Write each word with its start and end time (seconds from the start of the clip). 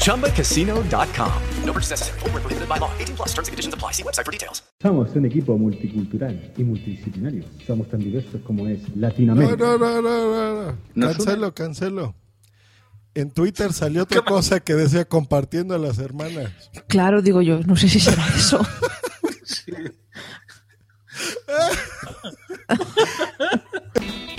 ChumbaCasino.com. 0.00 1.32
No 1.64 1.72
purchase 1.72 1.90
necessary. 1.90 2.18
Full 2.20 2.30
prohibited 2.30 2.68
by 2.68 2.78
law. 2.78 2.90
18 2.98 3.16
plus 3.16 3.28
terms 3.28 3.48
and 3.48 3.52
conditions 3.52 3.74
apply. 3.74 3.92
See 3.92 4.02
website 4.02 4.24
for 4.24 4.32
details. 4.32 4.62
Somos 4.82 5.14
un 5.14 5.26
equipo 5.26 5.56
multicultural 5.58 6.52
y 6.56 6.64
multidisciplinario. 6.64 7.44
Somos 7.66 7.88
tan 7.88 8.00
diversos 8.00 8.40
como 8.42 8.66
es 8.66 8.80
Latinoamérica. 8.96 9.56
No, 9.56 9.78
no, 9.78 10.00
no, 10.00 10.02
no, 10.02 10.76
no. 10.94 11.06
Cancelo, 11.06 11.54
cancelo. 11.54 12.14
En 13.14 13.30
Twitter 13.30 13.72
salió 13.72 14.04
otra 14.04 14.22
cosa 14.22 14.60
que 14.60 14.74
decía 14.74 15.04
compartiendo 15.04 15.74
a 15.74 15.78
las 15.78 15.98
hermanas. 15.98 16.50
Claro, 16.86 17.22
digo 17.22 17.42
yo. 17.42 17.60
No 17.60 17.76
sé 17.76 17.88
si 17.88 18.00
será 18.00 18.26
eso. 18.36 18.64
sí. 19.44 19.72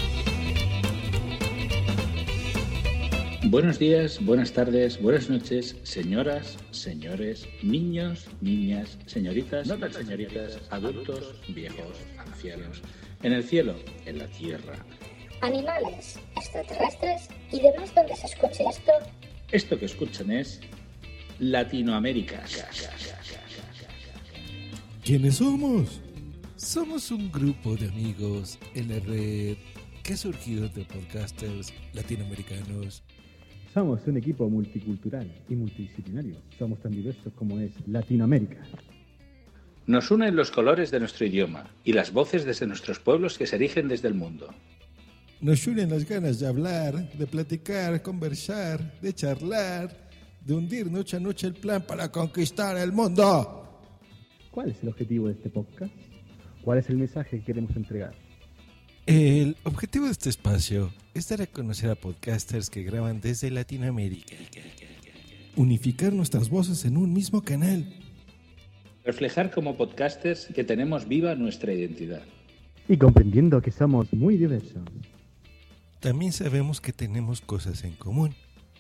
Buenos 3.52 3.80
días, 3.80 4.24
buenas 4.24 4.54
tardes, 4.54 5.02
buenas 5.02 5.30
noches, 5.30 5.76
señoras, 5.84 6.58
señores, 6.72 7.46
niños, 7.62 8.28
niñas, 8.40 8.98
señoritas, 9.08 9.68
no 9.68 9.78
tan 9.78 9.92
señoritas, 9.92 10.58
adultos, 10.70 11.36
viejos, 11.50 11.98
ancianos, 12.18 12.82
en 13.22 13.34
el 13.34 13.44
cielo, 13.44 13.76
en 14.06 14.20
la 14.20 14.28
tierra. 14.28 14.74
Animales, 15.42 16.18
extraterrestres 16.38 17.28
y 17.52 17.60
demás 17.60 17.94
donde 17.94 18.16
se 18.16 18.28
escuche 18.28 18.64
esto. 18.70 18.94
Esto 19.52 19.78
que 19.78 19.86
escuchan 19.88 20.32
es 20.32 20.62
Latinoamérica. 21.40 22.42
¿Quiénes 25.04 25.36
somos? 25.36 26.00
Somos 26.56 27.12
un 27.12 27.30
grupo 27.30 27.76
de 27.76 27.90
amigos 27.90 28.58
en 28.76 28.88
la 28.88 29.00
red 29.06 29.58
que 30.04 30.14
ha 30.14 30.18
surgido 30.18 30.68
entre 30.68 30.86
podcasters 30.86 31.74
latinoamericanos. 31.92 33.04
Somos 33.74 34.06
un 34.06 34.18
equipo 34.18 34.50
multicultural 34.50 35.32
y 35.48 35.56
multidisciplinario. 35.56 36.36
Somos 36.60 36.80
tan 36.82 36.92
diversos 36.92 37.32
como 37.34 37.58
es 37.58 37.72
Latinoamérica. 37.88 38.62
Nos 39.88 40.12
unen 40.12 40.36
los 40.36 40.52
colores 40.52 40.92
de 40.92 41.00
nuestro 41.00 41.26
idioma 41.26 41.66
y 41.86 41.94
las 41.94 42.12
voces 42.12 42.44
desde 42.44 42.68
nuestros 42.68 43.00
pueblos 43.00 43.38
que 43.38 43.48
se 43.48 43.56
erigen 43.56 43.88
desde 43.88 44.10
el 44.10 44.14
mundo. 44.14 44.54
Nos 45.40 45.66
unen 45.68 45.90
las 45.90 46.08
ganas 46.08 46.40
de 46.40 46.48
hablar, 46.48 47.14
de 47.14 47.26
platicar, 47.28 48.02
conversar, 48.02 49.00
de 49.00 49.14
charlar, 49.14 50.10
de 50.46 50.54
hundir 50.54 50.92
noche 50.92 51.16
a 51.16 51.20
noche 51.22 51.48
el 51.48 51.54
plan 51.54 51.82
para 51.82 52.12
conquistar 52.12 52.78
el 52.78 52.92
mundo. 52.92 53.80
¿Cuál 54.52 54.72
es 54.72 54.84
el 54.84 54.90
objetivo 54.90 55.28
de 55.28 55.34
este 55.34 55.50
podcast? 55.50 55.94
¿Cuál 56.62 56.80
es 56.80 56.90
el 56.90 56.98
mensaje 56.98 57.40
que 57.40 57.46
queremos 57.46 57.76
entregar? 57.76 58.14
El 59.14 59.58
objetivo 59.66 60.06
de 60.06 60.14
este 60.14 60.30
espacio 60.30 60.94
es 61.14 61.28
dar 61.28 61.42
a 61.42 61.46
conocer 61.46 61.90
a 61.90 61.96
podcasters 61.96 62.70
que 62.70 62.82
graban 62.82 63.20
desde 63.20 63.52
Latinoamérica. 63.52 64.38
Unificar 65.58 66.14
nuestras 66.14 66.50
voces 66.50 66.86
en 66.86 66.96
un 66.96 67.12
mismo 67.12 67.42
canal. 67.42 67.94
Reflejar 69.04 69.52
como 69.52 69.76
podcasters 69.76 70.48
que 70.56 70.64
tenemos 70.64 71.10
viva 71.10 71.36
nuestra 71.36 71.74
identidad. 71.74 72.22
Y 72.88 72.96
comprendiendo 72.96 73.62
que 73.62 73.72
somos 73.72 74.14
muy 74.14 74.38
diversos. 74.38 74.82
También 76.00 76.32
sabemos 76.32 76.80
que 76.80 76.94
tenemos 76.94 77.42
cosas 77.42 77.84
en 77.84 77.96
común. 77.96 78.34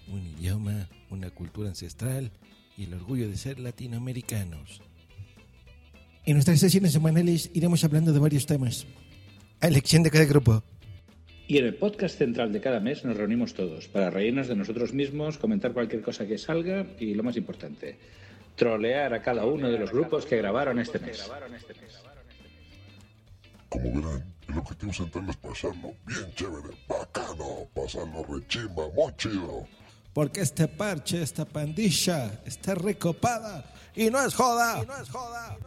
Un 0.08 0.26
idioma, 0.26 0.88
una 1.10 1.30
cultura 1.32 1.68
ancestral 1.68 2.32
y 2.78 2.86
el 2.86 2.94
orgullo 2.94 3.28
de 3.28 3.36
ser 3.36 3.60
latinoamericanos. 3.60 4.82
En 6.24 6.36
nuestras 6.36 6.62
sesiones 6.62 6.94
semanales 6.94 7.52
iremos 7.54 7.84
hablando 7.84 8.14
de 8.14 8.20
varios 8.20 8.46
temas. 8.46 8.88
A 9.62 9.68
elección 9.68 10.02
de 10.04 10.10
cada 10.10 10.26
grupo. 10.26 10.64
Y 11.48 11.58
en 11.58 11.66
el 11.66 11.76
podcast 11.76 12.18
central 12.18 12.52
de 12.52 12.62
cada 12.62 12.80
mes 12.80 13.06
nos 13.06 13.16
reunimos 13.16 13.54
todos 13.54 13.88
para 13.88 14.10
reírnos 14.10 14.48
de 14.48 14.56
nosotros 14.56 14.94
mismos, 14.94 15.38
comentar 15.38 15.74
cualquier 15.74 16.02
cosa 16.02 16.26
que 16.26 16.38
salga 16.38 16.88
y, 16.98 17.14
lo 17.14 17.24
más 17.24 17.38
importante, 17.38 17.98
trolear 18.56 19.14
a 19.14 19.22
cada 19.22 19.46
uno 19.46 19.70
de 19.70 19.78
los 19.78 19.92
grupos 19.92 20.26
que 20.26 20.38
grabaron 20.38 20.80
este 20.80 21.00
mes. 21.00 21.30
Como 23.70 24.02
verán, 24.02 24.34
el 24.48 24.58
objetivo 24.58 24.94
central 24.94 25.30
es 25.30 25.38
pasarlo 25.38 25.94
bien 26.06 26.34
chévere, 26.36 26.76
bacano, 26.88 27.68
pasarlo 27.74 28.24
rechimba, 28.24 28.90
muy 28.96 29.14
chido. 29.18 29.68
Porque 30.14 30.42
este 30.42 30.68
parche, 30.68 31.22
esta 31.22 31.46
pandilla, 31.46 32.42
está 32.46 32.76
recopada 32.76 33.64
y 33.96 34.10
no 34.10 34.26
es 34.26 34.34
joda. 34.34 34.82
Y 34.84 34.88
no 34.88 35.02
es 35.02 35.10
joda. 35.10 35.58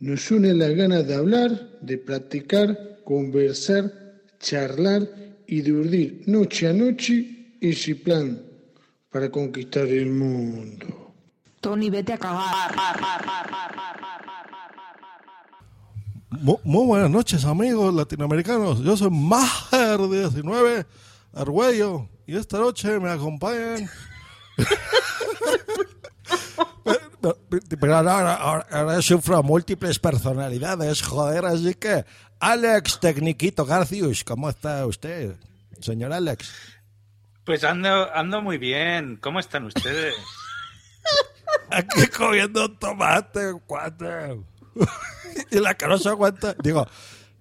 Nos 0.00 0.30
une 0.30 0.54
la 0.54 0.68
gana 0.68 1.02
de 1.02 1.14
hablar, 1.14 1.50
de 1.80 1.98
platicar, 1.98 3.00
conversar, 3.04 3.92
charlar 4.38 5.02
y 5.46 5.62
de 5.62 5.72
urdir 5.72 6.22
noche 6.26 6.68
a 6.68 6.72
noche 6.72 7.56
ese 7.60 7.96
plan 7.96 8.40
para 9.10 9.28
conquistar 9.28 9.88
el 9.88 10.10
mundo. 10.10 10.86
Tony, 11.60 11.90
vete 11.90 12.12
a 12.12 12.18
cagar. 12.18 12.76
Muy, 16.30 16.86
buenas 16.86 17.10
noches, 17.10 17.44
amigos 17.44 17.92
latinoamericanos. 17.92 18.84
Yo 18.84 18.96
soy 18.96 19.10
Maher 19.10 19.98
19 20.08 20.86
Argüello 21.32 22.08
y 22.24 22.36
esta 22.36 22.58
noche 22.58 23.00
me 23.00 23.10
acompañan. 23.10 23.90
Pero 27.20 27.96
ahora, 27.96 28.34
ahora, 28.34 29.02
sufro 29.02 29.42
múltiples 29.42 29.98
personalidades, 29.98 31.02
joder, 31.02 31.44
así 31.44 31.74
que 31.74 32.04
Alex 32.40 33.00
Tecniquito 33.00 33.64
Garcius, 33.64 34.24
¿cómo 34.24 34.48
está 34.48 34.86
usted, 34.86 35.36
señor 35.80 36.12
Alex? 36.12 36.52
Pues 37.44 37.64
ando, 37.64 38.14
ando 38.14 38.42
muy 38.42 38.58
bien, 38.58 39.16
¿cómo 39.16 39.40
están 39.40 39.64
ustedes? 39.64 40.14
Aquí 41.70 42.06
comiendo 42.08 42.70
tomate, 42.72 43.54
cuate. 43.66 44.40
y 45.50 45.58
la 45.58 45.74
que 45.74 45.86
no 45.86 45.98
se 45.98 46.08
aguanta, 46.10 46.54
digo, 46.62 46.86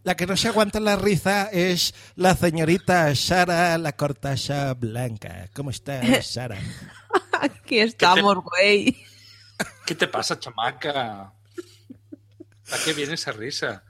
la 0.04 0.16
que 0.16 0.26
no 0.26 0.38
se 0.38 0.48
aguanta 0.48 0.80
la 0.80 0.96
risa 0.96 1.50
es 1.52 1.94
la 2.16 2.36
señorita 2.36 3.14
Sara 3.14 3.78
la 3.78 3.92
cortacha 3.92 4.74
blanca. 4.74 5.50
¿Cómo 5.54 5.70
está, 5.70 6.22
Sara? 6.22 6.58
Aquí 7.42 7.80
estamos, 7.80 8.38
güey. 8.42 8.96
¿Qué 9.85 9.95
te 9.95 10.07
pasa, 10.07 10.40
chamaca? 10.40 11.34
¿A 12.72 12.78
qué 12.84 12.93
viene 12.93 13.14
esa 13.14 13.32
risa? 13.32 13.84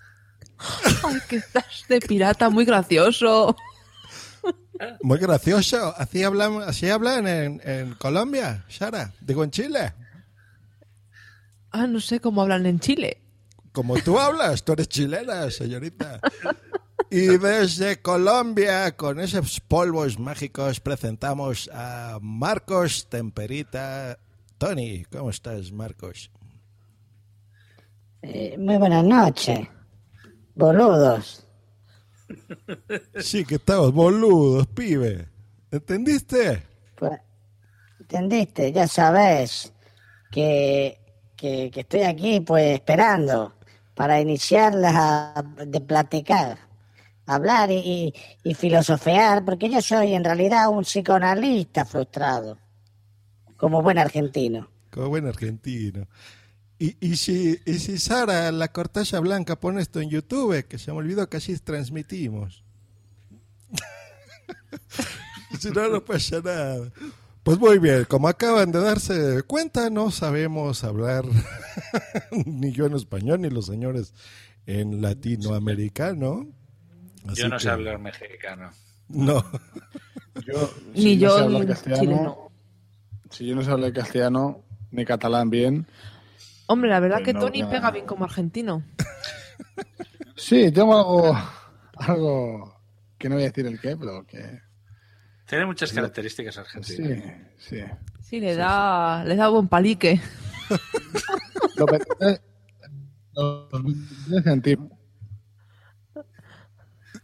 Ay, 1.04 1.20
que 1.28 1.38
estás 1.38 1.86
de 1.88 2.00
pirata, 2.00 2.50
muy 2.50 2.66
gracioso. 2.66 3.56
Muy 5.02 5.18
gracioso. 5.18 5.94
Así 5.98 6.24
hablan, 6.24 6.62
así 6.62 6.90
hablan 6.90 7.28
en, 7.28 7.62
en 7.64 7.96
Colombia, 7.96 8.66
Sara. 8.70 9.14
Digo, 9.22 9.44
en 9.44 9.52
Chile. 9.52 9.94
Ah, 11.72 11.88
no 11.88 12.00
sé 12.00 12.20
cómo 12.20 12.42
hablan 12.42 12.66
en 12.66 12.80
Chile. 12.80 13.22
Como 13.72 13.98
tú 13.98 14.20
hablas, 14.20 14.64
tú 14.64 14.74
eres 14.74 14.88
chilena, 14.90 15.50
señorita. 15.52 16.20
Y 17.10 17.38
desde 17.38 18.02
Colombia, 18.02 18.96
con 18.98 19.20
esos 19.20 19.60
polvos 19.60 20.20
mágicos, 20.20 20.80
presentamos 20.80 21.70
a 21.74 22.20
Marcos 22.22 23.08
Temperita 23.10 24.20
Tony, 24.58 25.06
¿cómo 25.12 25.30
estás, 25.30 25.72
Marcos? 25.72 26.32
Eh, 28.22 28.58
muy 28.58 28.78
buenas 28.78 29.04
noches, 29.06 29.68
boludos. 30.56 31.46
Sí, 33.18 33.46
que 33.46 33.56
estamos 33.56 33.94
boludos, 33.94 34.68
pibe. 34.68 35.30
¿Entendiste? 35.72 36.64
Pues, 36.96 37.20
entendiste, 38.00 38.72
ya 38.72 38.88
sabes. 38.88 39.74
que, 40.32 41.00
que, 41.36 41.72
que 41.72 41.82
estoy 41.82 42.02
aquí 42.04 42.40
pues 42.42 42.76
esperando 42.76 43.56
para 43.96 44.20
iniciar 44.22 44.76
la, 44.76 45.46
de 45.66 45.82
platicar, 45.82 46.58
hablar 47.26 47.72
y, 47.72 47.78
y, 47.78 48.14
y 48.44 48.54
filosofear, 48.56 49.46
porque 49.46 49.70
yo 49.70 49.82
soy 49.82 50.14
en 50.14 50.24
realidad 50.24 50.70
un 50.70 50.84
psicoanalista 50.84 51.86
frustrado, 51.86 52.58
como 53.58 53.82
buen 53.82 53.98
argentino. 53.98 54.70
Como 54.92 55.10
buen 55.10 55.28
argentino. 55.28 56.08
Y, 56.80 56.96
y, 57.06 57.18
si, 57.18 57.60
y 57.66 57.74
si 57.80 57.98
Sara, 57.98 58.52
la 58.52 58.72
cortalla 58.72 59.20
blanca, 59.20 59.60
pone 59.60 59.82
esto 59.82 60.00
en 60.00 60.10
YouTube, 60.10 60.66
que 60.68 60.78
se 60.78 60.92
me 60.92 60.98
olvidó 61.00 61.28
que 61.30 61.38
así 61.38 61.58
transmitimos. 61.58 62.64
si 65.60 65.70
no, 65.72 65.90
no 65.90 66.04
pasa 66.06 66.40
nada. 66.42 66.92
Pues 67.44 67.58
muy 67.60 67.80
bien, 67.80 68.06
como 68.06 68.28
acaban 68.28 68.72
de 68.72 68.80
darse 68.82 69.42
cuenta, 69.44 69.90
no 69.90 70.12
sabemos 70.12 70.84
hablar 70.84 71.24
ni 72.46 72.74
yo 72.74 72.86
en 72.86 72.94
español 72.94 73.42
ni 73.42 73.50
los 73.50 73.66
señores 73.66 74.14
en 74.66 75.02
latinoamericano. 75.02 76.46
Así 77.26 77.42
Yo 77.42 77.50
no 77.50 77.58
sé 77.60 77.66
que- 77.68 77.72
hablar 77.72 78.00
mexicano. 78.00 78.72
No. 79.10 79.44
Yo, 80.46 80.70
Ni 80.94 81.02
si 81.02 81.18
yo 81.18 81.30
no 81.30 81.36
sé 81.38 81.44
hablar 81.44 81.62
en 81.62 81.68
castellano, 81.70 82.02
chileno. 82.02 82.47
Si 83.30 83.46
yo 83.46 83.56
no 83.56 83.64
sé 83.64 83.72
hablar 83.72 83.94
castellano 83.94 84.64
ni 84.92 85.06
catalán 85.06 85.50
bien, 85.50 85.88
Hombre, 86.70 86.90
la 86.90 87.00
verdad 87.00 87.18
Pues 87.20 87.28
que 87.28 87.34
no, 87.34 87.40
Tony 87.40 87.62
no. 87.62 87.70
pega 87.70 87.92
bien 87.92 88.06
como 88.06 88.26
argentino. 88.26 88.84
sí, 90.36 90.70
tengo 90.72 90.98
algo, 90.98 91.38
algo 91.96 92.82
que 93.18 93.30
no 93.30 93.36
voy 93.36 93.46
a 93.46 93.48
decir 93.48 93.66
el 93.68 93.80
qué, 93.80 93.96
pero 93.96 94.26
que 94.26 94.62
Tiene 95.46 95.66
muchas 95.66 95.94
características 95.94 96.56
sí, 96.56 96.60
argentinas. 96.62 97.36
sí. 97.58 97.78
Sí, 98.22 98.40
le 98.42 98.56
da, 98.56 99.24
le 99.24 99.36
da 99.38 99.48
buen 99.48 99.68
palique. 99.70 100.20
Lo 101.78 101.86
pensé- 101.86 102.42
lo 103.34 103.70
pensé 103.70 104.50
en 104.50 104.62
ti. 104.62 104.78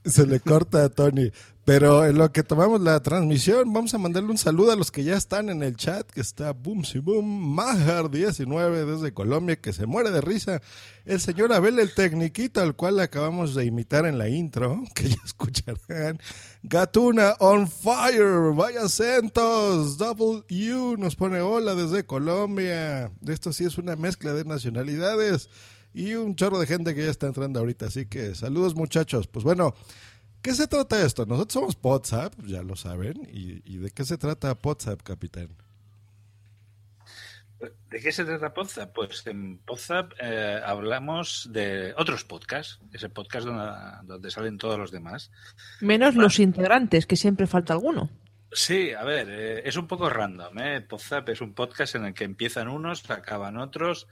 Se 0.06 0.26
le 0.28 0.40
corta 0.40 0.86
a 0.86 0.90
Tony. 0.90 1.32
Pero 1.66 2.06
en 2.06 2.18
lo 2.18 2.30
que 2.34 2.44
tomamos 2.44 2.82
la 2.82 3.02
transmisión, 3.02 3.72
vamos 3.72 3.94
a 3.94 3.98
mandarle 3.98 4.32
un 4.32 4.38
saludo 4.38 4.74
a 4.74 4.76
los 4.76 4.92
que 4.92 5.06
ya 5.06 5.16
están 5.16 5.48
en 5.48 5.64
el 5.64 5.78
chat, 5.78 6.06
que 6.12 6.20
está 6.20 6.52
Boom 6.52 6.84
Si 6.84 7.00
Boom, 7.00 7.56
Majar19 7.58 8.86
desde 8.86 9.14
Colombia, 9.14 9.56
que 9.56 9.72
se 9.72 9.86
muere 9.86 10.12
de 10.12 10.20
risa. 10.20 10.62
El 11.06 11.22
señor 11.22 11.54
Abel, 11.54 11.80
el 11.80 11.94
tecniquito, 11.94 12.62
al 12.62 12.76
cual 12.76 13.00
acabamos 13.00 13.56
de 13.56 13.64
imitar 13.64 14.06
en 14.06 14.18
la 14.18 14.28
intro, 14.28 14.84
que 14.96 15.08
ya 15.08 15.16
escucharán. 15.24 16.20
Gatuna 16.64 17.36
on 17.40 17.70
fire, 17.70 18.54
vaya 18.54 18.82
acentos. 18.82 19.98
Double 19.98 20.44
nos 20.98 21.16
pone 21.16 21.40
hola 21.40 21.76
desde 21.76 22.06
Colombia. 22.06 23.10
Esto 23.26 23.54
sí 23.54 23.64
es 23.64 23.78
una 23.78 23.96
mezcla 23.96 24.34
de 24.34 24.44
nacionalidades 24.44 25.50
y 25.94 26.16
un 26.16 26.36
chorro 26.36 26.60
de 26.60 26.68
gente 26.68 26.94
que 26.94 27.06
ya 27.06 27.12
está 27.12 27.28
entrando 27.28 27.60
ahorita. 27.60 27.86
Así 27.86 28.06
que 28.06 28.36
saludos 28.36 28.76
muchachos. 28.76 29.28
Pues 29.28 29.46
bueno, 29.46 29.76
¿qué 30.44 30.54
se 30.54 30.68
trata 30.68 31.04
esto? 31.04 31.26
Nosotros 31.26 31.54
somos 31.54 31.78
WhatsApp, 31.82 32.34
ya 32.46 32.62
lo 32.62 32.76
saben. 32.76 33.28
¿Y, 33.32 33.64
y 33.66 33.78
de 33.78 33.90
qué 33.90 34.06
se 34.06 34.18
trata 34.20 34.56
WhatsApp, 34.62 35.02
capitán? 35.02 35.50
¿De 37.90 38.02
qué 38.02 38.12
se 38.12 38.26
trata 38.26 38.54
Podzap? 38.54 38.94
Pues 38.94 39.26
en 39.28 39.60
Podzap 39.60 40.14
eh, 40.20 40.60
hablamos 40.66 41.48
de 41.52 41.94
otros 41.98 42.24
podcasts, 42.26 42.80
ese 42.92 43.10
podcast 43.10 43.46
donde, 43.46 43.72
donde 44.04 44.32
salen 44.32 44.58
todos 44.58 44.78
los 44.78 44.92
demás. 44.92 45.32
Menos 45.80 46.16
los 46.16 46.40
integrantes, 46.40 47.06
que 47.06 47.16
siempre 47.16 47.48
falta 47.48 47.74
alguno. 47.74 48.10
Sí, 48.52 48.92
a 48.92 49.04
ver, 49.04 49.28
eh, 49.30 49.62
es 49.66 49.78
un 49.78 49.88
poco 49.88 50.10
random. 50.10 50.60
¿eh? 50.60 50.82
Podzap 50.82 51.30
es 51.30 51.42
un 51.42 51.54
podcast 51.54 51.96
en 51.96 52.06
el 52.06 52.14
que 52.14 52.24
empiezan 52.24 52.68
unos, 52.68 53.10
acaban 53.10 53.58
otros. 53.58 54.08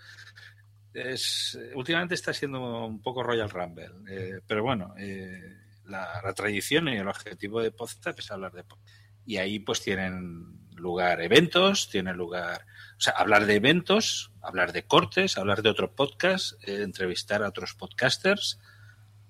Es, 0.94 1.58
últimamente 1.76 2.16
está 2.16 2.34
siendo 2.34 2.86
un 2.86 3.02
poco 3.02 3.24
Royal 3.24 3.50
Rumble, 3.50 3.92
eh, 4.10 4.40
pero 4.46 4.64
bueno, 4.64 4.94
eh, 4.98 5.61
la, 5.92 6.34
tradición 6.36 6.88
y 6.88 6.98
el 6.98 7.08
objetivo 7.08 7.62
de 7.62 7.72
Podzap 7.72 8.18
es 8.18 8.32
hablar 8.32 8.54
de 8.54 8.64
podcast. 8.64 8.98
Y 9.26 9.38
ahí 9.38 9.60
pues 9.60 9.82
tienen 9.82 10.60
lugar 10.76 11.22
eventos, 11.22 11.90
tienen 11.90 12.18
lugar, 12.18 12.66
o 12.98 13.02
sea, 13.02 13.14
hablar 13.14 13.46
de 13.46 13.56
eventos, 13.56 14.32
hablar 14.42 14.74
de 14.74 14.84
cortes, 14.84 15.38
hablar 15.38 15.62
de 15.62 15.70
otro 15.70 15.94
podcast, 15.94 16.54
eh, 16.68 16.82
entrevistar 16.82 17.44
a 17.44 17.50
otros 17.50 17.76
podcasters 17.76 18.60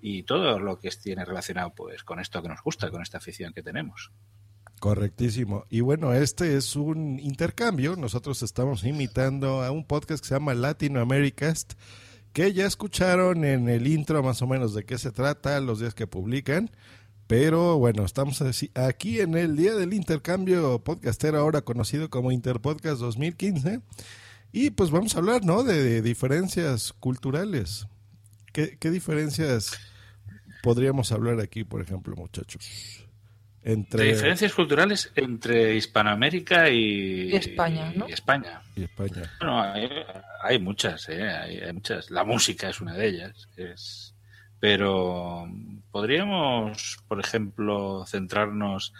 y 0.00 0.22
todo 0.22 0.58
lo 0.58 0.78
que 0.80 0.90
tiene 0.90 1.24
relacionado 1.24 1.74
pues 1.74 2.02
con 2.04 2.20
esto 2.20 2.42
que 2.42 2.48
nos 2.48 2.62
gusta, 2.62 2.90
con 2.90 3.02
esta 3.02 3.18
afición 3.18 3.52
que 3.52 3.62
tenemos. 3.62 4.10
Correctísimo. 4.80 5.64
Y 5.70 5.80
bueno, 5.80 6.12
este 6.12 6.56
es 6.56 6.74
un 6.74 7.20
intercambio. 7.20 7.94
Nosotros 7.94 8.42
estamos 8.42 8.82
imitando 8.82 9.62
a 9.62 9.70
un 9.70 9.86
podcast 9.86 10.20
que 10.20 10.28
se 10.28 10.34
llama 10.34 10.54
Latinoamericast, 10.54 11.74
que 12.32 12.52
ya 12.52 12.66
escucharon 12.66 13.44
en 13.44 13.68
el 13.68 13.86
intro 13.86 14.22
más 14.22 14.42
o 14.42 14.46
menos 14.46 14.74
de 14.74 14.84
qué 14.84 14.98
se 14.98 15.12
trata, 15.12 15.60
los 15.60 15.80
días 15.80 15.94
que 15.94 16.06
publican. 16.06 16.70
Pero 17.26 17.78
bueno, 17.78 18.04
estamos 18.04 18.42
aquí 18.74 19.20
en 19.20 19.36
el 19.36 19.56
día 19.56 19.74
del 19.74 19.94
intercambio 19.94 20.78
podcastero, 20.80 21.38
ahora 21.38 21.62
conocido 21.62 22.10
como 22.10 22.32
Interpodcast 22.32 23.00
2015. 23.00 23.80
Y 24.52 24.70
pues 24.70 24.90
vamos 24.90 25.14
a 25.14 25.18
hablar, 25.18 25.44
¿no? 25.44 25.62
De, 25.62 25.82
de 25.82 26.02
diferencias 26.02 26.92
culturales. 26.92 27.86
¿Qué, 28.52 28.76
¿Qué 28.78 28.90
diferencias 28.90 29.78
podríamos 30.62 31.10
hablar 31.10 31.40
aquí, 31.40 31.64
por 31.64 31.80
ejemplo, 31.80 32.14
muchachos? 32.16 33.01
Entre 33.64 34.02
De 34.04 34.12
diferencias 34.12 34.52
culturales 34.54 35.12
entre 35.14 35.76
Hispanoamérica 35.76 36.68
y, 36.68 37.30
Y 37.30 37.36
España, 37.36 37.92
¿no? 37.94 38.08
y 38.08 38.12
España. 38.12 38.62
y 38.74 38.82
España. 38.84 39.30
Bueno, 39.38 39.62
hay, 39.62 39.88
hay 40.42 40.58
muchas, 40.58 41.08
¿eh? 41.08 41.22
hay, 41.22 41.58
hay 41.58 41.72
muchas. 41.72 42.10
La 42.10 42.24
música 42.24 42.68
es 42.68 42.80
una 42.80 42.94
de 42.94 43.06
ellas. 43.06 43.48
Es... 43.56 44.14
Pero 44.58 45.48
podríamos, 45.92 46.98
por 47.06 47.20
ejemplo, 47.20 48.04
centrarnos 48.06 48.92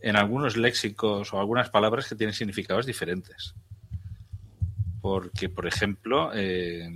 en 0.00 0.16
algunos 0.16 0.56
léxicos 0.56 1.32
o 1.32 1.40
algunas 1.40 1.70
palabras 1.70 2.08
que 2.08 2.14
tienen 2.14 2.34
significados 2.34 2.84
diferentes. 2.86 3.54
Porque, 5.00 5.48
por 5.48 5.66
ejemplo, 5.66 6.30
eh, 6.34 6.88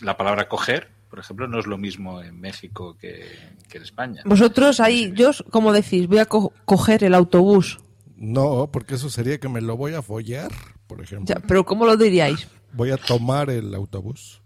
la 0.00 0.16
palabra 0.16 0.48
coger, 0.48 0.88
por 1.08 1.18
ejemplo, 1.18 1.48
no 1.48 1.58
es 1.58 1.66
lo 1.66 1.78
mismo 1.78 2.20
en 2.22 2.38
México 2.40 2.96
que, 3.00 3.24
que 3.68 3.78
en 3.78 3.82
España. 3.84 4.22
Vosotros 4.24 4.80
ahí, 4.80 5.12
yo, 5.14 5.30
como 5.50 5.72
decís, 5.72 6.06
voy 6.06 6.18
a 6.18 6.26
co- 6.26 6.52
coger 6.64 7.04
el 7.04 7.14
autobús. 7.14 7.78
No, 8.16 8.68
porque 8.72 8.94
eso 8.96 9.08
sería 9.10 9.38
que 9.38 9.48
me 9.48 9.60
lo 9.60 9.76
voy 9.76 9.94
a 9.94 10.02
follar, 10.02 10.50
por 10.86 11.00
ejemplo. 11.00 11.34
Ya, 11.34 11.40
pero 11.46 11.64
¿cómo 11.64 11.86
lo 11.86 11.96
diríais? 11.96 12.48
Voy 12.72 12.90
a 12.90 12.96
tomar 12.96 13.48
el 13.50 13.74
autobús. 13.74 14.40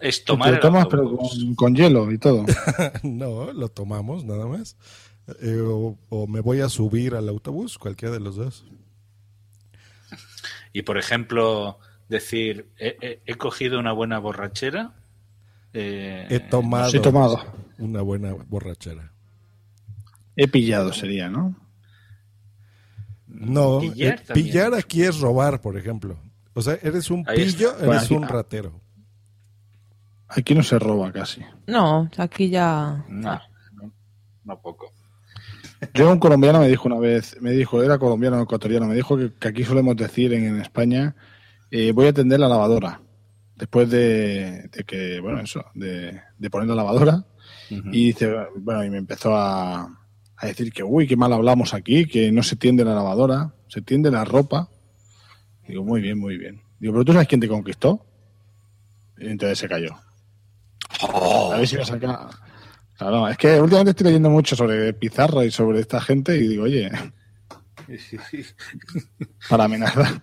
Es 0.00 0.24
tomar 0.24 0.48
lo 0.50 0.54
el 0.56 0.60
tomas, 0.60 0.84
autobús. 0.84 1.30
pero 1.32 1.46
con, 1.46 1.54
con 1.54 1.74
hielo 1.76 2.10
y 2.10 2.18
todo. 2.18 2.44
no, 3.02 3.52
lo 3.52 3.68
tomamos 3.68 4.24
nada 4.24 4.46
más. 4.46 4.76
Eh, 5.42 5.60
o, 5.64 5.96
o 6.08 6.26
me 6.26 6.40
voy 6.40 6.60
a 6.60 6.68
subir 6.68 7.14
al 7.14 7.28
autobús, 7.28 7.78
cualquiera 7.78 8.12
de 8.14 8.20
los 8.20 8.36
dos. 8.36 8.64
Y 10.72 10.82
por 10.82 10.98
ejemplo, 10.98 11.78
decir, 12.08 12.68
he, 12.78 12.96
he- 13.00 13.20
he 13.26 13.34
cogido 13.34 13.78
una 13.78 13.92
buena 13.92 14.18
borrachera. 14.18 14.94
Eh, 15.72 16.26
He 16.30 16.40
tomado, 16.40 16.94
He 16.94 17.00
tomado. 17.00 17.40
una 17.78 18.02
buena 18.02 18.32
borrachera. 18.32 19.12
He 20.36 20.48
pillado 20.48 20.92
sería, 20.92 21.28
¿no? 21.28 21.54
No, 23.26 23.80
Pillar 23.80 24.20
eh, 24.28 24.32
pillar 24.34 24.74
aquí 24.74 25.02
es 25.02 25.20
robar, 25.20 25.60
por 25.60 25.76
ejemplo. 25.76 26.18
O 26.54 26.62
sea, 26.62 26.78
eres 26.82 27.10
un 27.10 27.24
Ahí 27.28 27.36
pillo, 27.44 27.68
está. 27.68 27.76
eres 27.78 27.86
Bueno, 27.86 28.00
aquí- 28.00 28.14
un 28.14 28.28
ratero. 28.28 28.80
Aquí 30.28 30.54
no 30.54 30.62
se 30.62 30.78
roba 30.78 31.10
casi. 31.12 31.42
No, 31.66 32.08
aquí 32.16 32.50
ya. 32.50 33.04
No, 33.08 33.40
no, 33.74 33.92
no 34.44 34.60
poco. 34.60 34.92
Yo 35.94 36.10
un 36.12 36.18
colombiano 36.18 36.60
me 36.60 36.68
dijo 36.68 36.86
una 36.88 36.98
vez, 36.98 37.36
me 37.40 37.50
dijo, 37.52 37.82
era 37.82 37.98
colombiano 37.98 38.38
o 38.38 38.42
ecuatoriano, 38.42 38.86
me 38.86 38.94
dijo 38.94 39.16
que, 39.16 39.32
que 39.32 39.48
aquí 39.48 39.64
solemos 39.64 39.96
decir 39.96 40.32
en, 40.32 40.44
en 40.46 40.60
España, 40.60 41.16
eh, 41.70 41.92
voy 41.92 42.06
a 42.06 42.10
atender 42.10 42.38
la 42.38 42.48
lavadora. 42.48 43.00
Después 43.60 43.90
de, 43.90 44.70
de 44.72 44.84
que, 44.84 45.20
bueno, 45.20 45.40
eso, 45.40 45.66
de, 45.74 46.18
de 46.38 46.50
poner 46.50 46.66
la 46.68 46.76
lavadora. 46.76 47.26
Y 47.68 48.06
dice, 48.06 48.34
bueno, 48.56 48.82
y 48.82 48.90
me 48.90 48.96
empezó 48.96 49.36
a, 49.36 49.82
a 50.36 50.46
decir 50.46 50.72
que, 50.72 50.82
uy, 50.82 51.06
qué 51.06 51.14
mal 51.14 51.32
hablamos 51.32 51.74
aquí, 51.74 52.06
que 52.06 52.32
no 52.32 52.42
se 52.42 52.56
tiende 52.56 52.84
la 52.84 52.94
lavadora, 52.94 53.54
se 53.68 53.82
tiende 53.82 54.10
la 54.10 54.24
ropa. 54.24 54.70
Digo, 55.68 55.84
muy 55.84 56.00
bien, 56.00 56.18
muy 56.18 56.38
bien. 56.38 56.62
Digo, 56.80 56.94
pero 56.94 57.04
tú 57.04 57.12
sabes 57.12 57.28
quién 57.28 57.40
te 57.40 57.48
conquistó. 57.48 58.06
Y 59.18 59.28
entonces 59.28 59.58
se 59.58 59.68
cayó. 59.68 59.94
A 61.52 61.58
ver 61.58 61.68
si 61.68 61.76
me 61.76 61.84
saca. 61.84 62.30
Claro, 62.96 63.28
es 63.28 63.36
que 63.36 63.60
últimamente 63.60 63.90
estoy 63.90 64.06
leyendo 64.06 64.30
mucho 64.30 64.56
sobre 64.56 64.94
Pizarro 64.94 65.44
y 65.44 65.50
sobre 65.50 65.80
esta 65.80 66.00
gente 66.00 66.34
y 66.36 66.48
digo, 66.48 66.64
oye, 66.64 66.90
para 69.48 69.64
amenazar. 69.64 70.22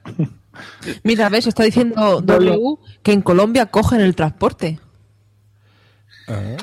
Mira, 1.04 1.30
ves, 1.30 1.48
está 1.48 1.64
diciendo 1.64 2.22
W 2.22 2.78
que 3.04 3.12
en 3.12 3.22
Colombia 3.22 3.68
cogen 3.68 4.02
el 4.02 4.16
transporte. 4.16 4.80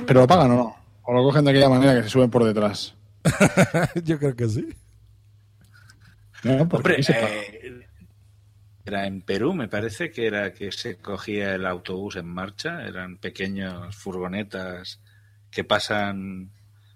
Pero 0.06 0.20
lo 0.20 0.26
pagan 0.26 0.50
o 0.52 0.56
no. 0.56 0.76
O 1.02 1.12
lo 1.12 1.22
cogen 1.22 1.44
de 1.44 1.50
aquella 1.50 1.68
manera 1.68 1.94
que 1.94 2.02
se 2.04 2.10
suben 2.10 2.30
por 2.30 2.44
detrás. 2.44 2.94
Yo 4.04 4.18
creo 4.18 4.36
que 4.36 4.48
sí. 4.48 4.68
No, 6.44 6.62
Hombre, 6.62 6.96
eh, 7.00 7.88
era 8.84 9.06
en 9.06 9.22
Perú, 9.22 9.54
me 9.54 9.68
parece 9.68 10.10
que 10.10 10.26
era 10.26 10.52
que 10.52 10.70
se 10.70 10.96
cogía 10.96 11.54
el 11.54 11.66
autobús 11.66 12.16
en 12.16 12.26
marcha, 12.26 12.84
eran 12.84 13.16
pequeños 13.16 13.96
furgonetas 13.96 15.00
que 15.50 15.64
pasan, 15.64 16.50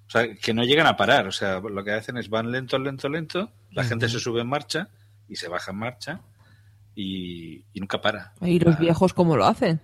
o 0.06 0.10
sea, 0.10 0.34
que 0.34 0.52
no 0.52 0.64
llegan 0.64 0.86
a 0.86 0.98
parar, 0.98 1.26
o 1.26 1.32
sea, 1.32 1.60
lo 1.60 1.82
que 1.82 1.92
hacen 1.92 2.18
es 2.18 2.28
van 2.28 2.52
lento, 2.52 2.78
lento, 2.78 3.08
lento, 3.08 3.50
la 3.72 3.84
gente 3.84 4.10
se 4.10 4.20
sube 4.20 4.42
en 4.42 4.48
marcha 4.48 4.88
y 5.28 5.36
se 5.36 5.48
baja 5.48 5.72
en 5.72 5.78
marcha 5.78 6.20
y, 7.00 7.64
y 7.72 7.80
nunca 7.80 8.00
para. 8.00 8.32
¿Y 8.40 8.58
los 8.58 8.76
viejos 8.76 9.14
cómo 9.14 9.36
lo 9.36 9.46
hacen? 9.46 9.80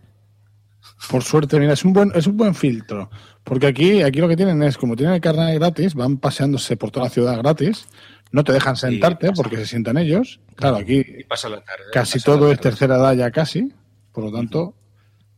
Por 1.09 1.23
suerte, 1.23 1.61
mira, 1.61 1.73
es 1.75 1.85
un 1.85 1.93
buen, 1.93 2.11
es 2.15 2.27
un 2.27 2.37
buen 2.37 2.55
filtro. 2.57 3.09
Porque 3.45 3.69
aquí, 3.69 4.03
aquí 4.03 4.19
lo 4.19 4.29
que 4.29 4.37
tienen 4.37 4.61
es, 4.65 4.77
como 4.77 4.97
tienen 4.97 5.15
el 5.15 5.21
carnet 5.21 5.55
gratis, 5.55 5.95
van 5.95 6.19
paseándose 6.19 6.77
por 6.77 6.91
toda 6.91 7.07
la 7.07 7.11
ciudad 7.11 7.39
gratis, 7.39 7.87
no 8.33 8.43
te 8.43 8.53
dejan 8.53 8.77
sentarte 8.77 9.31
porque 9.33 9.57
se 9.57 9.67
sientan 9.67 9.97
ellos. 9.97 10.41
Claro, 10.57 10.77
aquí 10.77 11.05
Y 11.07 11.25
pasa 11.25 11.49
la 11.49 11.63
tarde. 11.63 11.85
casi 11.93 12.19
pasa 12.19 12.31
la 12.31 12.37
todo 12.37 12.53
es 12.53 12.61
tercera 12.61 12.97
edad 12.97 13.15
ya 13.15 13.31
casi, 13.31 13.73
por 14.13 14.25
lo 14.25 14.33
tanto, 14.33 14.75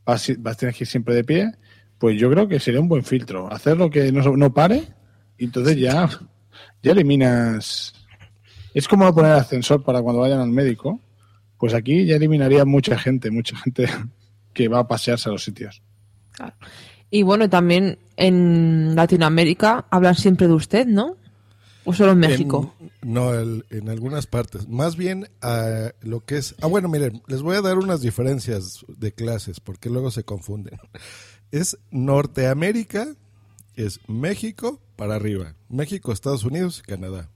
vas, 0.05 0.33
vas 0.39 0.57
tienes 0.57 0.77
que 0.77 0.85
ir 0.85 0.89
siempre 0.89 1.15
de 1.15 1.25
pie. 1.25 1.53
Pues 1.99 2.19
yo 2.19 2.31
creo 2.31 2.49
que 2.49 2.59
sería 2.59 2.81
un 2.81 2.89
buen 2.89 3.05
filtro. 3.05 3.53
Hacer 3.53 3.77
lo 3.77 3.91
que 3.91 4.11
no, 4.13 4.37
no 4.37 4.53
pare 4.55 4.83
y 5.37 5.45
entonces 5.45 5.77
ya, 5.77 6.09
ya 6.83 6.93
eliminas. 6.93 7.93
Es 8.73 8.89
como 8.89 9.15
poner 9.15 9.33
ascensor 9.33 9.83
para 9.83 10.01
cuando 10.01 10.23
vayan 10.23 10.41
al 10.41 10.51
médico. 10.51 11.01
Pues 11.59 11.75
aquí 11.75 12.05
ya 12.07 12.17
eliminaría 12.17 12.65
mucha 12.65 12.99
gente, 12.99 13.31
mucha 13.31 13.57
gente 13.57 13.89
que 14.53 14.69
va 14.69 14.81
a 14.81 14.89
pasearse 14.89 15.29
a 15.29 15.33
los 15.33 15.45
sitios. 15.45 15.83
Y 17.11 17.23
bueno, 17.23 17.49
también 17.49 17.99
en 18.17 18.95
Latinoamérica 18.97 19.87
hablan 19.91 20.15
siempre 20.17 20.49
de 20.49 20.55
usted, 20.55 20.87
¿no? 20.87 21.17
¿O 21.85 21.93
solo 21.95 22.13
en 22.13 22.19
México? 22.19 22.75
En- 22.81 22.91
no, 23.15 23.33
el- 23.33 23.65
en 23.71 23.89
algunas 23.89 24.27
partes. 24.27 24.67
Más 24.69 24.97
bien 24.97 25.29
a 25.41 25.93
lo 26.03 26.25
que 26.25 26.37
es... 26.39 26.57
Ah, 26.61 26.67
bueno, 26.67 26.89
miren, 26.89 27.23
les 27.29 27.43
voy 27.43 27.55
a 27.57 27.61
dar 27.63 27.79
unas 27.79 28.01
diferencias 28.01 28.85
de 28.89 29.13
clases 29.13 29.61
porque 29.61 29.89
luego 29.89 30.11
se 30.11 30.25
confunden. 30.25 30.79
Es 31.53 31.79
Norteamérica, 31.93 33.07
es 33.77 34.01
México 34.09 34.81
para 34.97 35.15
arriba. 35.15 35.55
México, 35.69 36.11
Estados 36.13 36.43
Unidos 36.43 36.81
y 36.85 36.91
Canadá. 36.91 37.31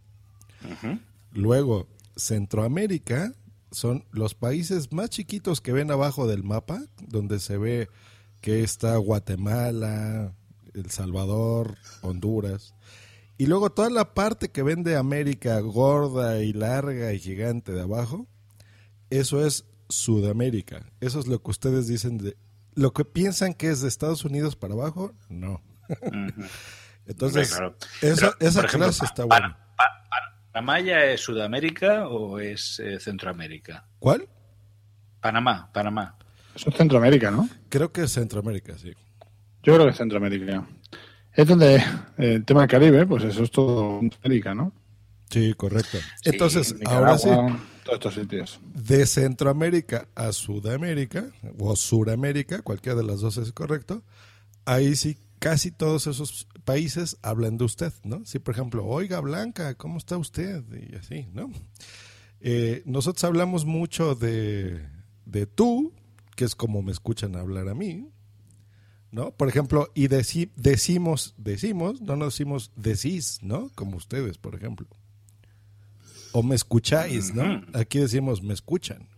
Luego, 1.32 1.86
Centroamérica 2.16 3.32
son 3.70 4.04
los 4.10 4.34
países 4.34 4.92
más 4.92 5.10
chiquitos 5.10 5.60
que 5.60 5.72
ven 5.72 5.90
abajo 5.90 6.26
del 6.26 6.42
mapa, 6.42 6.82
donde 7.06 7.38
se 7.40 7.56
ve 7.56 7.88
que 8.40 8.62
está 8.62 8.96
Guatemala, 8.96 10.34
El 10.74 10.90
Salvador, 10.90 11.76
Honduras. 12.02 12.74
Y 13.38 13.46
luego 13.46 13.70
toda 13.70 13.90
la 13.90 14.12
parte 14.14 14.50
que 14.50 14.62
ven 14.62 14.82
de 14.82 14.96
América 14.96 15.60
gorda 15.60 16.42
y 16.42 16.52
larga 16.52 17.12
y 17.12 17.18
gigante 17.18 17.72
de 17.72 17.82
abajo, 17.82 18.26
eso 19.08 19.44
es 19.44 19.64
Sudamérica. 19.88 20.90
Eso 21.00 21.20
es 21.20 21.26
lo 21.26 21.42
que 21.42 21.50
ustedes 21.50 21.86
dicen 21.86 22.18
de... 22.18 22.36
Lo 22.74 22.92
que 22.92 23.04
piensan 23.04 23.54
que 23.54 23.68
es 23.70 23.80
de 23.80 23.88
Estados 23.88 24.24
Unidos 24.24 24.56
para 24.56 24.74
abajo, 24.74 25.12
no. 25.28 25.60
Entonces, 27.06 27.50
claro. 27.50 27.76
esa, 28.00 28.32
Pero, 28.38 28.48
esa 28.48 28.60
por 28.60 28.68
ejemplo, 28.68 28.88
clase 28.88 29.04
está 29.04 29.24
buena. 29.24 29.58
¿Panamá 30.52 30.80
es 30.80 31.20
Sudamérica 31.20 32.08
o 32.08 32.38
es 32.38 32.80
eh, 32.80 32.98
Centroamérica? 32.98 33.86
¿Cuál? 33.98 34.28
Panamá, 35.20 35.70
Panamá. 35.72 36.16
Eso 36.54 36.70
es 36.70 36.76
Centroamérica, 36.76 37.30
¿no? 37.30 37.48
Creo 37.68 37.92
que 37.92 38.02
es 38.02 38.12
Centroamérica, 38.12 38.76
sí. 38.76 38.92
Yo 39.62 39.74
creo 39.74 39.84
que 39.84 39.90
es 39.92 39.96
Centroamérica. 39.96 40.66
Es 41.32 41.46
donde 41.46 41.76
eh, 41.76 41.82
el 42.18 42.44
tema 42.44 42.60
del 42.62 42.70
Caribe, 42.70 43.06
pues 43.06 43.24
eso 43.24 43.44
es 43.44 43.50
todo 43.50 44.00
Centroamérica, 44.00 44.54
¿no? 44.54 44.72
Sí, 45.30 45.54
correcto. 45.54 45.98
Entonces, 46.24 46.74
Nicaragua, 46.74 47.08
ahora 47.10 47.18
sí, 47.18 47.28
Todos 47.84 47.94
estos 47.94 48.14
sitios. 48.14 48.60
de 48.74 49.06
Centroamérica 49.06 50.08
a 50.16 50.32
Sudamérica, 50.32 51.26
o 51.60 51.76
Suramérica, 51.76 52.62
cualquiera 52.62 52.96
de 52.98 53.04
las 53.04 53.20
dos 53.20 53.36
es 53.36 53.52
correcto, 53.52 54.02
ahí 54.64 54.96
sí 54.96 55.16
casi 55.40 55.72
todos 55.72 56.06
esos 56.06 56.46
países 56.64 57.16
hablan 57.22 57.58
de 57.58 57.64
usted, 57.64 57.92
¿no? 58.04 58.24
Sí, 58.24 58.38
por 58.38 58.54
ejemplo, 58.54 58.86
oiga 58.86 59.18
Blanca, 59.20 59.74
¿cómo 59.74 59.98
está 59.98 60.16
usted? 60.16 60.62
Y 60.88 60.94
así, 60.94 61.26
¿no? 61.32 61.50
Eh, 62.40 62.82
nosotros 62.86 63.24
hablamos 63.24 63.64
mucho 63.64 64.14
de, 64.14 64.86
de 65.26 65.46
tú, 65.46 65.92
que 66.36 66.44
es 66.44 66.54
como 66.54 66.80
me 66.82 66.92
escuchan 66.92 67.34
hablar 67.36 67.68
a 67.68 67.74
mí, 67.74 68.08
¿no? 69.10 69.32
Por 69.32 69.48
ejemplo, 69.48 69.90
y 69.94 70.08
deci- 70.08 70.50
decimos, 70.56 71.34
decimos, 71.36 72.00
no 72.00 72.16
nos 72.16 72.34
decimos 72.34 72.70
decís, 72.76 73.40
¿no? 73.42 73.70
Como 73.74 73.96
ustedes, 73.96 74.38
por 74.38 74.54
ejemplo. 74.54 74.86
O 76.32 76.42
me 76.44 76.54
escucháis, 76.54 77.34
¿no? 77.34 77.62
Aquí 77.74 77.98
decimos 77.98 78.40
me 78.42 78.54
escuchan. 78.54 79.08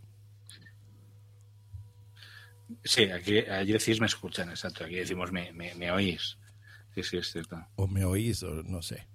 Sí, 2.85 3.11
aquí, 3.11 3.38
allí 3.38 3.73
decís 3.73 4.00
me 4.00 4.07
escuchan, 4.07 4.50
exacto. 4.50 4.85
Aquí 4.85 4.97
decimos 4.97 5.33
me, 5.33 5.52
me, 5.52 5.75
me 5.75 5.91
oís. 5.91 6.37
Sí, 6.95 7.02
sí, 7.02 7.17
es 7.19 7.33
cierto. 7.33 7.57
O 7.76 7.87
me 7.87 8.05
oís, 8.05 8.43
o 8.43 8.62
no 8.62 8.83
sé. 8.83 9.07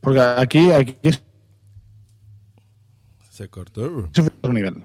Porque 0.00 0.20
aquí, 0.20 0.70
aquí 0.72 0.96
es 1.02 1.22
Se 3.30 3.48
cortó. 3.48 4.08
otro 4.08 4.52
nivel. 4.52 4.82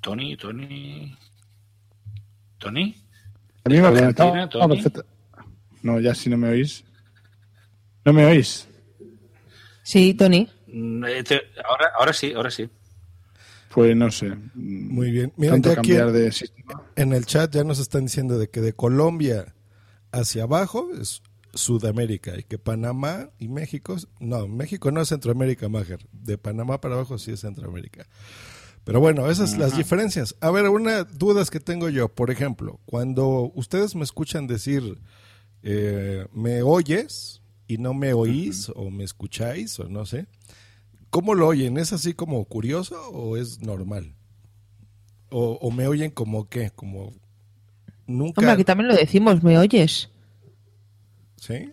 Tony, 0.00 0.36
Tony. 0.36 1.16
¿Tony? 2.58 2.94
A 3.64 3.68
mí 3.68 3.80
me 3.80 3.86
Argentina, 3.86 4.48
perfecto. 4.48 5.04
No, 5.82 5.98
ya 6.00 6.14
si 6.14 6.30
no 6.30 6.36
me 6.36 6.48
oís. 6.48 6.84
¿No 8.04 8.12
me 8.12 8.24
oís? 8.26 8.68
Sí, 9.82 10.14
Tony. 10.14 10.48
Mm, 10.66 11.04
eh, 11.04 11.24
ahora, 11.64 11.92
ahora 11.98 12.12
sí, 12.12 12.32
ahora 12.32 12.50
sí. 12.50 12.68
Pues 13.74 13.96
no 13.96 14.10
sé. 14.10 14.32
Muy 14.54 15.10
bien. 15.10 15.32
Miren, 15.36 15.62
Tanto 15.62 15.80
aquí 15.80 15.94
cambiar 15.94 16.08
en, 16.08 16.14
de 16.14 16.32
sistema. 16.32 16.82
en 16.96 17.12
el 17.12 17.26
chat 17.26 17.54
ya 17.54 17.64
nos 17.64 17.78
están 17.78 18.04
diciendo 18.04 18.38
de 18.38 18.48
que 18.48 18.60
de 18.60 18.74
Colombia 18.74 19.54
hacia 20.10 20.42
abajo 20.44 20.90
es 21.00 21.22
Sudamérica 21.54 22.38
y 22.38 22.42
que 22.42 22.58
Panamá 22.58 23.30
y 23.38 23.48
México, 23.48 23.96
no, 24.20 24.46
México 24.46 24.90
no 24.90 25.00
es 25.00 25.08
Centroamérica, 25.08 25.68
Mager. 25.68 26.06
De 26.12 26.38
Panamá 26.38 26.80
para 26.80 26.94
abajo 26.94 27.18
sí 27.18 27.32
es 27.32 27.40
Centroamérica. 27.40 28.06
Pero 28.84 29.00
bueno, 29.00 29.30
esas 29.30 29.50
son 29.50 29.60
las 29.60 29.76
diferencias. 29.76 30.34
A 30.40 30.50
ver, 30.50 30.68
una 30.68 31.04
duda 31.04 31.44
que 31.44 31.60
tengo 31.60 31.88
yo, 31.88 32.08
por 32.08 32.30
ejemplo, 32.30 32.80
cuando 32.84 33.52
ustedes 33.54 33.94
me 33.94 34.02
escuchan 34.02 34.48
decir, 34.48 34.98
eh, 35.62 36.26
¿me 36.32 36.62
oyes? 36.62 37.42
y 37.72 37.78
no 37.78 37.94
me 37.94 38.12
oís 38.12 38.70
o 38.74 38.90
me 38.90 39.04
escucháis 39.04 39.78
o 39.80 39.88
no 39.88 40.04
sé. 40.04 40.26
¿Cómo 41.12 41.34
lo 41.34 41.46
oyen? 41.46 41.76
¿Es 41.76 41.92
así 41.92 42.14
como 42.14 42.42
curioso 42.46 42.98
o 43.10 43.36
es 43.36 43.60
normal? 43.60 44.14
¿O, 45.28 45.58
o 45.60 45.70
me 45.70 45.86
oyen 45.86 46.10
como 46.10 46.48
qué? 46.48 46.70
Como 46.74 47.12
nunca... 48.06 48.40
Hombre, 48.40 48.52
aquí 48.54 48.64
también 48.64 48.88
lo 48.88 48.94
decimos, 48.94 49.42
¿me 49.42 49.58
oyes? 49.58 50.08
¿Sí? 51.36 51.70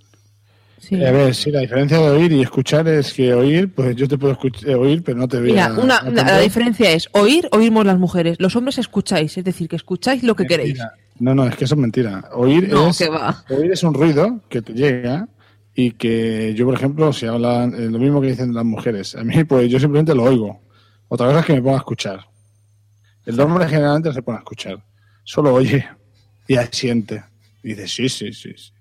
Sí. 0.79 1.01
A 1.05 1.11
ver, 1.11 1.33
sí, 1.33 1.51
la 1.51 1.61
diferencia 1.61 1.99
de 1.99 2.09
oír 2.09 2.33
y 2.33 2.41
escuchar 2.41 2.85
es 2.89 3.13
que 3.13 3.33
oír, 3.33 3.73
pues 3.73 3.95
yo 3.95 4.09
te 4.09 4.17
puedo 4.17 4.37
escuch- 4.37 4.67
eh, 4.67 4.75
oír, 4.75 5.03
pero 5.03 5.17
no 5.17 5.27
te 5.29 5.37
voy 5.39 5.51
Mira, 5.51 5.71
una, 5.71 6.01
la 6.01 6.39
diferencia 6.39 6.91
es 6.91 7.07
oír, 7.13 7.47
oímos 7.53 7.85
las 7.85 7.97
mujeres. 7.97 8.35
Los 8.41 8.57
hombres 8.57 8.77
escucháis, 8.77 9.37
es 9.37 9.45
decir, 9.45 9.69
que 9.69 9.77
escucháis 9.77 10.21
lo 10.21 10.35
que 10.35 10.47
queréis. 10.47 10.79
No, 11.17 11.33
no, 11.33 11.47
es 11.47 11.55
que 11.55 11.63
eso 11.63 11.75
es 11.75 11.79
mentira. 11.81 12.29
Oír 12.33 12.67
No, 12.67 12.89
es 12.89 12.97
que 12.97 13.07
va. 13.07 13.45
oír 13.49 13.71
es 13.71 13.83
un 13.83 13.93
ruido 13.93 14.41
que 14.49 14.61
te 14.61 14.73
llega 14.73 15.29
y 15.73 15.91
que 15.91 16.53
yo, 16.55 16.65
por 16.65 16.75
ejemplo, 16.75 17.13
si 17.13 17.25
hablan 17.25 17.73
eh, 17.73 17.89
lo 17.89 17.99
mismo 17.99 18.21
que 18.21 18.27
dicen 18.27 18.53
las 18.53 18.65
mujeres, 18.65 19.15
a 19.15 19.23
mí 19.23 19.43
pues 19.45 19.69
yo 19.69 19.79
simplemente 19.79 20.15
lo 20.15 20.23
oigo. 20.23 20.61
Otra 21.07 21.27
cosa 21.27 21.39
es 21.39 21.45
que 21.45 21.53
me 21.53 21.61
ponga 21.61 21.75
a 21.75 21.79
escuchar. 21.79 22.25
El 23.25 23.39
hombre 23.39 23.67
generalmente 23.67 24.09
no 24.09 24.13
se 24.13 24.21
pone 24.21 24.37
a 24.37 24.41
escuchar, 24.41 24.83
solo 25.23 25.53
oye 25.53 25.87
y 26.47 26.55
asiente. 26.55 27.23
Y 27.63 27.69
dice 27.69 27.87
sí, 27.87 28.09
sí, 28.09 28.33
sí. 28.33 28.53
sí. 28.55 28.73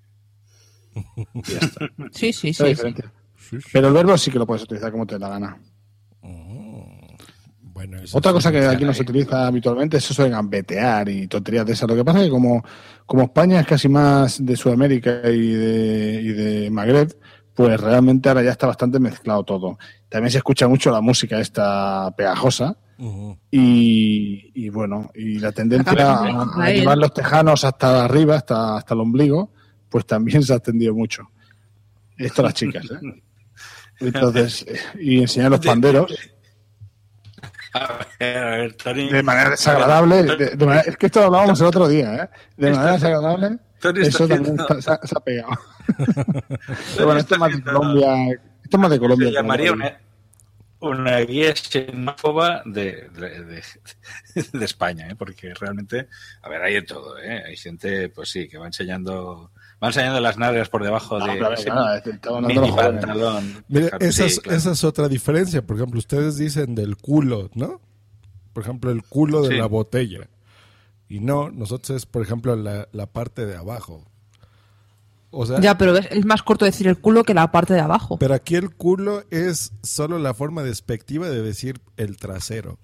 Y 1.33 1.41
ya 1.43 1.59
está. 1.59 1.87
Sí, 2.11 2.33
sí, 2.33 2.53
sí. 2.53 2.63
diferencia. 2.63 3.11
Pero 3.71 3.87
el 3.87 3.93
verbo 3.93 4.17
sí 4.17 4.31
que 4.31 4.39
lo 4.39 4.45
puedes 4.45 4.63
utilizar 4.63 4.91
como 4.91 5.05
te 5.05 5.15
dé 5.15 5.19
la 5.19 5.29
gana. 5.29 5.57
Bueno, 7.79 7.97
Otra 8.11 8.33
cosa 8.33 8.51
que 8.51 8.65
aquí 8.67 8.83
no 8.83 8.93
se 8.93 9.03
utiliza 9.03 9.47
habitualmente 9.47 9.95
es 9.95 10.11
eso 10.11 10.23
de 10.23 10.31
gambetear 10.31 11.07
y 11.07 11.27
tonterías 11.27 11.65
de 11.65 11.71
esas. 11.71 11.87
Lo 11.87 11.95
que 11.95 12.03
pasa 12.03 12.19
es 12.19 12.25
que 12.25 12.29
como, 12.29 12.61
como 13.05 13.23
España 13.23 13.61
es 13.61 13.65
casi 13.65 13.87
más 13.87 14.45
de 14.45 14.57
Sudamérica 14.57 15.21
y 15.29 15.51
de, 15.53 16.21
y 16.21 16.27
de 16.27 16.69
Magreb, 16.71 17.17
pues 17.53 17.79
realmente 17.79 18.27
ahora 18.27 18.43
ya 18.43 18.51
está 18.51 18.67
bastante 18.67 18.99
mezclado 18.99 19.45
todo. 19.45 19.77
También 20.09 20.29
se 20.29 20.39
escucha 20.39 20.67
mucho 20.67 20.91
la 20.91 20.99
música 20.99 21.39
esta 21.39 22.13
pegajosa 22.17 22.75
y, 23.49 24.51
y 24.53 24.67
bueno, 24.67 25.09
y 25.15 25.39
la 25.39 25.53
tendencia 25.53 26.19
a, 26.19 26.71
llevar 26.71 26.97
los 26.97 27.13
tejanos 27.13 27.63
hasta 27.63 28.03
arriba, 28.03 28.35
hasta, 28.35 28.75
hasta 28.75 28.93
el 28.93 28.99
ombligo, 28.99 29.53
pues 29.87 30.05
también 30.05 30.43
se 30.43 30.51
ha 30.51 30.57
extendido 30.57 30.93
mucho. 30.93 31.29
Esto 32.17 32.43
las 32.43 32.55
chicas, 32.55 32.83
¿eh? 32.91 33.23
Entonces, 34.01 34.65
eh, 34.67 34.79
y 34.99 35.19
enseñar 35.19 35.51
los 35.51 35.61
panderos. 35.61 36.13
A 37.73 37.99
ver, 38.19 38.37
a 38.37 38.49
ver, 38.57 38.73
Tony. 38.75 39.09
De 39.09 39.23
manera 39.23 39.51
desagradable. 39.51 40.23
de- 40.23 40.49
de 40.55 40.65
manera- 40.65 40.83
es 40.87 40.97
que 40.97 41.05
esto 41.05 41.19
lo 41.19 41.25
hablábamos 41.27 41.59
el 41.61 41.67
otro 41.67 41.87
día, 41.87 42.15
¿eh? 42.15 42.29
De 42.57 42.71
manera 42.71 42.93
desagradable. 42.93 43.59
Tony 43.79 44.01
Eso 44.01 44.27
también 44.27 44.59
está- 44.59 44.81
se, 44.81 44.91
ha, 44.91 44.99
se 45.07 45.15
ha 45.17 45.19
pegado. 45.21 45.49
Pero 46.95 47.05
bueno, 47.05 47.19
esto 47.19 47.35
es 47.35 47.39
más 47.39 47.51
de 47.55 47.63
Colombia. 47.63 48.31
Esto 48.63 48.77
es 48.77 48.79
más 48.79 48.91
de 48.91 48.99
Colombia. 48.99 49.27
Se 49.29 49.33
llamaría 49.33 49.71
una, 49.71 49.99
una 50.81 51.19
guía 51.19 51.53
xenófoba 51.55 52.61
de, 52.65 53.09
de, 53.13 53.43
de- 53.45 53.63
de 54.53 54.65
España, 54.65 55.07
¿eh? 55.09 55.15
porque 55.15 55.53
realmente, 55.53 56.07
a 56.41 56.49
ver, 56.49 56.61
hay 56.63 56.73
de 56.75 56.81
todo, 56.83 57.17
¿eh? 57.19 57.43
hay 57.45 57.55
gente, 57.57 58.09
pues 58.09 58.29
sí, 58.29 58.47
que 58.47 58.57
va 58.57 58.65
enseñando, 58.67 59.51
va 59.83 59.87
enseñando 59.87 60.19
las 60.19 60.37
nalgas 60.37 60.69
por 60.69 60.83
debajo 60.83 61.19
de 61.19 61.37
claro, 61.37 61.53
ese 61.53 61.63
claro, 61.65 61.81
hablando 62.35 62.47
mini 62.47 62.53
de 62.59 62.61
los 62.67 62.69
jóvenes. 62.71 63.05
pantalón. 63.05 63.63
Mire, 63.67 63.89
Claro, 63.89 64.05
esa, 64.05 64.23
sí, 64.23 64.27
es, 64.29 64.39
claro. 64.41 64.57
esa 64.57 64.71
es 64.71 64.83
otra 64.83 65.07
diferencia. 65.07 65.65
Por 65.65 65.77
ejemplo, 65.77 65.99
ustedes 65.99 66.37
dicen 66.37 66.75
del 66.75 66.97
culo, 66.97 67.49
¿no? 67.53 67.79
Por 68.53 68.63
ejemplo, 68.63 68.91
el 68.91 69.03
culo 69.03 69.41
de 69.43 69.49
Sí. 69.49 69.55
la 69.57 69.67
botella. 69.67 70.27
Y 71.07 71.21
no, 71.21 71.49
nosotros 71.49 71.97
es, 71.97 72.05
por 72.05 72.21
ejemplo, 72.21 72.55
la, 72.55 72.87
la 72.91 73.05
parte 73.07 73.45
de 73.45 73.55
abajo. 73.55 74.03
O 75.31 75.45
sea, 75.45 75.59
Ya, 75.59 75.77
pero 75.77 75.95
es 75.95 76.25
más 76.25 76.41
corto 76.43 76.65
decir 76.65 76.87
el 76.87 76.97
culo 76.99 77.23
que 77.23 77.33
la 77.35 77.51
parte 77.51 77.73
de 77.73 77.79
abajo. 77.81 78.17
pero 78.17 78.33
aquí 78.33 78.55
el 78.55 78.71
culo 78.75 79.23
es 79.29 79.71
solo 79.83 80.17
la 80.19 80.33
forma 80.33 80.63
despectiva 80.63 81.29
de 81.29 81.41
decir 81.41 81.79
el 81.97 82.17
trasero. 82.17 82.79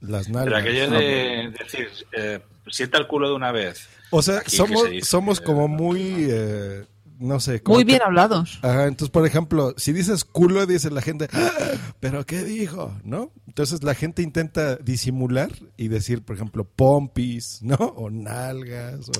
Las 0.00 0.28
nalgas. 0.28 0.44
Pero 0.44 0.56
aquello 0.56 0.90
de 0.90 1.54
decir, 1.58 1.88
eh, 2.16 2.40
sienta 2.68 2.98
el 2.98 3.06
culo 3.06 3.28
de 3.30 3.34
una 3.34 3.52
vez. 3.52 3.88
O 4.10 4.22
sea, 4.22 4.38
Aquí 4.38 4.50
que 4.50 4.56
somos, 4.56 4.82
se 4.82 4.90
dice, 4.90 5.06
somos 5.08 5.40
como 5.40 5.66
muy, 5.68 6.26
eh, 6.30 6.84
no 7.18 7.40
sé. 7.40 7.62
como 7.62 7.76
Muy 7.78 7.84
que- 7.84 7.92
bien 7.92 8.02
hablados. 8.02 8.58
Ajá, 8.62 8.84
entonces, 8.84 9.10
por 9.10 9.26
ejemplo, 9.26 9.74
si 9.78 9.92
dices 9.92 10.24
culo, 10.24 10.66
dice 10.66 10.90
la 10.90 11.00
gente, 11.02 11.28
"Ah, 11.32 11.50
¿pero 11.98 12.24
qué 12.26 12.44
dijo? 12.44 12.94
¿No? 13.04 13.32
Entonces 13.48 13.82
la 13.82 13.94
gente 13.94 14.22
intenta 14.22 14.76
disimular 14.76 15.50
y 15.76 15.88
decir, 15.88 16.22
por 16.22 16.36
ejemplo, 16.36 16.64
pompis, 16.64 17.60
¿no? 17.62 17.74
O 17.76 18.10
nalgas, 18.10 19.08
o 19.08 19.12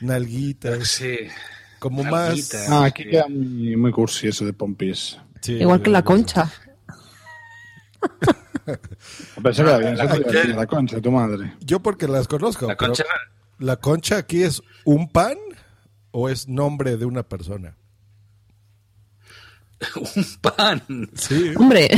nalguitas. 0.00 0.88
Sí. 0.88 1.16
Como 1.78 2.02
Nalguitas. 2.02 2.68
más... 2.68 2.82
Ah, 2.82 2.84
aquí 2.86 3.04
queda 3.04 3.28
muy, 3.28 3.76
muy 3.76 3.92
cursi 3.92 4.28
eso 4.28 4.44
de 4.44 4.52
pompis. 4.52 5.18
Sí, 5.40 5.52
Igual 5.52 5.82
que 5.82 5.90
la 5.90 6.02
concha. 6.02 6.50
Pero 8.66 9.78
bien, 9.78 9.96
La 9.96 10.08
concha- 10.08 10.44
la 10.44 10.66
concha 10.66 11.00
tu 11.00 11.10
madre. 11.12 11.54
Yo 11.60 11.80
porque 11.80 12.06
las 12.08 12.26
conozco. 12.28 12.66
La 12.66 12.76
concha, 12.76 13.04
¿La 13.58 13.76
concha 13.76 14.18
aquí 14.18 14.42
es 14.42 14.62
un 14.84 15.08
pan 15.10 15.36
o 16.10 16.28
es 16.28 16.46
nombre 16.48 16.96
de 16.96 17.04
una 17.06 17.22
persona? 17.22 17.76
un 19.96 20.24
pan. 20.40 20.82
Sí, 21.14 21.52
Hombre, 21.56 21.88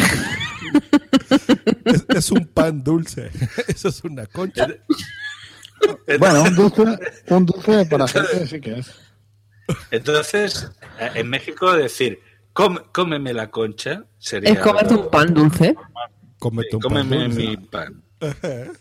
es, 1.85 2.05
es 2.09 2.31
un 2.31 2.47
pan 2.47 2.83
dulce. 2.83 3.31
Eso 3.69 3.89
es 3.89 4.03
una 4.05 4.27
concha. 4.27 4.67
Bueno, 6.19 6.43
un 6.43 6.55
dulce, 6.57 6.83
un 7.29 7.47
dulce 7.47 7.87
para 7.87 8.09
gente 8.09 8.47
sí 8.47 8.61
que 8.61 8.79
es. 8.81 8.93
Entonces, 9.91 10.71
eh, 10.99 11.11
en 11.15 11.29
México 11.31 11.73
decir, 11.73 12.19
"Come- 12.53 12.83
cómeme 12.93 13.33
la 13.33 13.51
concha, 13.51 14.05
sería... 14.19 14.51
es 14.53 14.59
comerte 14.61 14.95
un 14.95 15.11
pan 15.11 15.33
dulce. 15.35 15.77
Cómete 16.39 16.77
un 16.77 16.83
pan 16.83 16.91
Cómeme 16.93 17.25
dulce. 17.25 17.41
mi 17.47 17.57
pan. 17.57 18.03
Ajá. 18.21 18.73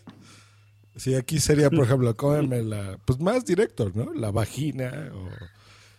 Sí, 0.96 1.14
aquí 1.14 1.38
sería, 1.38 1.70
por 1.70 1.84
ejemplo, 1.84 2.16
cómeme 2.16 2.62
la, 2.62 2.98
pues 3.04 3.20
más 3.20 3.44
directo, 3.44 3.90
¿no? 3.94 4.12
La 4.14 4.30
vagina, 4.32 5.10
o 5.14 5.28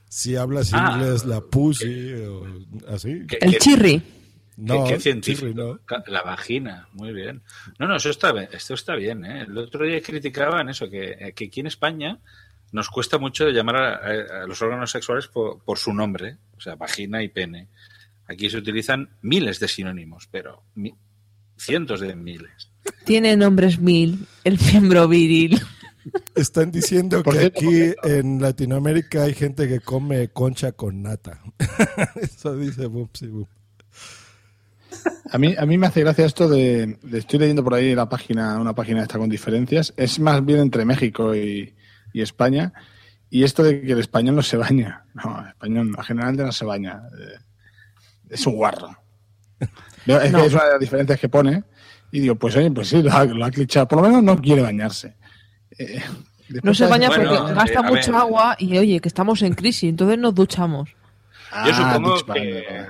si 0.09 0.35
hablas 0.35 0.71
Ah. 0.73 0.93
inglés, 0.95 1.23
la 1.25 1.39
pussy, 1.41 2.13
o 2.15 2.45
así. 2.89 3.25
¿Qué- 3.27 3.37
El 3.41 3.57
chirri. 3.59 4.01
No, 4.57 4.83
qué, 4.83 4.95
qué 4.95 4.99
científico. 4.99 5.79
no. 5.87 6.01
La 6.07 6.21
vagina, 6.21 6.89
muy 6.91 7.13
bien. 7.13 7.41
No, 7.79 7.87
no, 7.87 7.95
eso 7.95 8.09
está 8.09 8.33
bien, 8.33 8.49
esto 8.51 8.73
está 8.73 8.95
bien. 8.95 9.23
¿eh? 9.23 9.43
El 9.43 9.57
otro 9.57 9.85
día 9.85 10.01
criticaban 10.01 10.67
eso, 10.67 10.89
que, 10.89 11.11
eh, 11.17 11.33
que 11.33 11.45
aquí 11.45 11.61
en 11.61 11.67
España 11.67 12.19
nos 12.73 12.89
cuesta 12.89 13.17
mucho 13.17 13.47
llamar 13.49 13.77
a, 13.77 13.89
a- 13.95 14.43
a 14.43 14.47
los 14.47 14.61
órganos 14.61 14.91
sexuales 14.91 15.27
por, 15.29 15.63
por 15.63 15.77
su 15.77 15.93
nombre, 15.93 16.39
o 16.57 16.59
sea, 16.59 16.75
vagina 16.75 17.23
y 17.23 17.29
pene. 17.29 17.69
Aquí 18.27 18.49
se 18.49 18.57
utilizan 18.57 19.09
miles 19.21 19.61
de 19.61 19.69
sinónimos, 19.69 20.27
pero 20.29 20.63
mi- 20.75 20.93
cientos 21.59 21.99
de 21.99 22.15
miles. 22.15 22.71
Tiene 23.05 23.35
nombres 23.37 23.79
mil. 23.79 24.25
El 24.43 24.57
miembro 24.71 25.07
viril. 25.07 25.61
Están 26.35 26.71
diciendo 26.71 27.21
que 27.21 27.31
cierto, 27.31 27.59
aquí 27.59 27.93
en 28.03 28.41
Latinoamérica 28.41 29.23
hay 29.23 29.33
gente 29.33 29.67
que 29.67 29.79
come 29.81 30.29
concha 30.29 30.71
con 30.71 31.03
nata. 31.03 31.41
Eso 32.21 32.55
dice 32.55 32.87
Bupsi 32.87 33.27
Bup. 33.27 33.47
A 35.31 35.37
mí, 35.37 35.53
a 35.57 35.65
mí 35.67 35.77
me 35.77 35.85
hace 35.87 35.99
gracia 36.01 36.25
esto 36.25 36.49
de, 36.49 36.97
de- 37.03 37.19
Estoy 37.19 37.37
leyendo 37.39 37.63
por 37.63 37.75
ahí 37.75 37.93
la 37.93 38.09
página, 38.09 38.59
una 38.59 38.73
página 38.73 39.03
esta 39.03 39.19
con 39.19 39.29
diferencias. 39.29 39.93
Es 39.97 40.19
más 40.19 40.43
bien 40.43 40.59
entre 40.59 40.85
México 40.85 41.35
y, 41.35 41.75
y 42.13 42.21
España. 42.21 42.73
Y 43.29 43.43
esto 43.43 43.61
de 43.61 43.81
que 43.81 43.91
el 43.91 43.99
español 43.99 44.35
no 44.37 44.41
se 44.41 44.57
baña. 44.57 45.05
No, 45.13 45.39
el 45.41 45.49
español 45.49 45.91
no, 45.91 46.01
generalmente 46.01 46.43
no 46.43 46.51
se 46.51 46.65
baña. 46.65 47.03
Eh, 47.19 47.37
Es 48.31 48.47
un 48.47 48.55
guarro. 48.55 48.97
Es 50.05 50.31
No. 50.31 50.39
que 50.39 50.45
es 50.47 50.53
una 50.53 50.63
de 50.65 50.71
las 50.71 50.79
diferencias 50.79 51.19
que 51.19 51.29
pone. 51.29 51.63
Y 52.11 52.21
digo, 52.21 52.35
pues 52.35 52.55
oye, 52.55 52.71
pues 52.71 52.87
sí, 52.87 53.03
lo 53.03 53.11
ha, 53.11 53.25
lo 53.25 53.45
ha 53.45 53.51
clichado. 53.51 53.87
Por 53.87 54.01
lo 54.01 54.07
menos 54.07 54.23
no 54.23 54.41
quiere 54.41 54.61
bañarse. 54.63 55.15
Eh, 55.77 56.01
No 56.63 56.73
se 56.73 56.87
baña 56.87 57.09
Bueno, 57.09 57.29
porque 57.31 57.51
eh, 57.51 57.53
gasta 57.55 57.81
ver. 57.83 57.91
mucha 57.91 58.19
agua 58.19 58.55
y 58.57 58.75
oye, 58.77 58.99
que 58.99 59.07
estamos 59.07 59.41
en 59.43 59.53
crisis, 59.53 59.87
entonces 59.89 60.17
nos 60.17 60.33
duchamos. 60.33 60.89
Yo 60.89 60.95
Ah, 61.51 61.93
supongo 61.93 62.13
Dix 62.15 62.25
Bang, 62.25 62.37
que- 62.39 62.87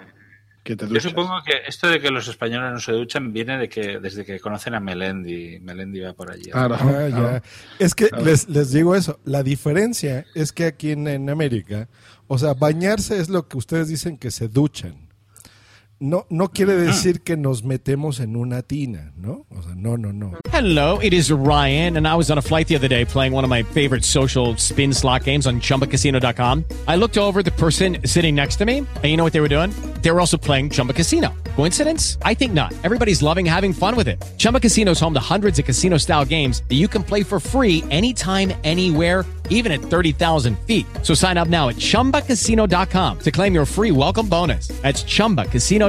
que 0.64 0.76
te 0.78 0.88
Yo 0.88 1.00
supongo 1.02 1.42
que 1.46 1.54
esto 1.68 1.88
de 1.90 2.00
que 2.00 2.10
los 2.10 2.28
españoles 2.30 2.72
no 2.72 2.80
se 2.80 2.92
duchan 2.94 3.34
viene 3.34 3.58
de 3.58 3.68
que 3.68 4.00
desde 4.00 4.24
que 4.24 4.40
conocen 4.40 4.76
a 4.76 4.80
Melendi. 4.80 5.60
Melendi 5.60 6.00
va 6.00 6.14
por 6.14 6.32
allí. 6.32 6.50
Claro, 6.52 6.76
Ah, 6.80 7.08
claro. 7.10 7.42
Es 7.80 7.96
que 7.96 8.08
Claro. 8.10 8.24
les, 8.26 8.48
les 8.48 8.72
digo 8.72 8.96
eso. 8.96 9.20
La 9.26 9.44
diferencia 9.44 10.26
es 10.36 10.54
que 10.54 10.66
aquí 10.66 10.92
en, 10.92 11.08
en 11.10 11.30
América, 11.30 11.90
o 12.28 12.38
sea, 12.38 12.54
bañarse 12.54 13.18
es 13.20 13.28
lo 13.28 13.48
que 13.50 13.58
ustedes 13.58 13.88
dicen 13.90 14.18
que 14.18 14.32
se 14.32 14.48
duchan. 14.48 15.09
No, 16.02 16.26
no 16.30 16.48
quiere 16.48 16.78
mm-hmm. 16.78 16.86
decir 16.86 17.22
que 17.24 17.36
nos 17.36 17.66
metemos 17.66 18.22
en 18.22 18.38
una 18.38 18.62
tina, 18.62 19.12
¿no? 19.18 19.46
O 19.50 19.62
sea, 19.62 19.76
no, 19.76 19.98
no, 19.98 20.14
no. 20.14 20.32
Hello, 20.50 20.98
it 21.00 21.14
is 21.14 21.30
Ryan, 21.30 21.98
and 21.98 22.08
I 22.08 22.16
was 22.16 22.32
on 22.32 22.38
a 22.38 22.42
flight 22.42 22.70
the 22.70 22.76
other 22.76 22.88
day 22.88 23.04
playing 23.04 23.34
one 23.34 23.44
of 23.44 23.50
my 23.50 23.64
favorite 23.64 24.06
social 24.06 24.56
spin 24.56 24.94
slot 24.94 25.26
games 25.26 25.46
on 25.46 25.60
chumbacasino.com. 25.60 26.64
I 26.88 26.96
looked 26.96 27.18
over 27.18 27.44
the 27.44 27.52
person 27.52 27.98
sitting 28.06 28.34
next 28.34 28.56
to 28.58 28.66
me, 28.66 28.78
and 28.78 29.04
you 29.04 29.18
know 29.18 29.26
what 29.26 29.34
they 29.34 29.42
were 29.42 29.50
doing? 29.50 29.72
They 30.02 30.12
were 30.12 30.22
also 30.22 30.38
playing 30.38 30.70
Chumba 30.70 30.94
Casino. 30.94 31.34
Coincidence? 31.58 32.18
I 32.22 32.34
think 32.34 32.54
not. 32.54 32.74
Everybody's 32.86 33.22
loving 33.22 33.46
having 33.46 33.74
fun 33.74 33.98
with 33.98 34.08
it. 34.08 34.24
Chumba 34.38 34.62
Casino 34.62 34.92
is 34.92 35.00
home 35.02 35.14
to 35.16 35.20
hundreds 35.20 35.60
of 35.60 35.66
casino 35.66 35.98
style 35.98 36.24
games 36.24 36.64
that 36.70 36.76
you 36.76 36.88
can 36.88 37.04
play 37.04 37.24
for 37.24 37.42
free 37.42 37.84
anytime, 37.92 38.54
anywhere, 38.64 39.26
even 39.50 39.72
at 39.74 39.82
30,000 39.82 40.58
feet. 40.60 40.86
So 41.04 41.14
sign 41.14 41.38
up 41.38 41.50
now 41.50 41.68
at 41.68 41.76
chumbacasino.com 41.76 43.20
to 43.20 43.32
claim 43.32 43.54
your 43.54 43.66
free 43.66 43.92
welcome 43.92 44.30
bonus. 44.30 44.70
That's 44.82 45.04
chumbacasino.com 45.04 45.89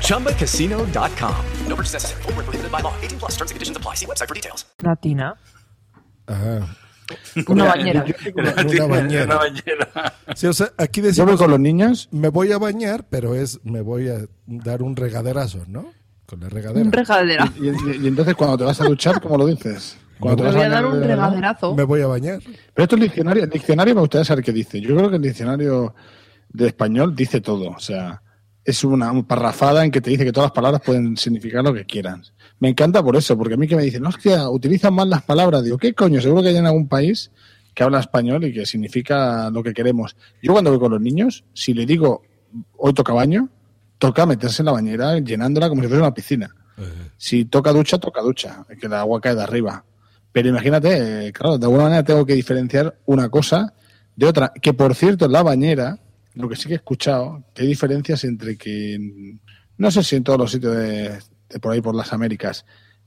ChumbaCasino.com. 0.00 1.34
No 1.68 1.76
purchase 1.76 1.94
necessary. 1.94 2.22
Void 2.22 2.36
were 2.36 2.42
prohibited 2.44 2.70
by 2.72 2.80
law. 2.82 2.92
18 3.02 3.18
plus 3.18 3.36
terms 3.36 3.50
and 3.50 3.56
conditions 3.56 3.76
apply. 3.76 3.94
See 3.96 4.06
website 4.06 4.28
for 4.28 4.34
details. 4.34 4.66
La 4.82 4.96
tina. 4.96 5.34
Ajá. 6.26 6.76
Una 7.48 7.64
bañera. 7.64 8.04
Una 8.36 8.52
bañera. 8.86 9.24
Una 9.24 9.36
bañera. 9.36 10.12
Sí, 10.36 10.46
o 10.46 10.52
sea, 10.52 10.68
aquí 10.78 11.00
Yo 11.00 11.04
voy 11.04 11.10
decimos, 11.12 11.38
con 11.40 11.50
los 11.50 11.58
niños. 11.60 12.08
me 12.12 12.28
voy 12.28 12.52
a 12.52 12.58
bañar, 12.58 13.06
pero 13.10 13.34
es, 13.34 13.58
me 13.64 13.80
voy 13.80 14.08
a 14.08 14.18
dar 14.46 14.82
un 14.82 14.94
regaderazo, 14.96 15.64
¿no? 15.66 15.92
Con 16.26 16.40
la 16.40 16.48
regadera. 16.48 16.84
Un 16.86 16.92
regadera. 16.92 17.52
Y, 17.60 17.68
y- 17.68 18.04
y 18.04 18.06
entonces 18.06 18.34
cuando 18.36 18.58
te 18.58 18.64
vas 18.64 18.80
a 18.80 18.84
duchar, 18.84 19.20
¿cómo 19.20 19.36
lo 19.38 19.46
dices? 19.46 19.96
Cuando 20.20 20.44
Me 20.44 20.50
te 20.50 20.56
voy 20.56 20.64
a 20.66 20.68
dar 20.68 20.86
un 20.86 21.02
regaderazo. 21.02 21.74
Me 21.74 21.82
voy 21.82 22.00
a 22.02 22.06
bañar. 22.06 22.38
Pero 22.74 22.84
esto 22.84 22.94
es 22.96 23.02
el 23.02 23.08
diccionario. 23.08 23.42
El 23.44 23.50
diccionario 23.50 23.94
me 23.96 24.00
gustaría 24.02 24.24
saber 24.24 24.44
qué 24.44 24.52
dice. 24.52 24.80
Yo 24.80 24.94
creo 24.96 25.10
que 25.10 25.16
el 25.16 25.22
diccionario 25.22 25.94
de 26.48 26.66
español 26.68 27.14
dice 27.16 27.40
todo. 27.40 27.70
O 27.70 27.80
sea, 27.80 28.22
es 28.64 28.84
una, 28.84 29.10
parrafada 29.22 29.84
en 29.84 29.90
que 29.90 30.00
te 30.00 30.10
dice 30.10 30.24
que 30.24 30.32
todas 30.32 30.48
las 30.48 30.54
palabras 30.54 30.82
pueden 30.84 31.16
significar 31.16 31.64
lo 31.64 31.72
que 31.72 31.84
quieran. 31.84 32.22
Me 32.58 32.68
encanta 32.68 33.02
por 33.02 33.16
eso, 33.16 33.36
porque 33.36 33.54
a 33.54 33.56
mí 33.56 33.66
que 33.66 33.76
me 33.76 33.82
dicen, 33.82 34.04
que 34.22 34.36
utilizan 34.36 34.94
mal 34.94 35.08
las 35.08 35.22
palabras. 35.22 35.64
Digo, 35.64 35.78
¿qué 35.78 35.94
coño? 35.94 36.20
Seguro 36.20 36.42
que 36.42 36.48
hay 36.48 36.56
en 36.56 36.66
algún 36.66 36.88
país 36.88 37.30
que 37.74 37.82
habla 37.82 38.00
español 38.00 38.44
y 38.44 38.52
que 38.52 38.66
significa 38.66 39.50
lo 39.50 39.62
que 39.62 39.72
queremos. 39.72 40.16
Yo 40.42 40.52
cuando 40.52 40.70
voy 40.70 40.80
con 40.80 40.92
los 40.92 41.00
niños, 41.00 41.44
si 41.54 41.72
le 41.72 41.86
digo, 41.86 42.22
hoy 42.76 42.92
toca 42.92 43.12
baño, 43.12 43.48
toca 43.98 44.26
meterse 44.26 44.62
en 44.62 44.66
la 44.66 44.72
bañera 44.72 45.18
llenándola 45.18 45.68
como 45.68 45.82
si 45.82 45.88
fuera 45.88 46.02
una 46.02 46.14
piscina. 46.14 46.54
Si 47.18 47.44
toca 47.44 47.72
ducha, 47.72 47.98
toca 47.98 48.22
ducha, 48.22 48.64
que 48.80 48.86
el 48.86 48.94
agua 48.94 49.20
cae 49.20 49.34
de 49.34 49.42
arriba. 49.42 49.84
Pero 50.32 50.48
imagínate, 50.48 51.26
eh, 51.26 51.32
claro, 51.32 51.58
de 51.58 51.66
alguna 51.66 51.84
manera 51.84 52.02
tengo 52.02 52.24
que 52.24 52.34
diferenciar 52.34 52.98
una 53.04 53.28
cosa 53.28 53.74
de 54.16 54.26
otra. 54.26 54.52
Que 54.60 54.72
por 54.72 54.94
cierto, 54.94 55.26
en 55.26 55.32
la 55.32 55.42
bañera, 55.42 55.98
lo 56.34 56.48
que 56.48 56.56
sí 56.56 56.66
que 56.68 56.74
he 56.74 56.76
escuchado, 56.76 57.44
que 57.54 57.62
hay 57.62 57.68
diferencias 57.68 58.24
entre 58.24 58.56
que 58.56 58.98
no 59.78 59.90
sé 59.90 60.02
si 60.02 60.16
en 60.16 60.24
todos 60.24 60.38
los 60.38 60.52
sitios 60.52 60.76
de, 60.76 61.18
de 61.48 61.58
por 61.60 61.72
ahí, 61.72 61.80
por 61.80 61.94
las 61.94 62.12
Américas, 62.12 62.64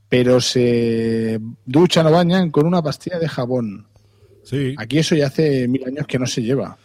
pero 0.09 0.41
se 0.41 1.39
duchan 1.65 2.05
o 2.07 2.11
bañan 2.11 2.51
con 2.51 2.65
una 2.65 2.81
pastilla 2.81 3.19
de 3.19 3.27
jabón. 3.29 3.87
Sí. 4.43 4.75
Aquí 4.77 4.99
eso 4.99 5.15
ya 5.15 5.27
hace 5.27 5.67
mil 5.67 5.85
años 5.85 6.05
que 6.07 6.19
no 6.19 6.25
se 6.27 6.41
lleva. 6.41 6.77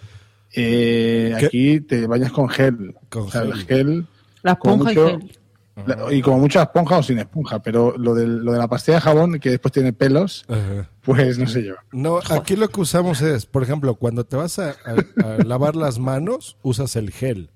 Eh, 0.54 1.34
aquí 1.36 1.80
te 1.80 2.06
bañas 2.06 2.32
con 2.32 2.48
gel. 2.48 2.94
Con 3.10 3.24
O 3.24 3.30
sea, 3.30 3.42
gel. 3.42 3.50
el 3.52 3.66
gel. 3.66 4.06
La 4.42 4.52
esponja 4.52 4.92
y 4.92 4.96
mucho- 4.96 5.18
gel. 5.18 5.38
La- 5.86 6.12
y 6.12 6.22
como 6.22 6.38
mucha 6.38 6.62
esponja 6.62 6.98
o 6.98 7.02
sin 7.02 7.18
esponja, 7.18 7.62
pero 7.62 7.96
lo 7.96 8.14
de, 8.14 8.26
lo 8.26 8.52
de 8.52 8.58
la 8.58 8.68
pastilla 8.68 8.96
de 8.96 9.00
jabón, 9.02 9.38
que 9.40 9.50
después 9.50 9.72
tiene 9.72 9.92
pelos, 9.92 10.44
Ajá. 10.48 10.90
pues 11.02 11.38
no 11.38 11.46
se 11.46 11.62
lleva. 11.62 11.84
No, 11.92 12.18
aquí 12.30 12.56
lo 12.56 12.68
que 12.68 12.80
usamos 12.80 13.20
es, 13.22 13.46
por 13.46 13.62
ejemplo, 13.62 13.94
cuando 13.96 14.24
te 14.24 14.36
vas 14.36 14.58
a, 14.58 14.70
a- 14.70 15.24
a 15.24 15.44
lavar 15.44 15.76
las 15.76 15.98
manos, 15.98 16.56
usas 16.62 16.96
el 16.96 17.10
gel, 17.10 17.50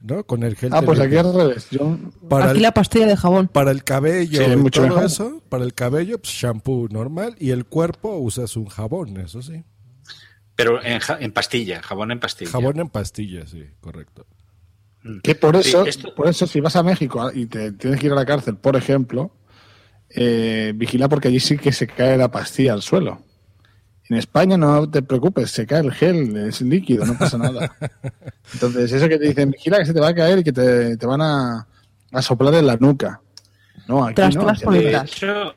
¿no? 0.00 0.24
Con 0.24 0.42
el 0.42 0.56
gel. 0.56 0.70
Ah, 0.72 0.82
pues 0.82 1.00
aquí 1.00 1.16
al 1.16 1.32
revés. 1.34 1.68
Yo, 1.70 1.98
Para 2.28 2.46
Aquí 2.50 2.56
el, 2.58 2.62
la 2.62 2.72
pastilla 2.72 3.06
de 3.06 3.16
jabón. 3.16 3.48
para 3.48 3.70
el 3.70 3.82
cabello 3.84 4.44
Sí, 4.44 4.56
mucho 4.56 4.80
todo 4.80 4.88
mejor. 4.90 5.04
eso, 5.04 5.42
para 5.48 5.64
el 5.64 5.74
cabello, 5.74 6.18
pues, 6.18 6.32
shampoo 6.34 6.88
normal 6.90 7.34
y 7.38 7.50
el 7.50 7.64
cuerpo 7.64 8.16
usas 8.16 8.56
un 8.56 8.66
jabón, 8.66 9.16
eso 9.18 9.42
sí. 9.42 9.64
Pero 10.54 10.82
en, 10.82 11.00
ja- 11.00 11.18
en 11.20 11.32
pastilla, 11.32 11.82
jabón 11.82 12.12
en 12.12 12.20
pastilla. 12.20 12.50
Jabón 12.50 12.78
en 12.80 12.88
pastillas, 12.88 13.50
sí, 13.50 13.64
correcto. 13.80 14.26
Que 15.22 15.34
por 15.34 15.60
Sí, 15.62 15.68
eso, 15.70 15.84
esto- 15.86 16.14
por 16.14 16.28
eso 16.28 16.46
si 16.46 16.60
vas 16.60 16.76
a 16.76 16.82
México 16.82 17.30
y 17.32 17.46
te 17.46 17.72
tienes 17.72 18.00
que 18.00 18.06
ir 18.06 18.12
a 18.12 18.16
la 18.16 18.26
cárcel, 18.26 18.56
por 18.56 18.76
ejemplo, 18.76 19.30
eh, 20.10 20.72
vigila 20.74 21.08
porque 21.08 21.28
allí 21.28 21.40
sí 21.40 21.56
que 21.58 21.72
se 21.72 21.86
cae 21.86 22.16
la 22.16 22.30
pastilla 22.30 22.72
al 22.72 22.82
suelo. 22.82 23.20
En 24.08 24.16
España 24.16 24.56
no 24.56 24.88
te 24.88 25.02
preocupes, 25.02 25.50
se 25.50 25.66
cae 25.66 25.80
el 25.80 25.92
gel, 25.92 26.36
es 26.36 26.60
líquido, 26.60 27.04
no 27.04 27.18
pasa 27.18 27.38
nada. 27.38 27.74
Entonces, 28.54 28.92
eso 28.92 29.08
que 29.08 29.18
te 29.18 29.26
dicen, 29.26 29.50
vigila 29.50 29.78
que 29.78 29.86
se 29.86 29.92
te 29.94 30.00
va 30.00 30.08
a 30.08 30.14
caer 30.14 30.38
y 30.38 30.44
que 30.44 30.52
te, 30.52 30.96
te 30.96 31.06
van 31.06 31.20
a, 31.22 31.66
a 32.12 32.22
soplar 32.22 32.54
en 32.54 32.66
la 32.68 32.76
nuca. 32.76 33.20
No, 33.88 34.04
aquí 34.04 34.14
Tras, 34.14 34.36
no. 34.36 34.46
De 34.46 34.80
detrás. 34.80 35.10
hecho, 35.12 35.54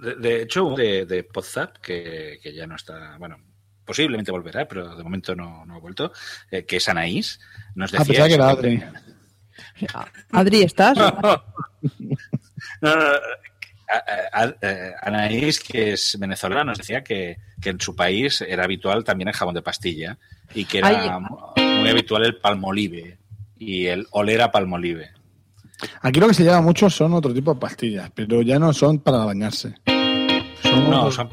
de, 0.00 0.14
de 0.16 0.42
hecho, 0.42 0.74
de, 0.76 1.06
de 1.06 1.24
Podzap, 1.24 1.78
que, 1.78 2.38
que 2.42 2.54
ya 2.54 2.66
no 2.66 2.76
está, 2.76 3.16
bueno, 3.18 3.36
posiblemente 3.86 4.30
volverá, 4.32 4.66
pero 4.68 4.94
de 4.96 5.02
momento 5.02 5.34
no, 5.34 5.64
no 5.64 5.74
ha 5.76 5.78
vuelto, 5.78 6.12
eh, 6.50 6.64
que 6.66 6.76
es 6.76 6.88
Anaís, 6.88 7.40
nos 7.74 7.94
Ah, 7.94 7.98
decía... 7.98 8.24
pensaba 8.24 8.28
que 8.28 8.34
era 8.34 8.48
Adri. 8.50 8.82
Adri, 10.32 10.62
¿estás? 10.62 10.98
No, 12.80 12.94
no, 12.96 12.96
no, 12.96 13.02
a- 13.88 14.40
a- 14.40 14.44
a- 14.44 14.54
eh, 14.60 14.92
Anaís, 15.02 15.60
que 15.60 15.92
es 15.92 16.16
venezolana, 16.18 16.64
nos 16.64 16.78
decía 16.78 17.02
que, 17.04 17.36
que 17.60 17.70
en 17.70 17.80
su 17.80 17.94
país 17.94 18.40
era 18.42 18.64
habitual 18.64 19.04
también 19.04 19.28
el 19.28 19.34
jabón 19.34 19.54
de 19.54 19.62
pastilla 19.62 20.18
y 20.54 20.64
que 20.64 20.78
era 20.78 20.88
Ay. 20.88 21.64
muy 21.80 21.88
habitual 21.88 22.24
el 22.24 22.36
palmolive 22.38 23.18
y 23.58 23.86
el 23.86 24.06
oler 24.10 24.42
a 24.42 24.50
palmolive. 24.50 25.10
Aquí 26.02 26.18
lo 26.18 26.26
que 26.28 26.34
se 26.34 26.42
lleva 26.42 26.60
mucho 26.60 26.88
son 26.90 27.12
otro 27.14 27.32
tipo 27.32 27.54
de 27.54 27.60
pastillas, 27.60 28.10
pero 28.14 28.42
ya 28.42 28.58
no 28.58 28.72
son 28.72 28.98
para 28.98 29.18
bañarse. 29.18 29.74
Son 30.62 30.90
No, 30.90 31.04
otros- 31.04 31.14
son, 31.14 31.28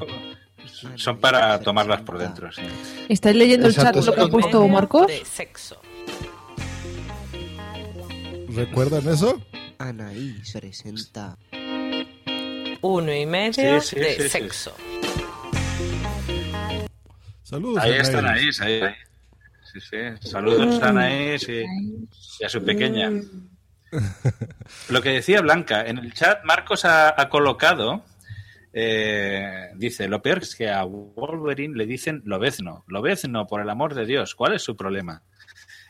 son 0.96 1.18
para 1.20 1.60
tomarlas 1.60 2.02
por 2.02 2.18
dentro, 2.18 2.52
sí. 2.52 2.62
¿Estáis 3.10 3.36
leyendo 3.36 3.68
el 3.68 3.74
chat 3.76 3.96
lo 3.96 4.14
que 4.14 4.22
ha 4.22 4.28
puesto 4.28 4.68
Marcos? 4.68 5.08
De 5.08 5.24
sexo. 5.26 5.82
¿Recuerdan 8.50 9.08
eso? 9.08 9.42
Anaís 9.80 10.52
presenta. 10.54 11.38
Uno 12.82 13.14
y 13.14 13.26
medio 13.26 13.82
Sí, 13.82 13.96
sí, 13.96 14.00
de 14.00 14.16
sí, 14.16 14.22
sí. 14.24 14.30
sexo. 14.30 14.76
Saludos. 17.44 17.84
Ahí 17.84 17.92
Anaís. 17.92 18.08
está 18.08 18.20
Anaís, 18.20 18.62
ahí. 18.62 18.82
ahí. 18.82 18.94
Sí, 19.72 19.80
sí. 19.82 19.98
Saludos 20.30 20.82
a 20.84 20.90
Anaís 20.90 21.48
y, 21.50 21.64
y 22.40 22.44
a 22.46 22.50
su 22.50 22.64
pequeña. 22.64 23.12
Lo 24.90 25.02
que 25.02 25.10
decía 25.10 25.42
Blanca, 25.42 25.86
en 25.86 25.98
el 26.00 26.14
chat 26.14 26.44
Marcos 26.46 26.86
ha, 26.86 27.20
ha 27.20 27.30
colocado, 27.30 28.04
eh, 28.74 29.70
dice, 29.76 30.08
lo 30.08 30.22
peor 30.22 30.40
es 30.40 30.56
que 30.56 30.70
a 30.70 30.84
Wolverine 30.84 31.76
le 31.78 31.86
dicen 31.86 32.22
lobezno. 32.26 32.84
Lobezno, 32.88 33.46
por 33.48 33.62
el 33.62 33.70
amor 33.70 33.94
de 33.94 34.06
Dios, 34.06 34.34
¿cuál 34.36 34.54
es 34.56 34.62
su 34.64 34.76
problema? 34.76 35.22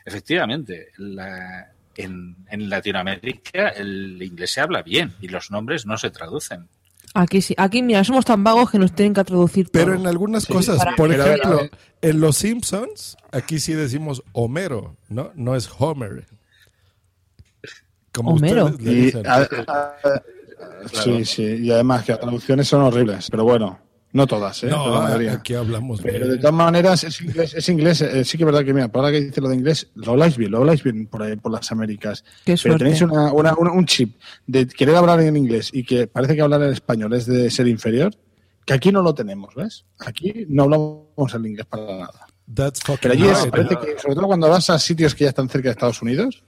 Efectivamente, 0.04 0.88
la- 0.98 1.70
en, 1.96 2.36
en 2.50 2.68
Latinoamérica 2.68 3.68
el 3.68 4.20
inglés 4.22 4.50
se 4.50 4.60
habla 4.60 4.82
bien 4.82 5.14
y 5.20 5.28
los 5.28 5.50
nombres 5.50 5.86
no 5.86 5.96
se 5.96 6.10
traducen. 6.10 6.68
Aquí 7.14 7.40
sí. 7.40 7.54
Aquí, 7.56 7.80
mira, 7.82 8.02
somos 8.02 8.24
tan 8.24 8.42
vagos 8.42 8.70
que 8.72 8.78
nos 8.78 8.92
tienen 8.92 9.14
que 9.14 9.22
traducir 9.22 9.70
todo. 9.70 9.84
Pero 9.84 9.94
en 9.94 10.06
algunas 10.08 10.46
cosas, 10.46 10.84
por 10.96 11.10
a 11.12 11.14
a 11.14 11.16
ejemplo, 11.28 11.56
ver. 11.58 11.70
en 12.02 12.20
Los 12.20 12.36
Simpsons, 12.38 13.16
aquí 13.30 13.60
sí 13.60 13.72
decimos 13.74 14.24
Homero, 14.32 14.96
¿no? 15.08 15.30
No 15.36 15.54
es 15.54 15.70
Homer. 15.78 16.26
Como 18.12 18.32
Homero. 18.32 18.66
ustedes 18.66 18.84
le 18.84 18.92
Y, 18.92 18.94
dicen. 19.06 19.22
a- 19.28 19.48
Sí, 20.92 21.24
sí, 21.24 21.42
y 21.62 21.70
además 21.70 22.04
que 22.04 22.12
las 22.12 22.20
traducciones 22.20 22.68
son 22.68 22.82
horribles, 22.82 23.28
pero 23.30 23.44
bueno, 23.44 23.78
no 24.12 24.26
todas, 24.26 24.62
¿eh? 24.62 24.68
No, 24.68 24.84
Pero 24.84 24.94
la 24.96 25.00
mayoría. 25.02 25.32
aquí 25.32 25.54
hablamos 25.54 26.00
Pero 26.00 26.20
de 26.20 26.28
bien. 26.32 26.40
todas 26.40 26.54
maneras, 26.54 27.02
es 27.04 27.20
inglés, 27.20 27.54
es 27.54 27.68
inglés 27.68 28.00
eh, 28.02 28.24
sí 28.24 28.36
que 28.38 28.44
es 28.44 28.46
verdad 28.46 28.64
que, 28.64 28.72
mira, 28.72 28.88
por 28.88 29.00
ahora 29.04 29.12
que 29.12 29.24
dice 29.24 29.40
lo 29.40 29.48
de 29.48 29.56
inglés, 29.56 29.88
lo 29.96 30.12
habláis 30.12 30.36
bien, 30.36 30.50
lo 30.52 30.58
habláis 30.58 30.82
bien 30.84 31.06
por 31.06 31.22
ahí, 31.22 31.36
por 31.36 31.50
las 31.50 31.70
Américas. 31.72 32.24
Qué 32.44 32.56
Pero 32.62 32.76
tenéis 32.78 33.02
una, 33.02 33.32
una- 33.32 33.54
una- 33.56 33.72
un 33.72 33.86
chip 33.86 34.16
de 34.46 34.66
querer 34.68 34.94
hablar 34.96 35.20
en 35.20 35.36
inglés 35.36 35.70
y 35.72 35.82
que 35.84 36.06
parece 36.06 36.36
que 36.36 36.42
hablar 36.42 36.62
en 36.62 36.72
español 36.72 37.12
es 37.14 37.26
de 37.26 37.50
ser 37.50 37.66
inferior, 37.66 38.14
que 38.64 38.72
aquí 38.74 38.92
no 38.92 39.02
lo 39.02 39.14
tenemos, 39.14 39.54
¿ves? 39.54 39.84
Aquí 39.98 40.46
no 40.48 40.62
hablamos 40.64 41.34
el 41.34 41.46
inglés 41.46 41.66
para 41.66 41.84
nada. 41.84 42.26
That's 42.54 42.80
fucking 42.82 42.98
Pero 43.10 43.14
allí 43.14 43.26
es, 43.26 43.42
right. 43.42 43.50
parece 43.50 43.76
que, 43.78 43.98
sobre 43.98 44.14
todo 44.14 44.26
cuando 44.26 44.48
vas 44.48 44.68
a 44.70 44.78
sitios 44.78 45.14
que 45.14 45.24
ya 45.24 45.30
están 45.30 45.48
cerca 45.48 45.68
de 45.68 45.72
Estados 45.72 46.00
Unidos, 46.02 46.44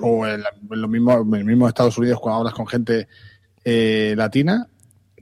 o 0.00 0.26
en, 0.26 0.42
la- 0.42 0.50
en 0.70 0.80
lo 0.80 0.88
mismo, 0.88 1.12
en 1.12 1.34
el 1.34 1.44
mismo 1.44 1.66
Estados 1.68 1.96
Unidos 1.98 2.20
cuando 2.20 2.38
hablas 2.40 2.54
con 2.54 2.66
gente 2.66 3.08
eh, 3.64 4.14
latina, 4.16 4.68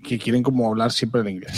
que 0.03 0.19
quieren 0.19 0.43
como 0.43 0.69
hablar 0.69 0.91
siempre 0.91 1.21
el 1.21 1.29
inglés. 1.29 1.53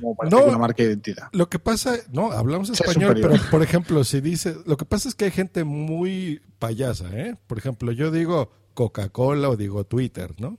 Como 0.00 0.14
parece 0.14 0.34
No. 0.34 0.42
que 0.44 0.48
una 0.48 0.58
marca 0.58 0.82
de 0.82 0.88
identidad. 0.88 1.28
Lo 1.32 1.48
que 1.50 1.58
pasa, 1.58 1.96
no, 2.12 2.32
hablamos 2.32 2.70
español, 2.70 3.18
pero 3.20 3.34
por 3.50 3.62
ejemplo, 3.62 4.02
si 4.04 4.20
dice, 4.22 4.56
lo 4.66 4.76
que 4.78 4.86
pasa 4.86 5.08
es 5.08 5.14
que 5.14 5.26
hay 5.26 5.30
gente 5.30 5.64
muy 5.64 6.40
payasa, 6.58 7.08
¿eh? 7.12 7.36
Por 7.46 7.58
ejemplo, 7.58 7.92
yo 7.92 8.10
digo 8.10 8.50
Coca-Cola 8.74 9.50
o 9.50 9.56
digo 9.56 9.84
Twitter, 9.84 10.32
¿no? 10.38 10.58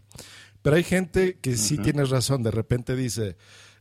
Pero 0.62 0.76
hay 0.76 0.84
gente 0.84 1.40
que 1.42 1.58
sí 1.58 1.78
tienes 1.80 2.12
razón, 2.12 2.44
de 2.44 2.52
repente 2.52 2.96
dice, 2.96 3.36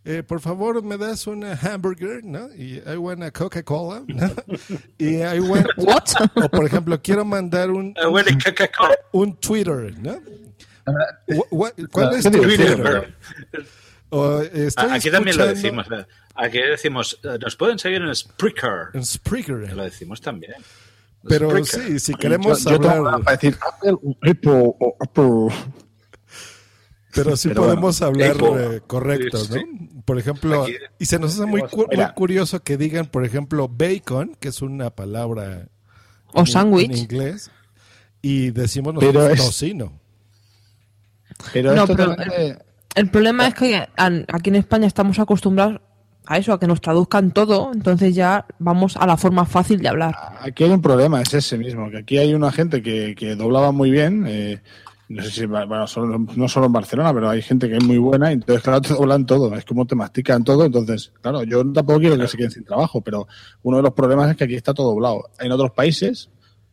eh, 0.06 0.22
por 0.22 0.40
favor, 0.40 0.82
me 0.82 0.96
das 0.96 1.26
una 1.26 1.52
hamburger, 1.52 2.24
¿no? 2.24 2.48
Y 2.54 2.76
I 2.78 2.96
want 2.96 3.22
a 3.22 3.30
Coca-Cola, 3.30 4.02
¿no? 4.06 4.30
Y 4.98 5.16
I 5.16 5.38
want, 5.40 5.66
o 5.76 6.48
por 6.48 6.64
ejemplo, 6.64 6.98
quiero 7.02 7.26
mandar 7.26 7.70
un, 7.70 7.92
Eh, 8.02 8.06
huele 8.06 8.32
Coca-Cola. 8.42 8.94
un 9.12 9.36
Twitter, 9.36 9.94
¿no? 10.00 10.16
Wha- 11.50 11.72
¿Cuál 11.90 12.14
es 12.14 12.24
¿Qué 12.24 12.30
tu 12.30 12.38
digo? 12.44 12.44
Twitter? 12.64 13.14
O, 14.10 14.40
estoy 14.40 14.86
Ah, 14.90 14.94
Aquí 14.94 15.10
también 15.10 15.36
lo 15.36 15.46
decimos. 15.46 15.86
Aquí 16.34 16.58
decimos, 16.58 17.18
eh, 17.22 17.38
nos 17.40 17.54
pueden 17.56 17.78
seguir 17.78 18.02
en 18.02 18.14
Spreaker. 18.14 18.88
En 18.94 19.04
Spreaker. 19.04 19.72
Lo 19.74 19.84
decimos 19.84 20.20
también. 20.20 20.54
Pero 21.28 21.50
Spreaker. 21.64 21.92
sí, 21.92 22.00
si 22.00 22.14
queremos 22.14 22.64
yo, 22.64 22.70
yo 22.72 22.80
tengo 22.80 22.94
hablar, 23.08 23.22
para 23.24 23.36
decir 23.36 23.56
Apple, 23.60 23.96
Apple, 24.22 24.74
o 24.80 24.96
Apple. 25.00 25.54
pero 27.14 27.36
sí 27.36 27.48
Pero 27.48 27.62
podemos 27.62 28.00
bueno, 28.00 28.28
hablar 28.30 28.72
eh, 28.74 28.80
correcto, 28.86 29.38
Sí, 29.38 29.54
¿no? 29.54 30.02
Por 30.04 30.18
ejemplo, 30.18 30.62
Aquí- 30.64 30.74
y 30.98 31.04
se 31.06 31.18
nos 31.18 31.34
hace 31.34 31.46
muy, 31.46 31.60
cu- 31.62 31.76
muy 31.78 31.86
Mira. 31.90 32.14
curioso 32.14 32.62
que 32.64 32.76
digan, 32.76 33.06
por 33.06 33.24
ejemplo, 33.24 33.68
bacon, 33.68 34.34
que 34.40 34.48
es 34.48 34.62
una 34.62 34.90
palabra 34.90 35.68
O 36.32 36.40
en- 36.40 36.46
sándwich. 36.46 36.90
en 36.90 36.96
inglés, 36.96 37.50
y 38.22 38.50
decimos 38.50 38.94
Pero 38.98 39.12
nosotros 39.12 39.38
es- 39.38 39.44
tocino. 39.46 39.99
Pero 41.52 41.74
No, 41.74 41.82
esto 41.84 41.96
pero 41.96 42.14
El 42.94 43.08
problema 43.10 43.46
es 43.48 43.54
que 43.54 43.76
aquí 44.32 44.50
en 44.50 44.56
España 44.56 44.86
estamos 44.86 45.18
acostumbrados 45.18 45.80
a 46.26 46.38
eso, 46.38 46.52
a 46.52 46.60
que 46.60 46.66
nos 46.66 46.80
traduzcan 46.80 47.32
todo, 47.32 47.70
entonces 47.72 48.14
ya 48.14 48.46
vamos 48.58 48.96
a 48.96 49.06
la 49.06 49.16
forma 49.16 49.44
fácil 49.46 49.80
de 49.80 49.88
hablar. 49.88 50.14
Aquí 50.40 50.64
hay 50.64 50.70
un 50.70 50.82
problema, 50.82 51.20
es 51.22 51.34
ese 51.34 51.56
mismo, 51.58 51.90
que 51.90 51.98
aquí 51.98 52.18
hay 52.18 52.34
una 52.34 52.52
gente 52.52 52.82
que, 52.82 53.14
que 53.16 53.34
doblaba 53.34 53.72
muy 53.72 53.90
bien, 53.90 54.24
eh, 54.28 54.60
no 55.08 55.22
sé 55.24 55.30
si, 55.30 55.46
bueno, 55.46 55.86
solo- 55.88 56.18
no 56.36 56.48
solo 56.48 56.66
en 56.66 56.72
Barcelona, 56.72 57.12
pero 57.12 57.30
hay 57.30 57.42
gente 57.42 57.68
que 57.68 57.78
es 57.78 57.82
muy 57.84 57.98
buena 57.98 58.30
y 58.30 58.34
entonces, 58.34 58.62
claro, 58.62 58.80
te 58.80 58.94
doblan 58.94 59.26
todo, 59.26 59.52
es 59.56 59.64
como 59.64 59.86
te 59.86 59.96
mastican 59.96 60.44
todo, 60.44 60.64
entonces, 60.66 61.12
claro, 61.20 61.42
yo 61.42 61.64
tampoco 61.72 61.98
quiero 61.98 62.16
que 62.16 62.28
se 62.28 62.36
queden 62.36 62.50
sin 62.52 62.64
trabajo, 62.64 63.00
pero 63.00 63.26
uno 63.62 63.78
de 63.78 63.82
los 63.82 63.92
problemas 63.92 64.30
es 64.30 64.36
que 64.36 64.44
aquí 64.44 64.54
está 64.54 64.72
todo 64.72 64.90
doblado. 64.90 65.30
En 65.40 65.50
otros 65.50 65.72
países, 65.72 66.28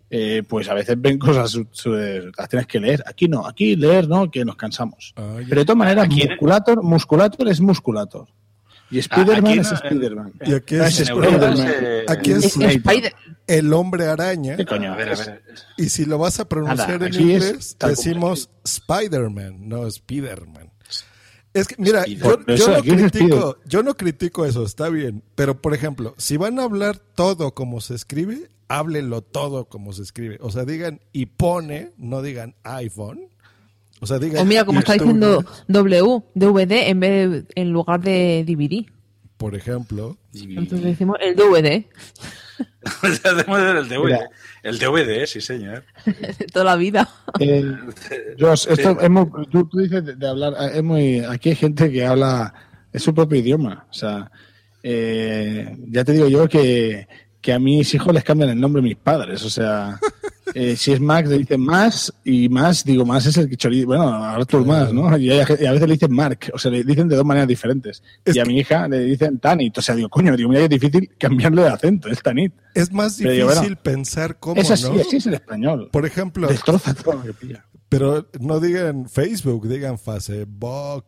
eh, 0.09 0.43
pues 0.47 0.69
a 0.69 0.73
veces 0.73 0.95
ven 0.99 1.17
cosas, 1.19 1.51
su- 1.51 1.67
su- 1.71 1.91
las 1.91 2.49
tienes 2.49 2.67
que 2.67 2.79
leer, 2.79 3.03
aquí 3.05 3.27
no, 3.27 3.45
aquí 3.45 3.75
leer 3.75 4.07
no, 4.07 4.29
que 4.31 4.45
nos 4.45 4.55
cansamos. 4.55 5.13
Ah. 5.17 5.37
Pero 5.47 5.61
de 5.61 5.65
todas 5.65 5.77
maneras, 5.77 6.07
musculator, 6.09 6.81
musculator 6.83 7.47
es 7.49 7.59
musculator. 7.59 8.27
Y 8.89 8.99
Spider-Man 8.99 9.47
aquí 9.51 9.59
es 9.59 9.69
no, 9.71 9.77
Spider-Man. 9.77 10.33
Y 10.45 10.53
aquí 10.53 10.75
No 10.75 10.83
es- 10.85 10.99
es 11.01 11.09
Spider-Man. 11.09 11.67
Aquí 12.07 12.31
es, 12.31 12.45
Es 12.45 12.55
Spider- 12.57 13.13
el 13.45 13.73
hombre 13.73 14.05
araña, 14.07 14.55
¿Qué 14.55 14.65
coño? 14.65 14.93
A 14.93 14.95
ver, 14.95 15.09
a 15.11 15.15
ver. 15.15 15.41
y 15.77 15.89
si 15.89 16.05
lo 16.05 16.17
vas 16.17 16.39
a 16.39 16.47
pronunciar 16.47 16.99
Nada, 17.01 17.07
en 17.07 17.13
inglés, 17.21 17.75
decimos 17.79 18.49
Spider-Man, 18.63 19.67
no 19.67 19.85
Spider-Man. 19.87 20.71
Es 21.53 21.67
que, 21.67 21.75
mira, 21.79 22.05
yo, 22.05 22.37
yo 22.45 22.67
no 22.69 22.81
critico, 22.81 23.57
yo 23.65 23.83
no 23.83 23.95
critico 23.95 24.45
eso, 24.45 24.63
está 24.63 24.89
bien. 24.89 25.23
Pero, 25.35 25.61
por 25.61 25.73
ejemplo, 25.73 26.13
si 26.17 26.37
van 26.37 26.59
a 26.59 26.63
hablar 26.63 26.97
todo 27.15 27.53
como 27.53 27.81
se 27.81 27.95
escribe, 27.95 28.49
háblenlo 28.67 29.21
todo 29.21 29.65
como 29.65 29.93
se 29.93 30.03
escribe. 30.03 30.37
O 30.41 30.51
sea, 30.51 30.65
digan 30.65 30.99
y 31.11 31.27
pone, 31.27 31.91
no 31.97 32.21
digan 32.21 32.55
iPhone. 32.63 33.27
O 33.99 34.05
sea, 34.07 34.19
digan. 34.19 34.41
O 34.41 34.45
mira, 34.45 34.63
como 34.65 34.79
está 34.79 34.93
diciendo 34.93 35.43
W, 35.67 36.23
DVD 36.35 36.89
en 36.89 36.99
vez 36.99 37.31
de- 37.31 37.45
en 37.55 37.71
lugar 37.71 37.99
de 38.01 38.43
DVD. 38.45 38.85
Por 39.37 39.55
ejemplo. 39.55 40.17
Entonces 40.33 40.81
decimos 40.83 41.17
el 41.21 41.35
DVD 41.35 41.85
Hacemos 43.03 43.59
el 43.59 43.87
DVD. 43.89 44.03
Mira. 44.05 44.29
El 44.63 44.79
DVD, 44.79 45.25
sí, 45.27 45.41
señor. 45.41 45.83
toda 46.51 46.65
la 46.65 46.75
vida. 46.75 47.07
Eh, 47.39 47.75
Josh, 48.39 48.65
esto 48.69 48.99
es 48.99 49.09
muy- 49.09 49.27
tú, 49.51 49.67
tú 49.67 49.77
dices 49.79 50.03
de, 50.03 50.15
de 50.15 50.27
hablar, 50.27 50.53
es 50.73 50.83
muy, 50.83 51.19
aquí 51.19 51.49
hay 51.49 51.55
gente 51.55 51.91
que 51.91 52.05
habla, 52.05 52.53
es 52.91 53.03
su 53.03 53.13
propio 53.13 53.39
idioma. 53.39 53.85
O 53.89 53.93
sea, 53.93 54.31
eh, 54.83 55.77
ya 55.89 56.03
te 56.03 56.13
digo 56.13 56.27
yo 56.27 56.47
que, 56.49 57.07
que 57.41 57.53
a 57.53 57.59
mis 57.59 57.93
hijos 57.93 58.13
les 58.13 58.23
cambian 58.23 58.49
el 58.49 58.59
nombre 58.59 58.81
mis 58.81 58.95
padres. 58.97 59.43
O 59.43 59.49
sea, 59.49 59.99
eh, 60.53 60.75
si 60.75 60.91
es 60.91 60.99
Max 60.99 61.29
le 61.29 61.37
dicen 61.37 61.61
más 61.61 62.13
y 62.23 62.49
más, 62.49 62.83
digo, 62.83 63.05
más 63.05 63.25
es 63.25 63.37
el 63.37 63.47
que 63.49 63.55
chori- 63.57 63.85
bueno, 63.85 64.11
Arthur 64.23 64.65
más, 64.65 64.91
¿no? 64.91 65.15
Y, 65.17 65.31
hay- 65.31 65.45
y 65.59 65.65
a 65.65 65.71
veces 65.71 65.87
le 65.87 65.93
dicen 65.93 66.11
Mark, 66.13 66.39
o 66.53 66.57
sea, 66.57 66.71
le 66.71 66.83
dicen 66.83 67.07
de 67.07 67.15
dos 67.15 67.25
maneras 67.25 67.47
diferentes. 67.47 68.03
y 68.25 68.39
a 68.39 68.45
mi 68.45 68.59
hija 68.59 68.87
le 68.87 68.99
dicen 69.01 69.39
Tanit, 69.39 69.77
o 69.77 69.81
sea, 69.81 69.95
digo, 69.95 70.09
coño, 70.09 70.35
digo, 70.35 70.49
mira, 70.49 70.61
es 70.63 70.69
difícil 70.69 71.09
cambiarle 71.17 71.61
de 71.63 71.69
acento, 71.69 72.09
es 72.09 72.21
Tanit. 72.21 72.53
Es 72.73 72.91
más 72.91 73.17
difícil 73.17 73.43
digo, 73.43 73.53
bueno, 73.53 73.75
pensar 73.81 74.37
cómo, 74.39 74.61
es 74.61 74.71
así, 74.71 74.89
¿no? 74.91 74.99
así 74.99 75.17
es 75.17 75.25
el 75.27 75.35
español. 75.35 75.89
Por 75.91 76.05
ejemplo, 76.05 76.47
Destroza 76.47 76.93
todo 76.93 77.13
lo 77.15 77.23
que 77.23 77.33
pilla. 77.33 77.65
pero 77.87 78.27
no 78.39 78.59
digan 78.59 79.07
Facebook, 79.07 79.67
digan 79.67 79.97
Facebook, 79.99 81.05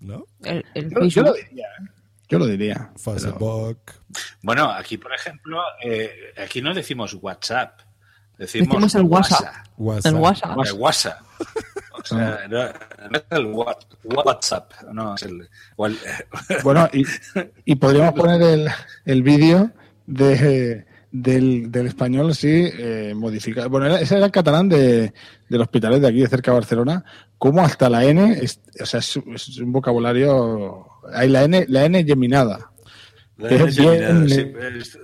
¿no? 0.00 0.26
El, 0.42 0.64
el 0.74 0.90
Yo, 0.90 0.90
yo 0.90 1.00
Facebook. 1.00 1.24
lo 1.26 1.32
diría, 1.34 1.66
¿eh? 1.66 1.90
Yo 2.28 2.38
lo 2.38 2.46
diría. 2.46 2.90
pero- 3.04 3.18
Facebook. 3.18 3.78
Bueno, 4.42 4.70
aquí, 4.70 4.96
por 4.98 5.12
ejemplo, 5.14 5.60
eh, 5.82 6.10
aquí 6.42 6.62
no 6.62 6.72
decimos 6.74 7.14
WhatsApp. 7.20 7.80
Decimos, 8.38 8.68
Decimos 8.68 8.94
el 8.96 9.02
WhatsApp. 9.02 9.66
WhatsApp. 9.78 10.06
El 10.12 10.20
WhatsApp. 10.20 10.58
El 10.66 10.72
WhatsApp. 10.74 11.18
O 11.92 12.04
sea, 12.04 12.40
no, 12.48 12.58
no 13.10 13.16
es 13.18 13.24
el 13.30 13.46
WhatsApp, 14.02 14.72
no, 14.92 15.14
es 15.14 15.22
el... 15.22 15.48
el- 15.78 15.98
Bueno, 16.62 16.88
y, 16.92 17.04
y 17.64 17.76
podríamos 17.76 18.14
poner 18.20 18.42
el, 18.42 18.68
el 19.04 19.22
vídeo 19.22 19.70
de, 20.06 20.84
del, 21.12 21.70
del 21.70 21.86
español 21.86 22.30
así 22.30 22.48
eh, 22.76 23.14
modificado. 23.16 23.70
Bueno, 23.70 23.86
era- 23.86 24.00
ese 24.00 24.16
era 24.16 24.26
el 24.26 24.32
catalán 24.32 24.68
de, 24.68 25.14
del 25.48 25.60
hospitalet 25.60 26.00
de 26.00 26.08
aquí, 26.08 26.20
de 26.20 26.28
cerca 26.28 26.50
de 26.50 26.58
Barcelona. 26.58 27.04
Como 27.38 27.60
hasta 27.62 27.88
la 27.88 28.04
N, 28.04 28.32
es, 28.42 28.60
o 28.80 28.86
sea, 28.86 28.98
es, 29.00 29.16
es 29.34 29.58
un 29.58 29.70
vocabulario. 29.72 30.86
Hay 31.12 31.28
la 31.28 31.44
N, 31.44 31.64
la 31.68 31.84
N 31.84 32.04
geminada. 32.04 32.70
la 33.36 33.48
Que 33.48 33.54
es 33.56 33.60
leche 33.62 33.80
minada, 33.82 34.24
bien- 34.24 34.28
sí, 34.28 34.78
es- 34.80 34.98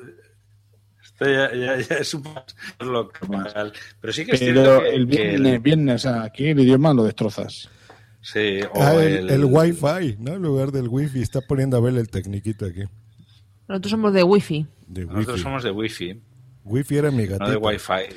esto 1.04 1.24
ya, 1.26 1.52
ya- 1.54 1.76
ya 1.80 1.94
es 1.96 2.14
un 2.14 2.22
poco 2.22 2.42
local. 2.80 3.72
Pero 4.00 4.12
sí 4.12 4.24
que 4.24 4.32
es 4.32 4.38
cierto 4.38 4.62
Pero 4.62 4.80
que, 4.82 4.88
el 4.94 5.08
que 5.08 5.16
viernes, 5.16 5.62
viernes, 5.62 5.94
o 5.94 5.98
sea, 6.08 6.22
aquí 6.22 6.46
el 6.48 6.60
idioma 6.60 6.94
lo 6.94 7.04
destrozas. 7.04 7.68
sí, 8.22 8.60
o 8.74 8.82
Ah, 8.82 8.94
el, 9.02 9.28
el, 9.28 9.30
el 9.30 9.44
Wi-Fi, 9.44 10.16
¿no? 10.18 10.34
En 10.34 10.42
lugar 10.42 10.72
del 10.72 10.88
Wi-Fi, 10.88 11.20
está 11.22 11.40
poniendo 11.40 11.76
a 11.76 11.80
ver 11.80 11.96
el 11.96 12.08
tecniquito 12.08 12.66
aquí. 12.66 12.84
Nosotros 13.68 13.90
somos 13.90 14.12
de 14.12 14.22
Wi-Fi. 14.22 14.66
De 14.86 15.04
Nosotros 15.06 15.40
somos 15.40 15.62
de 15.62 15.70
Wi-Fi, 15.70 16.20
Wi-Fi 16.64 16.96
era 16.96 17.10
mi 17.10 17.24
gatito. 17.26 17.44
no 17.44 17.50
de 17.50 17.56
Wi-Fi. 17.56 18.14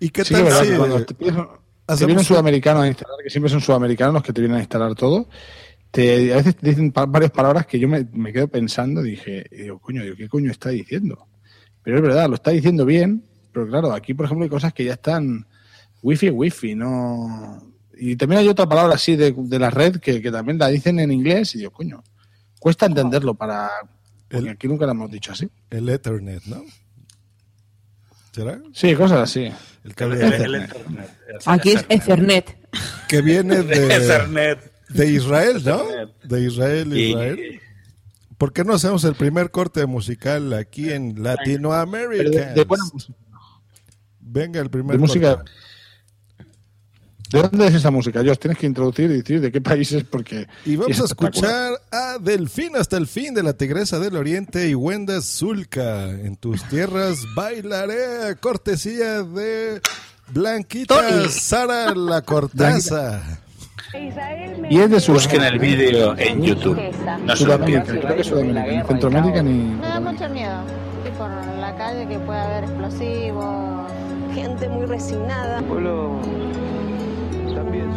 ¿Y 0.00 0.10
qué 0.10 0.24
Sí, 0.24 0.34
tal 0.34 0.44
¿verdad? 0.44 0.62
si 0.64 0.70
Que 0.70 0.76
cuando 0.76 1.04
te, 1.04 1.14
pides 1.14 1.34
un- 1.34 1.46
te 1.46 1.52
hacemos 1.86 2.06
viene 2.06 2.12
un 2.12 2.18
un- 2.18 2.24
sudamericano 2.24 2.80
a 2.80 2.88
instalar, 2.88 3.16
que 3.22 3.30
siempre 3.30 3.50
son 3.50 3.60
sudamericanos 3.60 4.14
los 4.14 4.22
que 4.22 4.32
te 4.32 4.40
vienen 4.40 4.56
a 4.58 4.60
instalar 4.60 4.94
todo, 4.94 5.28
te, 5.90 6.32
a 6.32 6.36
veces 6.36 6.56
te 6.56 6.68
dicen 6.70 6.92
pa- 6.92 7.06
varias 7.06 7.30
palabras 7.32 7.66
que 7.66 7.78
yo 7.78 7.88
me, 7.88 8.06
me 8.12 8.32
quedo 8.32 8.48
pensando, 8.48 9.02
dije, 9.02 9.44
y 9.50 9.56
digo, 9.62 9.78
coño, 9.78 10.02
digo, 10.02 10.16
¿qué 10.16 10.28
coño 10.28 10.50
está 10.50 10.70
diciendo? 10.70 11.26
Pero 11.82 11.96
es 11.96 12.02
verdad, 12.02 12.28
lo 12.28 12.34
está 12.36 12.50
diciendo 12.50 12.84
bien, 12.84 13.24
pero 13.52 13.66
claro, 13.66 13.92
aquí, 13.92 14.14
por 14.14 14.26
ejemplo, 14.26 14.44
hay 14.44 14.50
cosas 14.50 14.72
que 14.72 14.84
ya 14.84 14.92
están 14.94 15.46
wifi, 16.02 16.30
wifi, 16.30 16.74
no... 16.74 17.66
Y 18.02 18.16
también 18.16 18.40
hay 18.40 18.48
otra 18.48 18.66
palabra 18.66 18.94
así 18.94 19.14
de, 19.16 19.34
de 19.36 19.58
la 19.58 19.68
red 19.70 19.96
que, 19.96 20.22
que 20.22 20.30
también 20.30 20.58
la 20.58 20.68
dicen 20.68 20.98
en 21.00 21.12
inglés 21.12 21.54
y 21.54 21.58
digo, 21.58 21.70
coño, 21.70 22.02
cuesta 22.58 22.86
entenderlo 22.86 23.34
para... 23.34 23.68
Porque 24.28 24.50
aquí 24.50 24.68
nunca 24.68 24.86
la 24.86 24.92
hemos 24.92 25.10
dicho 25.10 25.32
así. 25.32 25.50
el 25.70 25.88
Ethernet, 25.88 26.44
¿no? 26.46 26.62
¿Será? 28.32 28.60
Sí, 28.72 28.94
cosas 28.94 29.18
así. 29.22 29.40
El 29.44 29.54
El, 29.84 29.94
cable 29.94 30.16
el- 30.20 30.32
Ethernet. 30.32 30.46
el 30.52 30.54
Ethernet. 30.64 31.10
Aquí 31.46 31.70
es 31.72 31.84
Ethernet. 31.88 32.58
que 33.08 33.22
viene 33.22 33.62
de, 33.62 33.96
Ethernet. 33.96 34.69
De 34.94 35.10
Israel, 35.12 35.62
¿no? 35.64 35.82
De 36.24 36.42
Israel, 36.44 36.96
Y- 36.96 37.10
Israel. 37.10 37.60
¿Por 38.38 38.52
qué 38.52 38.64
no 38.64 38.74
hacemos 38.74 39.04
el 39.04 39.14
primer 39.14 39.50
corte 39.50 39.84
musical 39.86 40.52
aquí 40.54 40.90
en 40.90 41.22
Latinoamérica? 41.22 42.52
de 42.54 42.64
buena 42.64 42.84
música. 42.92 43.14
Venga, 44.20 44.60
el 44.60 44.70
primer 44.70 44.92
De 44.96 44.98
música. 44.98 45.36
corte. 45.36 45.50
¿De 47.32 47.42
dónde 47.42 47.66
es 47.68 47.74
esa 47.74 47.90
música? 47.92 48.22
Dios, 48.22 48.40
tienes 48.40 48.58
que 48.58 48.66
introducir 48.66 49.04
y 49.10 49.18
decir 49.18 49.40
de 49.40 49.52
qué 49.52 49.60
países 49.60 50.02
porque. 50.02 50.48
Y 50.64 50.74
vamos 50.74 50.96
es 50.96 51.00
a 51.00 51.04
escuchar 51.04 51.74
a 51.92 52.18
Delfín 52.20 52.74
hasta 52.76 52.96
el 52.96 53.06
fin 53.06 53.34
de 53.34 53.44
la 53.44 53.52
Tigresa 53.52 54.00
del 54.00 54.16
Oriente 54.16 54.68
y 54.68 54.74
Wenda 54.74 55.20
Zulka. 55.22 56.10
En 56.10 56.34
tus 56.36 56.64
tierras 56.68 57.18
bailaré, 57.36 58.34
cortesía 58.40 59.22
de 59.22 59.80
Blanquita 60.32 61.08
Tony. 61.08 61.28
Sara 61.28 61.94
La 61.94 62.22
Cortaza. 62.22 63.39
Y 63.92 64.80
es 64.80 64.90
de 64.90 65.12
Busquen 65.12 65.42
el 65.42 65.58
vídeo 65.58 66.14
en 66.16 66.42
YouTube. 66.42 66.80
No 67.24 67.34
se 67.34 67.46
lo 67.46 67.64
pierdan. 67.64 67.98
creo 67.98 68.16
que 68.16 68.24
Sudamérica. 68.24 68.62
Ni 68.66 68.82
Centroamérica 68.86 69.42
ni. 69.42 69.52
Me 69.52 69.86
da 69.86 70.00
mucho 70.00 70.28
miedo 70.28 70.60
ir 71.04 71.12
por 71.12 71.30
la 71.58 71.74
calle 71.76 72.06
que 72.06 72.18
pueda 72.20 72.44
haber 72.44 72.64
explosivos, 72.64 73.90
gente 74.32 74.68
muy 74.68 74.86
resignada. 74.86 75.60
Pueblo 75.62 76.20
también. 77.54 77.90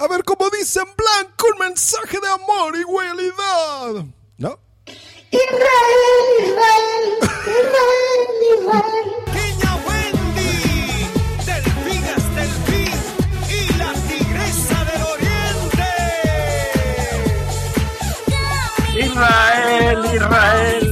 A 0.00 0.06
ver 0.06 0.22
cómo 0.22 0.48
dice 0.50 0.78
en 0.78 0.86
blanco 0.96 1.48
un 1.52 1.58
mensaje 1.58 2.20
de 2.20 2.28
amor 2.28 2.76
y 2.76 2.80
igualdad. 2.82 4.04
¿No? 4.36 4.60
Israel, 5.32 6.24
Israel, 6.38 7.18
Israel, 7.58 8.30
Israel. 8.60 9.08
pequeña 9.26 9.72
Wendy, 9.88 10.54
delfín 11.44 12.04
es 12.04 12.26
delfín 12.36 12.98
y 13.50 13.52
la 13.76 13.92
tigresa 14.06 14.78
del 14.84 15.02
oriente. 15.02 15.88
Israel, 19.04 19.98
Israel. 20.14 20.14
Israel. 20.14 20.87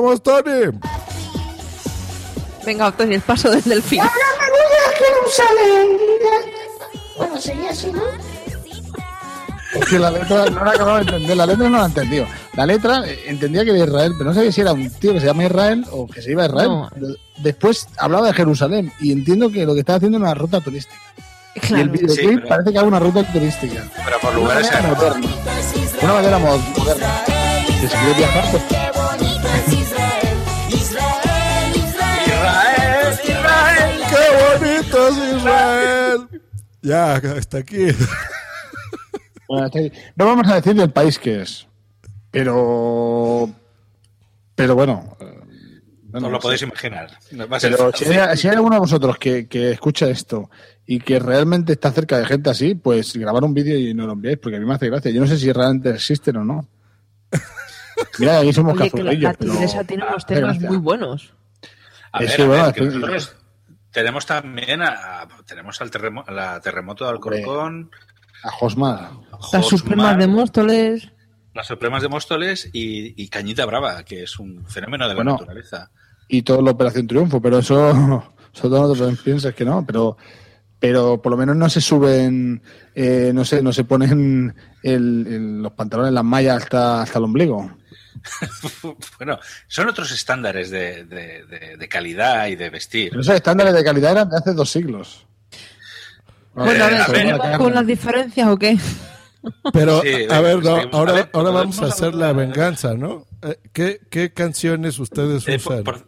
Vamos, 0.00 0.22
Tony. 0.22 0.78
Venga, 2.64 2.90
Tony, 2.92 3.16
el 3.16 3.20
paso 3.20 3.50
del 3.50 3.62
delfín. 3.62 4.00
Ahora 4.00 4.12
me 4.40 4.50
voy 4.50 4.60
a 4.86 4.96
Jerusalén. 4.98 5.98
Bueno, 7.18 7.40
sería 7.40 7.70
así, 7.70 7.92
¿no? 7.92 8.00
Es 9.74 9.84
que 9.86 9.98
la 9.98 10.10
letra 10.10 10.46
no 10.46 10.64
la 10.64 10.70
acababa 10.72 10.96
de 11.00 11.02
entender, 11.04 11.36
la 11.36 11.46
letra 11.46 11.68
no 11.68 11.76
la 11.76 11.84
he 11.84 11.86
entendido. 11.86 12.26
La 12.54 12.66
letra 12.66 13.02
eh, 13.06 13.20
entendía 13.26 13.62
que 13.64 13.70
era 13.70 13.84
Israel, 13.84 14.12
pero 14.18 14.30
no 14.30 14.34
sabía 14.34 14.50
si 14.50 14.60
era 14.62 14.72
un 14.72 14.90
tío 14.90 15.12
que 15.12 15.20
se 15.20 15.26
llama 15.26 15.44
Israel 15.44 15.84
o 15.92 16.06
que 16.06 16.22
se 16.22 16.30
iba 16.32 16.44
a 16.44 16.46
Israel. 16.46 16.68
No. 16.68 16.90
Después 17.38 17.86
hablaba 17.98 18.28
de 18.28 18.32
Jerusalén 18.32 18.90
y 19.00 19.12
entiendo 19.12 19.50
que 19.50 19.64
lo 19.66 19.74
que 19.74 19.80
estaba 19.80 19.98
haciendo 19.98 20.16
era 20.18 20.26
una 20.26 20.34
ruta 20.34 20.60
turística. 20.60 20.96
Y 21.68 21.74
el 21.74 21.90
videoclip 21.90 22.18
Sí, 22.30 22.36
pero- 22.36 22.48
parece 22.48 22.72
que 22.72 22.78
haga 22.78 22.88
una 22.88 22.98
ruta 23.00 23.22
turística. 23.32 23.84
Pero 24.04 24.18
por 24.20 24.30
Una 24.30 24.38
lugares 24.40 24.66
manera 24.72 24.88
sagrados. 24.94 25.18
moderna. 25.18 25.36
Una 26.02 26.12
manera 26.14 26.38
mo- 26.38 26.58
moderna. 26.78 27.24
Que 27.80 27.88
si 27.88 27.96
quieres 27.96 28.16
viajar, 28.18 28.44
pues 28.50 28.62
Ya, 36.82 37.14
hasta 37.14 37.58
aquí. 37.58 37.86
Bueno, 39.48 39.66
hasta 39.66 39.78
ahí. 39.80 39.92
No 40.16 40.26
vamos 40.26 40.46
a 40.48 40.54
decir 40.56 40.74
del 40.74 40.90
país 40.90 41.18
que 41.18 41.42
es, 41.42 41.66
pero. 42.30 43.50
Pero 44.54 44.74
bueno. 44.74 45.16
eh, 45.20 45.40
bueno, 46.04 46.26
Os 46.26 46.32
lo 46.32 46.38
podéis 46.40 46.62
imaginar. 46.62 47.10
No 47.32 47.48
va 47.48 47.56
a 47.56 47.60
ser 47.60 47.70
Pero 47.72 47.92
si 47.94 48.04
hay, 48.06 48.36
si 48.36 48.48
hay 48.48 48.54
alguno 48.56 48.74
de 48.76 48.80
vosotros 48.80 49.16
que, 49.18 49.46
que 49.46 49.70
escucha 49.72 50.08
esto 50.08 50.50
y 50.86 50.98
que 51.00 51.18
realmente 51.18 51.72
está 51.72 51.92
cerca 51.92 52.18
de 52.18 52.26
gente 52.26 52.50
así, 52.50 52.74
pues 52.74 53.16
grabar 53.16 53.44
un 53.44 53.54
vídeo 53.54 53.78
y 53.78 53.94
no 53.94 54.06
lo 54.06 54.12
enviáis, 54.14 54.38
porque 54.38 54.56
a 54.56 54.60
mí 54.60 54.66
me 54.66 54.74
hace 54.74 54.88
gracia. 54.88 55.10
Yo 55.10 55.20
no 55.20 55.26
sé 55.26 55.38
si 55.38 55.52
realmente 55.52 55.90
existen 55.90 56.36
o 56.38 56.44
no. 56.44 56.66
Mira, 58.18 58.38
aquí 58.40 58.52
somos 58.52 58.78
Oye, 58.78 58.90
que 58.90 59.02
la, 59.02 59.34
pero- 59.34 59.52
tiene 59.86 60.04
unos 60.06 60.26
temas 60.26 60.60
muy 60.60 60.76
buenos. 60.78 61.32
A 62.12 62.24
Es 62.24 62.28
ver, 62.30 62.36
que, 62.36 62.42
a 62.42 62.46
bueno, 62.46 62.64
ver, 62.64 62.74
que 62.74 62.80
es 62.84 62.88
que- 62.92 62.98
nosotros 62.98 63.36
tenemos 63.92 64.26
también 64.26 64.82
a, 64.82 65.26
tenemos 65.46 65.80
al 65.80 65.90
terremoto, 65.90 66.30
la 66.32 66.60
terremoto 66.60 67.04
de 67.04 67.10
Alcorcón, 67.10 67.90
A 68.44 68.50
Josmar. 68.50 69.10
Las 69.52 69.66
supremas 69.66 70.16
de 70.18 70.26
Móstoles. 70.26 71.10
las 71.54 71.66
Supremas 71.66 72.02
de 72.02 72.08
Móstoles 72.08 72.70
y, 72.72 73.20
y 73.22 73.28
Cañita 73.28 73.66
Brava, 73.66 74.02
que 74.04 74.22
es 74.22 74.38
un 74.38 74.64
fenómeno 74.66 75.04
de 75.04 75.10
la 75.10 75.16
Bueno. 75.16 75.32
naturaleza. 75.32 75.90
y 76.28 76.42
todo 76.42 76.62
la 76.62 76.70
Operación 76.70 77.06
Triunfo, 77.08 77.42
pero 77.42 77.58
eso, 77.58 77.90
eso 78.54 78.68
todo 78.70 78.94
no 79.10 79.16
piensas 79.16 79.52
que 79.54 79.64
no, 79.64 79.84
pero 79.84 80.16
pero 80.78 81.20
por 81.20 81.30
lo 81.32 81.36
menos 81.36 81.56
no 81.56 81.68
se 81.68 81.80
suben, 81.82 82.62
eh, 82.94 83.32
no 83.34 83.44
sé, 83.44 83.62
no 83.62 83.70
se 83.70 83.84
ponen 83.84 84.54
el- 84.82 85.26
el- 85.28 85.62
los 85.62 85.72
pantalones, 85.72 86.12
las 86.14 86.24
mallas 86.24 86.62
hasta, 86.62 87.02
hasta 87.02 87.18
el 87.18 87.24
ombligo. 87.26 87.70
bueno, 89.18 89.38
son 89.68 89.88
otros 89.88 90.10
estándares 90.12 90.70
de, 90.70 91.04
de- 91.04 91.44
de- 91.44 91.76
de 91.76 91.88
calidad 91.88 92.46
y 92.48 92.56
de 92.56 92.70
vestir. 92.70 93.10
Pero 93.10 93.22
esos 93.22 93.34
estándares 93.34 93.74
de 93.74 93.84
calidad 93.84 94.12
eran 94.12 94.28
de 94.30 94.36
hace 94.36 94.52
dos 94.52 94.70
siglos. 94.70 95.26
Bueno, 96.54 96.84
a 96.84 96.88
ver, 96.88 97.00
a 97.00 97.06
ver, 97.08 97.16
¿seguimos 97.16 97.56
con 97.58 97.74
las 97.74 97.86
diferencias 97.86 98.48
o 98.48 98.58
qué? 98.58 98.76
Pero, 99.72 100.02
Sí, 100.02 100.26
a 100.28 100.40
ver, 100.40 100.62
no, 100.62 100.76
ahora, 100.92 101.12
A 101.12 101.14
ver, 101.14 101.30
ahora 101.32 101.50
vamos 101.50 101.80
a 101.80 101.86
hacer 101.86 102.14
la 102.14 102.32
venganza, 102.32 102.94
¿no? 102.94 103.26
Eh, 103.42 103.58
¿Qué, 103.72 104.00
qué 104.10 104.32
canciones 104.34 104.98
ustedes 104.98 105.46
Eh, 105.48 105.56
usan? 105.56 105.84
por- 105.84 106.06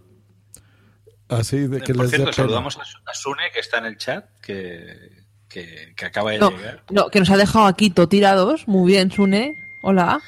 Así 1.29 1.61
de 1.67 1.81
que 1.81 1.95
por 1.95 2.05
les 2.05 2.15
cierto, 2.15 2.33
saludamos 2.35 2.77
a, 2.77 2.85
Su- 2.85 2.99
a 3.07 3.15
Sune, 3.15 3.51
que 3.55 3.61
está 3.61 3.79
en 3.79 3.87
el 3.87 3.97
chat, 3.97 4.27
que, 4.43 5.23
que- 5.49 5.95
que 5.97 6.05
acaba 6.05 6.33
de 6.33 6.39
No, 6.41 6.51
llegar. 6.51 6.83
no, 6.91 7.09
que 7.09 7.21
nos 7.21 7.31
ha 7.31 7.39
dejado 7.39 7.65
aquí 7.65 7.89
to 7.89 8.07
tirados. 8.07 8.69
Muy 8.69 8.93
bien, 8.93 9.11
Sune. 9.11 9.57
Hola. 9.83 10.21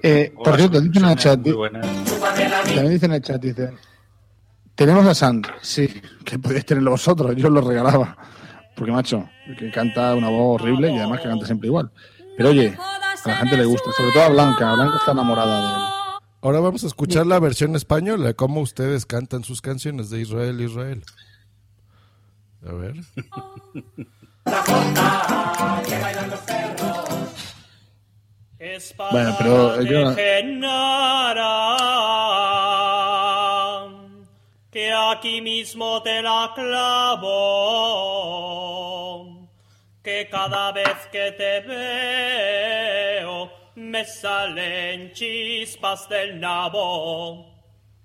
Eh, 0.00 0.32
por 0.34 0.48
Hola, 0.48 0.56
cierto, 0.58 0.80
dicen 0.80 1.04
en 1.04 1.10
el 1.10 1.16
chat, 1.16 1.40
también 1.42 2.90
dicen 2.90 3.10
en 3.10 3.16
el 3.16 3.22
chat, 3.22 3.42
dicen, 3.42 3.76
tenemos 4.76 5.04
a 5.06 5.14
Sand, 5.14 5.48
sí, 5.60 5.88
que 6.24 6.38
podéis 6.38 6.66
tenerlo 6.66 6.92
vosotros, 6.92 7.34
yo 7.34 7.50
lo 7.50 7.62
regalaba. 7.62 8.16
Porque, 8.76 8.92
macho, 8.92 9.28
que 9.58 9.72
canta 9.72 10.14
una 10.14 10.28
voz 10.28 10.60
horrible 10.60 10.92
y 10.92 10.98
además 10.98 11.20
que 11.20 11.28
canta 11.28 11.46
siempre 11.46 11.66
igual. 11.66 11.90
Pero 12.36 12.50
oye, 12.50 12.76
a 12.78 13.28
la 13.28 13.36
gente 13.36 13.56
le 13.56 13.64
gusta, 13.64 13.90
sobre 13.96 14.12
todo 14.12 14.22
a 14.22 14.28
Blanca, 14.28 14.74
Blanca 14.74 14.98
está 14.98 15.12
enamorada 15.12 15.56
de 15.56 15.74
él. 15.74 15.80
Ahora 16.42 16.60
vamos 16.60 16.84
a 16.84 16.86
escuchar 16.86 17.26
la 17.26 17.40
versión 17.40 17.74
española, 17.74 18.34
cómo 18.34 18.60
ustedes 18.60 19.04
cantan 19.04 19.42
sus 19.42 19.60
canciones 19.60 20.10
de 20.10 20.20
Israel, 20.20 20.60
Israel. 20.60 21.02
A 22.64 22.72
ver. 22.72 22.94
Bueno, 29.12 29.34
pero 29.38 29.80
yo- 29.82 30.14
que 34.70 34.92
aquí 34.92 35.40
mismo 35.40 36.02
te 36.02 36.20
la 36.22 36.52
clavo, 36.54 37.28
que 40.02 40.28
cada 40.30 40.72
vez 40.72 41.06
que 41.10 41.32
te 41.32 41.60
veo 41.60 43.50
me 43.76 44.04
salen 44.04 45.12
chispas 45.12 46.08
del 46.08 46.38
nabo. 46.40 47.54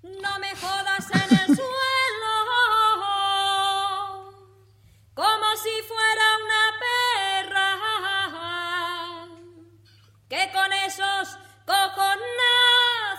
No 0.02 0.38
me 0.38 0.50
jodas 0.56 1.06
en 1.10 1.30
el 1.40 1.46
suelo, 1.46 2.34
como 5.14 5.56
si 5.64 5.74
fuera 5.90 6.26
una 6.44 6.64
perra, 6.82 7.31
que 10.32 10.48
con 10.50 10.72
esos 10.86 11.36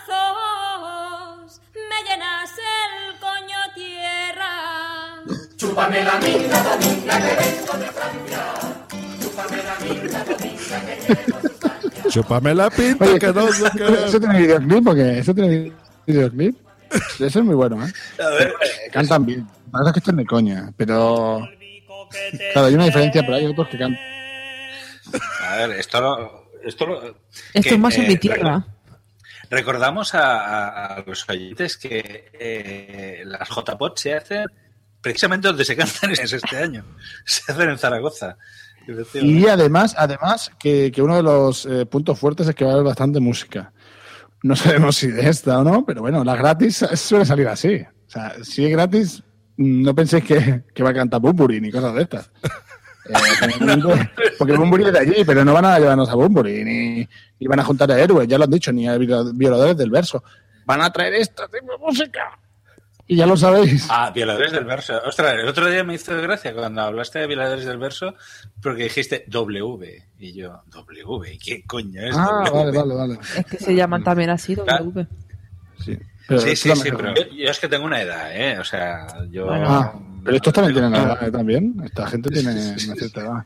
cojonazos 0.04 1.62
me 1.76 2.00
llenas 2.10 2.50
el 2.58 3.20
coño 3.20 3.60
tierra. 3.76 5.22
Chúpame 5.56 6.04
la 6.04 6.16
minga, 6.18 6.64
dominga, 6.64 7.16
que 7.20 7.36
vengo 7.36 7.74
de 7.78 7.86
Francia. 7.92 8.42
Chúpame 9.22 9.58
la 9.64 9.76
minga, 9.80 10.24
dominga, 10.24 10.80
que 10.86 11.06
vengo 11.14 11.38
de 11.40 11.50
Francia. 11.50 12.10
Chúpame 12.10 12.56
la 12.56 12.70
pinta, 12.72 13.06
Oye, 13.06 13.20
que 13.20 13.28
no 13.32 13.52
sé 13.52 13.70
qué. 13.78 13.86
¿Eso 14.08 14.20
tiene 14.20 14.40
videoclip 14.40 14.88
o 14.88 14.96
qué? 14.96 15.20
¿Eso 15.20 15.36
tiene 15.36 15.72
videoclip? 16.08 16.58
Eso 17.20 17.26
es 17.26 17.36
muy 17.46 17.54
bueno, 17.56 17.86
¿eh? 17.86 17.92
Eh, 18.40 18.52
Cantan 18.92 19.24
bien. 19.24 19.48
La 19.72 19.80
verdad 19.80 19.90
es 19.90 19.94
que 19.94 20.00
están 20.00 20.16
de 20.18 20.26
coña, 20.26 20.74
pero... 20.76 21.48
Claro, 22.54 22.68
hay 22.70 22.74
una 22.74 22.86
diferencia, 22.86 23.22
pero 23.22 23.36
hay 23.36 23.46
otros 23.46 23.68
que 23.68 23.78
cantan... 23.78 24.02
A 25.48 25.56
ver, 25.58 25.72
esto 25.80 26.02
lo- 26.02 26.43
Esto, 26.64 26.86
lo- 26.86 27.04
Esto 27.06 27.62
que, 27.62 27.70
es 27.76 27.80
más 27.80 27.96
en 27.98 28.06
eh, 28.06 28.08
mi 28.08 28.18
tierra. 28.18 28.66
Recordamos 29.50 30.12
a, 30.16 31.04
los 31.06 31.28
oyentes 31.30 31.78
que 31.78 32.30
eh, 32.34 33.24
las 33.26 33.50
JPOT 33.50 33.98
se 33.98 34.14
hacen 34.16 34.46
precisamente 35.02 35.48
donde 35.50 35.66
se 35.66 35.76
cantan 35.76 36.12
es 36.12 36.32
este 36.34 36.58
año. 36.58 36.84
Se 37.26 37.52
hacen 37.52 37.70
en 37.70 37.78
Zaragoza. 37.78 38.38
Y 39.14 39.48
además, 39.48 39.96
además 39.98 40.52
que, 40.60 40.92
que 40.92 41.02
uno 41.02 41.16
de 41.16 41.24
los 41.24 41.66
eh, 41.66 41.86
puntos 41.86 42.20
fuertes 42.20 42.48
es 42.48 42.56
que 42.56 42.66
va 42.66 42.72
a 42.72 42.74
haber 42.74 42.86
bastante 42.86 43.20
música. 43.20 43.72
No 44.42 44.56
sabemos 44.58 44.98
si 44.98 45.08
de 45.08 45.30
esta 45.30 45.60
o 45.60 45.64
no, 45.64 45.86
pero 45.86 46.02
bueno, 46.02 46.24
las 46.24 46.38
gratis 46.38 46.86
suele 46.96 47.26
salir 47.26 47.48
así. 47.48 47.76
O 47.76 48.10
sea, 48.10 48.36
si 48.44 48.66
es 48.66 48.72
gratis, 48.72 49.24
no 49.56 49.96
penséis 49.96 50.24
que, 50.26 50.64
que 50.74 50.84
va 50.84 50.90
a 50.90 50.94
cantar 50.94 51.22
Bumburi 51.22 51.62
ni 51.62 51.72
cosas 51.72 51.94
de 51.96 52.02
estas. 52.02 52.30
Eh, 53.06 54.10
porque 54.38 54.54
Bumburi 54.54 54.86
es 54.86 54.94
de 54.94 55.00
allí, 55.00 55.24
pero 55.26 55.44
no 55.44 55.54
van 55.54 55.66
a 55.66 55.78
llevarnos 55.80 56.10
a 56.10 56.16
Bumburi, 56.16 56.64
ni, 56.64 57.08
ni 57.40 57.48
van 57.48 57.60
a 57.60 57.64
juntar 57.66 57.92
a 57.92 58.00
héroes, 58.00 58.28
ya 58.28 58.38
lo 58.38 58.46
han 58.46 58.52
dicho, 58.52 58.72
ni 58.72 58.88
a 58.88 58.98
viola- 58.98 59.32
violadores 59.34 59.76
del 59.78 59.90
verso. 59.90 60.24
Van 60.66 60.82
a 60.82 60.92
traer 60.92 61.16
esta 61.16 61.48
tipo 61.48 61.72
de 61.74 61.78
música. 61.80 62.40
Y 63.06 63.18
ya 63.18 63.26
lo 63.26 63.36
sabéis. 63.36 63.86
Ah, 63.90 64.12
violadores 64.16 64.54
del 64.54 64.64
verso. 64.64 64.94
Ostras, 65.06 65.34
el 65.34 65.46
otro 65.48 65.70
día 65.70 65.84
me 65.84 65.96
hizo 65.96 66.16
gracia 66.22 66.54
cuando 66.54 66.82
hablaste 66.84 67.20
de 67.20 67.28
violadores 67.28 67.66
del 67.66 67.78
verso 67.78 68.16
porque 68.62 68.84
dijiste 68.84 69.26
W. 69.28 70.04
Y 70.20 70.34
yo, 70.34 70.64
W, 70.72 71.38
¿qué 71.44 71.64
coño 71.66 72.02
es? 72.02 72.16
Ah, 72.18 72.44
W? 72.46 72.52
vale, 72.66 72.72
vale, 72.78 72.96
vale. 72.96 73.20
Es 73.38 73.46
que 73.46 73.58
se 73.58 73.76
llaman 73.76 74.06
también 74.06 74.30
así, 74.30 74.56
W. 74.56 75.06
Pero 76.26 76.40
sí, 76.40 76.56
sí, 76.56 76.74
sí, 76.74 76.84
mejor. 76.92 77.14
pero 77.14 77.16
yo, 77.30 77.36
yo 77.36 77.52
es 77.52 77.60
que 77.60 77.68
tengo 77.68 77.86
una 77.86 78.02
edad, 78.02 78.32
¿eh? 78.34 78.58
O 78.58 78.64
sea, 78.64 79.06
yo... 79.30 79.52
Ah, 79.52 79.94
pero 80.24 80.38
estos 80.38 80.54
también 80.54 80.74
tienen 80.74 80.94
edad 80.96 81.28
eh, 81.28 81.32
también. 81.32 81.76
Esta 81.84 82.08
gente 82.08 82.30
tiene 82.30 82.52
una 82.52 82.78
cierta 82.78 83.22
edad. 83.22 83.46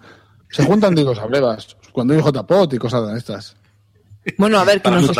Se 0.49 0.63
juntan, 0.63 0.95
digo, 0.95 1.13
sabrevas. 1.15 1.75
Cuando 1.91 2.13
hay 2.13 2.21
JPOT 2.21 2.73
y 2.73 2.77
cosas 2.77 3.07
de 3.11 3.17
estas. 3.17 3.55
Bueno, 4.37 4.59
a 4.59 4.65
ver, 4.65 4.81
que 4.81 4.89
Para 4.89 4.99
nos, 4.99 5.15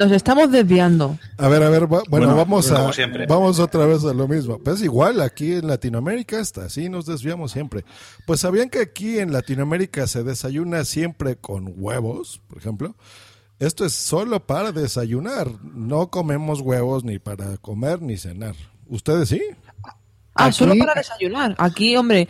nos 0.00 0.10
estamos 0.12 0.50
desviando. 0.50 1.16
A 1.38 1.46
ver, 1.48 1.62
a 1.62 1.70
ver, 1.70 1.82
va- 1.84 2.02
bueno, 2.08 2.26
Bueno, 2.26 2.36
vamos 2.36 2.68
como 2.68 2.88
a 2.88 2.92
siempre. 2.92 3.26
vamos 3.26 3.60
otra 3.60 3.86
vez 3.86 4.04
a 4.04 4.12
lo 4.12 4.26
mismo. 4.26 4.58
Pues 4.58 4.82
igual 4.82 5.20
aquí 5.20 5.52
en 5.54 5.68
Latinoamérica 5.68 6.40
está, 6.40 6.64
así 6.64 6.88
nos 6.88 7.06
desviamos 7.06 7.52
siempre. 7.52 7.84
Pues 8.26 8.40
sabían 8.40 8.68
que 8.68 8.80
aquí 8.80 9.20
en 9.20 9.32
Latinoamérica 9.32 10.08
se 10.08 10.24
desayuna 10.24 10.84
siempre 10.84 11.36
con 11.36 11.72
huevos, 11.76 12.40
por 12.48 12.58
ejemplo. 12.58 12.96
Esto 13.60 13.84
es 13.84 13.92
solo 13.92 14.44
para 14.44 14.72
desayunar. 14.72 15.48
No 15.62 16.08
comemos 16.10 16.60
huevos 16.62 17.04
ni 17.04 17.20
para 17.20 17.58
comer 17.58 18.02
ni 18.02 18.16
cenar. 18.16 18.56
¿Ustedes 18.88 19.28
sí? 19.28 19.40
Ah, 20.34 20.46
Aquí- 20.46 20.56
solo 20.56 20.74
para 20.78 20.94
desayunar. 20.94 21.54
Aquí, 21.58 21.96
hombre, 21.96 22.28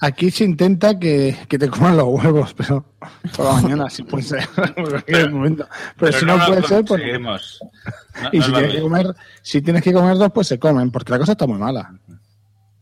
Aquí 0.00 0.30
se 0.30 0.44
intenta 0.44 0.98
que, 0.98 1.34
que 1.48 1.58
te 1.58 1.68
coman 1.68 1.96
los 1.96 2.06
huevos, 2.08 2.52
pero 2.54 2.84
por 3.36 3.46
la 3.46 3.52
mañana 3.62 3.88
sí 3.88 4.02
puede 4.02 4.24
ser. 4.24 4.46
momento. 5.30 5.66
Pero, 5.96 6.12
si 6.12 6.26
no, 6.26 6.36
puede 6.44 6.62
ser, 6.64 6.84
pues. 6.84 7.00
No- 7.22 8.28
y 8.32 8.38
no 8.38 8.44
si 8.44 8.52
tienes, 8.52 8.72
que 8.74 8.80
comer, 8.82 9.06
si 9.40 9.62
tienes 9.62 9.82
que 9.82 9.92
comer 9.92 10.16
dos, 10.16 10.30
pues 10.34 10.48
se 10.48 10.58
comen, 10.58 10.90
porque 10.90 11.12
la 11.12 11.18
cosa 11.20 11.32
está 11.32 11.46
muy 11.46 11.58
mala. 11.58 11.96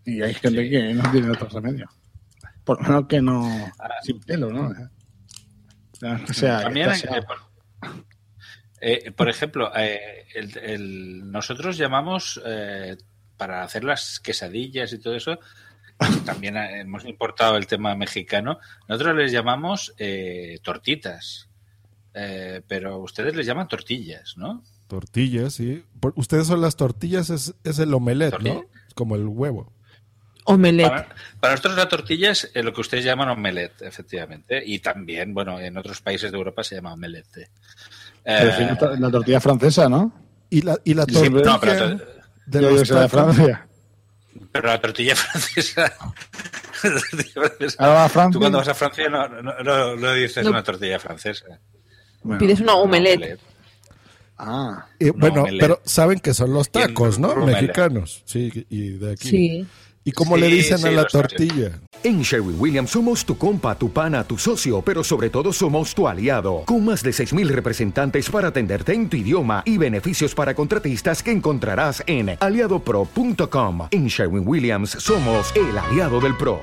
Y 0.05 0.21
hay 0.23 0.35
gente 0.35 0.69
que 0.69 0.95
no 0.95 1.11
tiene 1.13 1.31
otro 1.31 1.49
remedio. 1.49 1.87
Por 2.65 2.81
lo 2.83 2.89
menos 2.89 3.07
que 3.07 3.21
no. 3.23 3.71
Sin 4.03 4.19
pelo, 4.21 4.51
¿no? 4.51 4.73
O 6.29 6.33
sea, 6.33 6.63
También, 6.63 6.91
eh, 6.91 7.23
eh, 8.81 9.13
por 9.13 9.29
ejemplo, 9.29 9.71
eh, 9.77 10.27
el- 10.35 10.59
el- 10.59 11.31
nosotros 11.31 11.77
llamamos 11.77 12.41
eh, 12.45 12.97
para 13.43 13.65
hacer 13.65 13.83
las 13.83 14.21
quesadillas 14.21 14.93
y 14.93 14.99
todo 15.01 15.17
eso. 15.17 15.37
También 16.25 16.57
eh, 16.57 16.83
hemos 16.83 17.05
importado 17.05 17.57
el 17.57 17.67
tema 17.67 17.93
mexicano. 17.97 18.61
Nosotros 18.89 19.17
les 19.17 19.33
llamamos 19.33 19.93
eh, 19.99 20.59
tortitas, 20.63 21.49
Eh, 22.15 22.61
pero 22.69 22.99
ustedes 22.99 23.35
les 23.35 23.47
llaman 23.47 23.67
tortillas, 23.69 24.35
¿no? 24.37 24.63
Tortillas, 24.87 25.55
sí. 25.55 25.83
Por- 25.99 26.13
ustedes 26.17 26.47
son 26.47 26.61
las 26.61 26.77
tortillas, 26.77 27.31
es, 27.31 27.55
es 27.65 27.79
el 27.81 27.93
omelette, 27.95 28.39
¿no? 28.41 28.65
Como 28.95 29.17
el 29.17 29.27
huevo. 29.27 29.73
Omelette. 30.45 30.89
Para, 30.91 31.09
para 31.41 31.53
nosotros 31.55 31.77
la 31.77 31.89
tortilla 31.89 32.31
es 32.33 32.51
eh, 32.55 32.63
lo 32.63 32.73
que 32.75 32.83
ustedes 32.83 33.05
llaman 33.05 33.29
omelette, 33.31 33.81
efectivamente. 33.83 34.63
Y 34.65 34.79
también, 34.81 35.33
bueno, 35.35 35.59
en 35.59 35.77
otros 35.79 36.01
países 36.03 36.31
de 36.31 36.37
Europa 36.39 36.63
se 36.63 36.75
llama 36.77 36.93
omelette. 36.93 37.49
Eh, 38.25 38.77
la 39.01 39.11
tortilla 39.11 39.41
francesa, 39.41 39.89
¿no? 39.89 40.13
Y 40.51 40.61
la, 40.63 40.79
y 40.85 40.93
la 40.95 41.05
Sí, 41.07 41.15
tortilla 41.15 41.41
no, 41.45 41.61
pero 41.61 41.97
to- 41.97 42.05
de 42.47 42.61
Yo 42.61 42.71
los 42.71 42.91
la 42.91 43.01
de. 43.03 43.09
Francia. 43.09 43.67
Pero 44.51 44.69
la 44.69 44.81
tortilla 44.81 45.15
francesa. 45.17 45.83
la 46.83 46.91
tortilla 47.01 47.33
francesa- 47.35 47.77
Ahora 47.79 47.95
va 47.95 48.05
a 48.05 48.09
Francia. 48.09 48.33
Tú 48.33 48.39
cuando 48.41 48.59
vas 48.59 48.69
a 48.69 48.75
Francia 48.75 49.09
no, 49.09 49.29
no, 49.29 49.63
no- 49.63 49.97
no 49.97 50.13
dices 50.15 50.45
No. 50.45 50.51
una 50.51 50.63
tortilla 50.63 50.99
francesa. 50.99 51.45
Pides 52.39 52.61
una 52.61 52.75
omelette. 52.75 53.39
Ah. 54.39 54.87
Y, 54.99 55.11
bueno, 55.11 55.43
omelette. 55.43 55.61
pero 55.61 55.81
saben 55.85 56.19
que 56.21 56.35
son 56.35 56.53
los 56.53 56.71
tacos, 56.71 57.19
¿no? 57.19 57.35
Mexicanos. 57.37 58.23
Sí, 58.27 58.67
y 58.71 58.91
de 58.91 59.13
aquí. 59.13 59.29
Sí. 59.29 59.67
¿Y 60.05 60.13
cómo 60.13 60.35
Sí, 60.35 60.41
le 60.41 60.49
dicen 60.49 60.79
sí, 60.79 60.89
a 60.89 60.91
la 60.91 61.07
tortilla? 61.07 61.81
En 62.03 62.23
Sherwin 62.23 62.57
Williams 62.59 62.91
somos 62.91 63.25
tu 63.25 63.39
compa, 63.39 63.77
tu 63.77 63.93
pana, 63.93 64.25
tu 64.25 64.37
socio, 64.37 64.83
pero 64.83 65.05
sobre 65.05 65.31
todo 65.31 65.53
somos 65.53 65.95
tu 65.95 66.09
aliado, 66.09 66.65
con 66.67 66.85
más 66.85 67.03
de 67.05 67.11
6.000 67.11 67.47
representantes 67.49 68.29
para 68.29 68.49
atenderte 68.49 68.93
en 68.95 69.09
tu 69.09 69.17
idioma 69.17 69.63
y 69.65 69.79
beneficios 69.79 70.35
para 70.35 70.55
contratistas 70.55 71.23
que 71.23 71.31
encontrarás 71.31 72.03
en 72.07 72.37
aliadopro.com. 72.41 73.89
En 73.93 74.09
Sherwin 74.09 74.43
Williams 74.47 74.91
somos 74.91 75.53
el 75.55 75.79
aliado 75.79 76.21
del 76.21 76.37
PRO. 76.37 76.61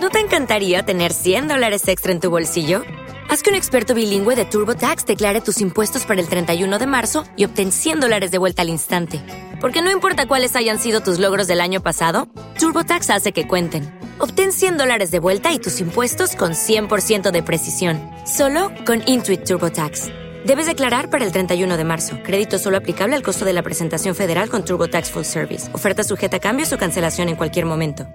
¿No 0.00 0.08
te 0.10 0.18
encantaría 0.18 0.82
tener 0.82 1.12
100 1.12 1.46
dólares 1.46 1.86
extra 1.86 2.10
en 2.10 2.20
tu 2.20 2.30
bolsillo? 2.30 2.82
Haz 3.30 3.42
que 3.44 3.50
un 3.50 3.56
experto 3.56 3.94
bilingüe 3.94 4.34
de 4.34 4.44
TurboTax 4.44 5.06
declare 5.06 5.40
tus 5.40 5.60
impuestos 5.60 6.04
para 6.04 6.20
el 6.20 6.28
31 6.28 6.78
de 6.78 6.86
marzo 6.86 7.24
y 7.36 7.44
obtén 7.44 7.70
100 7.70 8.00
dólares 8.00 8.30
de 8.32 8.38
vuelta 8.38 8.62
al 8.62 8.68
instante. 8.68 9.20
Porque 9.60 9.82
no 9.82 9.90
importa 9.92 10.26
cuáles 10.26 10.56
hayan 10.56 10.78
sido 10.78 11.00
tus 11.00 11.18
logros 11.18 11.46
del 11.46 11.60
año 11.60 11.80
pasado, 11.82 12.28
TurboTax 12.58 13.10
hace 13.10 13.32
que 13.32 13.46
cuenten. 13.46 13.84
Obtén 14.18 14.52
100 14.52 14.78
dólares 14.78 15.10
de 15.10 15.20
vuelta 15.20 15.52
y 15.52 15.58
tus 15.60 15.80
impuestos 15.80 16.34
con 16.34 16.52
100% 16.52 17.30
de 17.30 17.42
precisión. 17.42 18.00
Solo 18.26 18.72
con 18.84 19.02
Intuit 19.06 19.44
TurboTax. 19.44 20.08
Debes 20.44 20.66
declarar 20.66 21.08
para 21.10 21.24
el 21.24 21.30
31 21.30 21.76
de 21.76 21.84
marzo. 21.84 22.16
Crédito 22.24 22.58
solo 22.58 22.78
aplicable 22.78 23.14
al 23.14 23.22
costo 23.22 23.44
de 23.44 23.52
la 23.52 23.62
presentación 23.62 24.14
federal 24.14 24.48
con 24.48 24.64
TurboTax 24.64 25.10
Full 25.10 25.24
Service. 25.24 25.72
Oferta 25.74 26.02
sujeta 26.02 26.38
a 26.38 26.40
cambios 26.40 26.72
o 26.72 26.78
cancelación 26.78 27.28
en 27.28 27.36
cualquier 27.36 27.66
momento. 27.66 28.08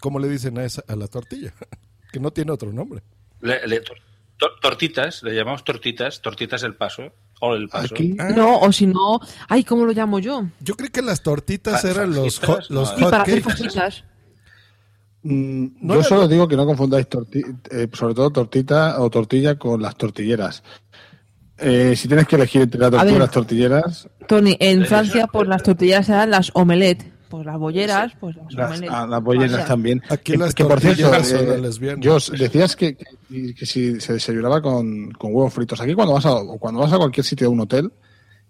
¿Cómo 0.00 0.18
le 0.20 0.28
dicen 0.28 0.56
a, 0.58 0.64
esa, 0.64 0.82
a 0.86 0.94
la 0.94 1.08
tortilla? 1.08 1.52
que 2.12 2.20
no 2.20 2.30
tiene 2.30 2.52
otro 2.52 2.70
nombre. 2.72 3.02
Le- 3.40 3.66
le- 3.66 3.82
tor- 4.38 4.50
tor- 4.50 4.60
tortitas, 4.60 5.22
le 5.22 5.34
llamamos 5.34 5.64
tortitas, 5.64 6.20
tortitas 6.22 6.62
el 6.62 6.74
paso. 6.74 7.12
O 7.40 7.54
el 7.54 7.68
paso. 7.68 7.94
No, 8.34 8.58
o 8.60 8.72
si 8.72 8.86
no, 8.86 9.20
ay, 9.48 9.62
¿cómo 9.64 9.84
lo 9.84 9.92
llamo 9.92 10.18
yo? 10.18 10.46
Yo 10.60 10.74
creí 10.74 10.88
que 10.90 11.02
las 11.02 11.22
tortitas 11.22 11.82
Fa- 11.82 11.90
eran 11.90 12.14
los, 12.14 12.38
hot, 12.40 12.64
los 12.70 12.90
hot 12.92 13.10
para 13.10 13.22
hacer 13.24 13.42
fajitas. 13.42 14.04
Mm, 15.22 15.66
No 15.82 15.94
yo 15.96 16.02
solo 16.02 16.28
digo 16.28 16.46
que 16.48 16.56
no 16.56 16.64
confundáis 16.64 17.08
torti- 17.08 17.44
eh, 17.70 17.88
sobre 17.92 18.14
todo 18.14 18.30
tortita 18.30 19.00
o 19.00 19.10
tortilla 19.10 19.58
con 19.58 19.82
las 19.82 19.96
tortilleras. 19.96 20.62
Eh, 21.58 21.94
si 21.96 22.06
tienes 22.06 22.26
que 22.28 22.36
elegir 22.36 22.62
entre 22.62 22.80
la 22.80 22.90
tortilla 22.90 23.16
y 23.16 23.18
las 23.18 23.30
tortilleras, 23.30 24.08
Tony, 24.28 24.56
en 24.60 24.84
Francia, 24.86 25.26
pues 25.26 25.48
las 25.48 25.62
tortillas 25.62 26.08
eran 26.08 26.30
las 26.30 26.50
omelette. 26.54 27.12
Pues 27.36 27.44
las 27.44 27.58
bolleras, 27.58 28.12
pues 28.18 28.34
las, 28.50 28.80
ah, 28.88 29.06
las 29.06 29.22
bolleras 29.22 29.52
O 29.52 29.56
sea, 29.56 29.66
también. 29.66 30.02
Aquí 30.08 30.32
que, 30.32 30.38
las 30.38 30.54
que, 30.54 30.64
por 30.64 30.80
cierto, 30.80 31.12
eh. 31.14 31.96
Jos, 32.02 32.32
decías 32.32 32.74
que, 32.74 32.96
que, 32.96 33.54
que 33.54 33.66
si 33.66 34.00
se 34.00 34.14
desayunaba 34.14 34.62
con, 34.62 35.10
con 35.10 35.34
huevos 35.34 35.52
fritos. 35.52 35.78
Aquí 35.82 35.92
cuando 35.92 36.14
vas 36.14 36.24
a 36.24 36.32
o 36.32 36.56
cuando 36.56 36.80
vas 36.80 36.94
a 36.94 36.96
cualquier 36.96 37.26
sitio 37.26 37.48
de 37.48 37.52
un 37.52 37.60
hotel, 37.60 37.92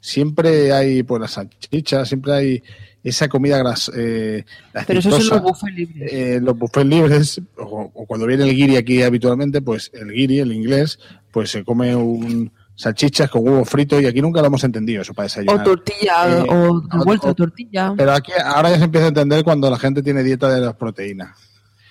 siempre 0.01 0.73
hay 0.73 1.03
pues 1.03 1.21
las 1.21 1.33
salchichas, 1.33 2.07
siempre 2.07 2.33
hay 2.33 2.63
esa 3.03 3.29
comida 3.29 3.59
gras, 3.59 3.91
eh, 3.97 4.45
Pero 4.87 5.01
eso 5.01 5.11
son 5.21 5.29
los 5.31 5.43
buffets 5.43 5.75
libres. 5.75 6.13
Eh, 6.13 6.41
los 6.41 6.57
buffets 6.57 6.87
libres, 6.87 7.43
o, 7.59 7.91
o 7.93 8.07
cuando 8.07 8.25
viene 8.25 8.45
el 8.45 8.55
guiri 8.55 8.77
aquí 8.77 9.03
habitualmente, 9.03 9.63
pues 9.63 9.91
el 9.95 10.13
guiri, 10.13 10.39
el 10.39 10.53
inglés, 10.53 11.01
pues 11.33 11.51
se 11.51 11.65
come 11.65 11.97
un 11.97 12.53
salchichas 12.77 13.29
con 13.31 13.43
huevo 13.45 13.65
frito 13.65 14.01
y 14.01 14.07
aquí 14.07 14.21
nunca 14.23 14.41
lo 14.41 14.47
hemos 14.47 14.63
entendido 14.63 15.03
eso 15.03 15.13
para 15.15 15.25
O 15.25 15.29
desayunar. 15.29 15.65
tortilla, 15.65 16.29
Eh, 16.29 16.47
o 16.49 16.73
o- 16.75 17.27
de 17.27 17.35
tortilla. 17.35 17.95
Pero 17.97 18.13
aquí 18.13 18.33
ahora 18.45 18.71
ya 18.71 18.79
se 18.79 18.85
empieza 18.85 19.07
a 19.07 19.09
entender 19.09 19.43
cuando 19.43 19.69
la 19.71 19.79
gente 19.79 20.03
tiene 20.03 20.23
dieta 20.23 20.49
de 20.49 20.61
las 20.61 20.75
proteínas. 20.77 21.37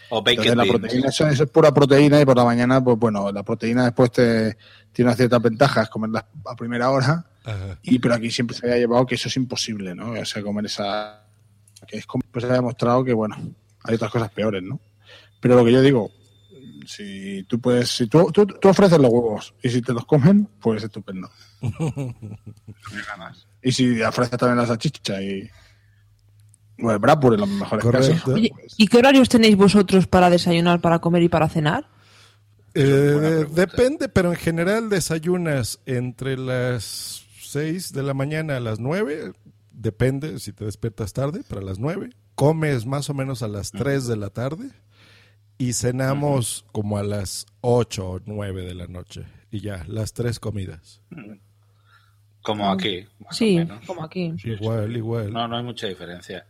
O 0.10 0.22
bacon 0.22 0.46
Entonces, 0.46 0.56
la 0.56 0.66
proteína, 0.80 1.10
eso, 1.10 1.28
eso 1.28 1.44
es 1.44 1.50
pura 1.50 1.74
proteína 1.74 2.22
y 2.22 2.26
por 2.26 2.38
la 2.38 2.46
mañana, 2.46 2.82
pues 2.84 2.98
bueno, 2.98 3.32
la 3.32 3.42
proteína 3.44 3.86
después 3.86 4.12
te 4.12 4.56
tiene 4.94 5.10
unas 5.10 5.18
ciertas 5.18 5.42
ventajas, 5.42 5.90
comerla 5.90 6.26
a 6.46 6.56
primera 6.56 6.92
hora, 6.92 7.26
Ajá. 7.44 7.78
y 7.82 7.98
pero 8.00 8.14
aquí 8.14 8.30
siempre 8.30 8.56
se 8.56 8.66
había 8.66 8.78
llevado 8.78 9.06
que 9.08 9.16
eso 9.16 9.28
es 9.28 9.36
imposible, 9.36 9.94
¿no? 9.96 10.12
O 10.12 10.26
sea, 10.26 10.42
comer 10.44 10.68
esa... 10.68 11.24
que 11.88 11.98
es 11.98 12.06
como, 12.06 12.24
pues 12.32 12.46
se 12.46 12.52
ha 12.52 12.54
demostrado 12.54 13.04
que, 13.04 13.14
bueno, 13.14 13.36
hay 13.84 13.96
otras 13.96 14.12
cosas 14.12 14.30
peores, 14.30 14.62
¿no? 14.64 14.80
Pero 15.42 15.56
lo 15.56 15.66
que 15.66 15.72
yo 15.74 15.82
digo, 15.82 16.12
si 16.86 17.44
tú 17.44 17.60
puedes, 17.60 17.90
si 17.90 18.08
tú, 18.08 18.32
tú, 18.32 18.46
tú 18.46 18.70
ofreces 18.70 19.00
los 19.00 19.12
huevos 19.12 19.54
y 19.62 19.70
si 19.70 19.82
te 19.82 19.94
los 19.94 20.06
comen, 20.06 20.50
pues 20.60 20.84
estupendo. 20.84 21.30
Y 23.62 23.72
si 23.72 24.00
ofreces 24.04 24.38
también 24.38 24.58
la 24.58 24.68
salchicha 24.68 25.20
y... 25.20 25.50
Bueno, 26.78 26.94
el 26.94 27.00
Brapur 27.00 27.34
en 27.34 27.40
los 27.40 27.50
mejores 27.50 27.84
Correcto. 27.84 28.12
casos. 28.12 28.34
Oye, 28.36 28.52
¿y 28.78 28.88
qué 28.88 28.98
horarios 29.00 29.28
tenéis 29.28 29.58
vosotros 29.58 30.06
para 30.06 30.30
desayunar, 30.30 30.82
para 30.82 31.00
comer 31.00 31.24
y 31.24 31.30
para 31.30 31.50
cenar? 31.50 31.90
Eh, 32.76 33.48
depende, 33.50 34.08
pero 34.08 34.30
en 34.30 34.36
general 34.36 34.90
desayunas 34.90 35.80
entre 35.88 36.38
las 36.38 37.26
6 37.42 37.94
de 37.94 38.04
la 38.04 38.14
mañana 38.14 38.58
a 38.58 38.60
las 38.60 38.80
9. 38.80 39.32
Depende 39.72 40.40
si 40.40 40.54
te 40.54 40.66
despiertas 40.66 41.14
tarde, 41.14 41.42
para 41.48 41.62
las 41.62 41.80
9. 41.80 42.10
Comes 42.36 42.86
más 42.86 43.10
o 43.10 43.16
menos 43.16 43.42
a 43.42 43.48
las 43.48 43.72
3 43.72 44.06
de 44.06 44.18
la 44.18 44.30
tarde. 44.30 44.70
Y 45.58 45.74
cenamos 45.74 46.66
como 46.72 46.98
a 46.98 47.04
las 47.04 47.46
8 47.62 48.10
o 48.10 48.20
9 48.26 48.64
de 48.64 48.76
la 48.76 48.88
noche. 48.88 49.26
Y 49.52 49.62
ya, 49.62 49.84
las 49.88 50.14
tres 50.14 50.40
comidas. 50.40 51.02
Como 52.42 52.70
aquí. 52.72 53.08
más 53.20 53.36
Sí, 53.38 53.56
o 53.56 53.60
menos. 53.60 53.86
como 53.86 54.04
aquí. 54.04 54.34
Igual, 54.44 54.96
igual. 54.98 55.32
No, 55.34 55.48
no 55.48 55.58
hay 55.58 55.64
mucha 55.64 55.88
diferencia. 55.88 56.46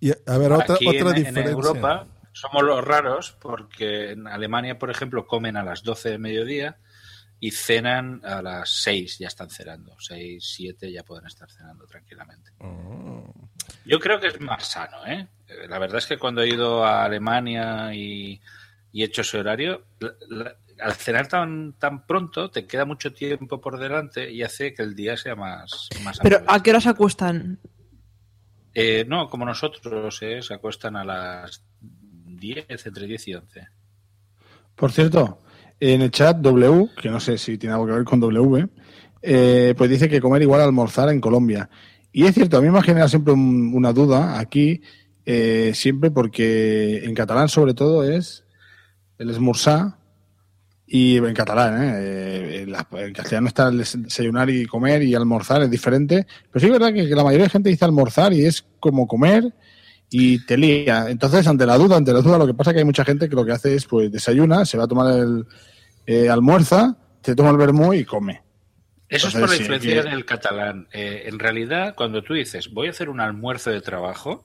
Y, 0.00 0.10
a 0.12 0.38
ver, 0.38 0.52
otra, 0.52 0.76
Aquí 0.76 0.88
otra 0.88 1.00
en, 1.00 1.06
en 1.08 1.14
diferencia. 1.24 1.50
Europa 1.50 2.06
somos 2.32 2.62
los 2.62 2.82
raros 2.84 3.36
porque 3.40 4.12
en 4.12 4.26
Alemania, 4.26 4.78
por 4.78 4.90
ejemplo, 4.90 5.26
comen 5.26 5.56
a 5.56 5.62
las 5.62 5.82
12 5.82 6.10
de 6.10 6.18
mediodía 6.18 6.78
y 7.40 7.50
cenan 7.52 8.20
a 8.24 8.42
las 8.42 8.70
6, 8.82 9.18
ya 9.18 9.28
están 9.28 9.48
cenando. 9.50 9.94
6, 9.98 10.44
7 10.56 10.90
ya 10.90 11.02
pueden 11.04 11.26
estar 11.26 11.50
cenando 11.50 11.86
tranquilamente. 11.86 12.50
Oh. 12.60 13.32
Yo 13.84 14.00
creo 14.00 14.18
que 14.20 14.26
es 14.28 14.40
más 14.40 14.66
sano, 14.66 15.06
¿eh? 15.06 15.26
Eh, 15.46 15.68
La 15.68 15.78
verdad 15.78 15.98
es 15.98 16.06
que 16.06 16.18
cuando 16.18 16.42
he 16.42 16.48
ido 16.48 16.84
a 16.84 17.04
Alemania 17.04 17.94
y, 17.94 18.40
y 18.92 19.02
he 19.02 19.06
hecho 19.06 19.22
ese 19.22 19.38
horario, 19.38 19.84
la- 20.00 20.14
la- 20.28 20.56
al 20.80 20.94
cenar 20.94 21.26
tan, 21.26 21.72
tan 21.72 22.06
pronto 22.06 22.50
te 22.50 22.64
queda 22.66 22.84
mucho 22.84 23.12
tiempo 23.12 23.60
por 23.60 23.78
delante 23.80 24.30
y 24.30 24.44
hace 24.44 24.72
que 24.74 24.82
el 24.82 24.94
día 24.94 25.16
sea 25.16 25.34
más, 25.34 25.88
más 26.04 26.20
Pero. 26.22 26.40
¿a 26.46 26.62
qué 26.62 26.70
hora 26.70 26.80
se 26.80 26.88
acuestan? 26.88 27.58
Eh, 28.74 29.04
no, 29.08 29.28
como 29.28 29.44
nosotros, 29.44 30.18
¿eh? 30.22 30.40
se 30.40 30.54
acuestan 30.54 30.94
a 30.96 31.04
las 31.04 31.64
10, 31.80 32.86
entre 32.86 33.06
10 33.06 33.26
y 33.28 33.34
11. 33.34 33.68
Por 34.76 34.92
cierto, 34.92 35.40
en 35.80 36.02
el 36.02 36.10
chat 36.10 36.36
W, 36.38 36.88
que 37.00 37.08
no 37.10 37.20
sé 37.20 37.38
si 37.38 37.56
tiene 37.58 37.74
algo 37.74 37.86
que 37.86 37.92
ver 37.92 38.04
con 38.04 38.20
W, 38.20 38.66
eh, 39.22 39.74
pues 39.76 39.90
dice 39.90 40.08
que 40.08 40.20
comer 40.20 40.42
igual 40.42 40.60
almorzar 40.60 41.08
en 41.10 41.20
Colombia. 41.20 41.68
Y 42.12 42.24
es 42.24 42.34
cierto, 42.34 42.56
a 42.58 42.60
mí 42.60 42.70
me 42.70 42.78
ha 42.78 42.82
generado 42.82 43.08
siempre 43.08 43.32
un- 43.34 43.72
una 43.74 43.92
duda 43.92 44.38
aquí, 44.38 44.80
eh, 45.26 45.72
siempre 45.74 46.10
porque 46.10 47.04
en 47.04 47.14
catalán 47.14 47.48
sobre 47.48 47.74
todo 47.74 48.02
es 48.04 48.44
el 49.18 49.30
esmorzar 49.30 49.98
y 50.86 51.18
en 51.18 51.34
catalán, 51.34 51.82
¿eh? 51.82 51.92
Eh, 51.98 52.62
en, 52.62 52.72
la- 52.72 52.86
en 52.92 53.12
castellano 53.12 53.48
está 53.48 53.68
el 53.68 53.78
des- 53.78 54.02
desayunar 54.02 54.48
y 54.48 54.64
comer 54.66 55.02
y 55.02 55.14
almorzar, 55.14 55.62
es 55.62 55.70
diferente. 55.70 56.26
Pero 56.50 56.60
sí 56.60 56.66
es 56.66 56.72
verdad 56.72 56.94
que 56.94 57.02
la 57.04 57.24
mayoría 57.24 57.44
de 57.44 57.50
gente 57.50 57.68
dice 57.68 57.84
almorzar 57.84 58.32
y 58.32 58.44
es 58.46 58.64
como 58.80 59.06
comer 59.06 59.52
y 60.10 60.44
te 60.46 60.56
lía. 60.56 61.06
Entonces, 61.08 61.46
ante 61.46 61.66
la 61.66 61.76
duda, 61.76 61.96
ante 61.96 62.12
la 62.12 62.20
duda, 62.20 62.38
lo 62.38 62.46
que 62.46 62.54
pasa 62.54 62.70
es 62.70 62.74
que 62.74 62.78
hay 62.80 62.84
mucha 62.84 63.04
gente 63.04 63.28
que 63.28 63.34
lo 63.36 63.44
que 63.44 63.52
hace 63.52 63.74
es, 63.74 63.84
pues, 63.86 64.10
desayuna, 64.10 64.64
se 64.64 64.78
va 64.78 64.84
a 64.84 64.88
tomar 64.88 65.18
el 65.18 65.44
eh, 66.06 66.28
almuerza, 66.30 66.96
se 67.22 67.34
toma 67.34 67.50
el 67.50 67.56
vermú 67.58 67.92
y 67.92 68.04
come. 68.04 68.42
Eso 69.08 69.28
es 69.28 69.34
por 69.34 69.42
la 69.48 69.54
sí, 69.54 69.60
influencia 69.60 70.02
que- 70.02 70.08
en 70.08 70.14
el 70.14 70.24
catalán. 70.24 70.88
Eh, 70.92 71.24
en 71.26 71.38
realidad, 71.38 71.94
cuando 71.94 72.22
tú 72.22 72.34
dices 72.34 72.70
voy 72.72 72.86
a 72.88 72.90
hacer 72.90 73.08
un 73.08 73.20
almuerzo 73.20 73.70
de 73.70 73.80
trabajo, 73.80 74.44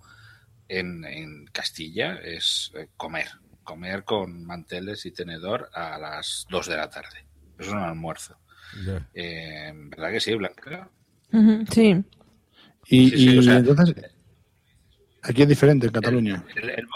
en, 0.69 1.03
en 1.05 1.45
Castilla 1.51 2.15
es 2.23 2.71
eh, 2.75 2.87
comer. 2.97 3.27
Comer 3.63 4.03
con 4.03 4.43
manteles 4.45 5.05
y 5.05 5.11
tenedor 5.11 5.69
a 5.73 5.97
las 5.97 6.45
2 6.49 6.67
de 6.67 6.75
la 6.77 6.89
tarde. 6.89 7.25
Eso 7.57 7.69
es 7.69 7.73
un 7.75 7.79
almuerzo. 7.79 8.37
Ya. 8.85 9.07
Eh, 9.13 9.71
¿Verdad 9.73 10.11
que 10.11 10.19
sí, 10.19 10.33
Blanca? 10.33 10.89
Sí. 11.71 11.95
Y, 12.87 13.09
Sí, 13.09 13.17
sí, 13.17 13.29
y 13.35 13.37
o 13.37 13.41
sea- 13.43 13.57
entonces, 13.57 13.95
aquí 15.23 15.41
es 15.43 15.47
diferente 15.47 15.87
en 15.87 15.91
Cataluña. 15.93 16.43
El, 16.55 16.69
el- 16.69 16.87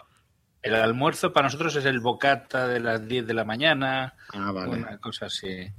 el 0.64 0.76
almuerzo 0.76 1.32
para 1.32 1.46
nosotros 1.48 1.76
es 1.78 1.86
el 1.86 2.00
bocata 2.02 2.68
de 2.68 2.80
las 2.82 3.08
10 3.08 3.26
de 3.26 3.34
la 3.34 3.46
mañana. 3.46 4.16
Ah, 4.34 4.52
vale. 4.52 4.72
Una 4.72 4.98
cosa 4.98 5.28
así. 5.28 5.48
El, 5.48 5.72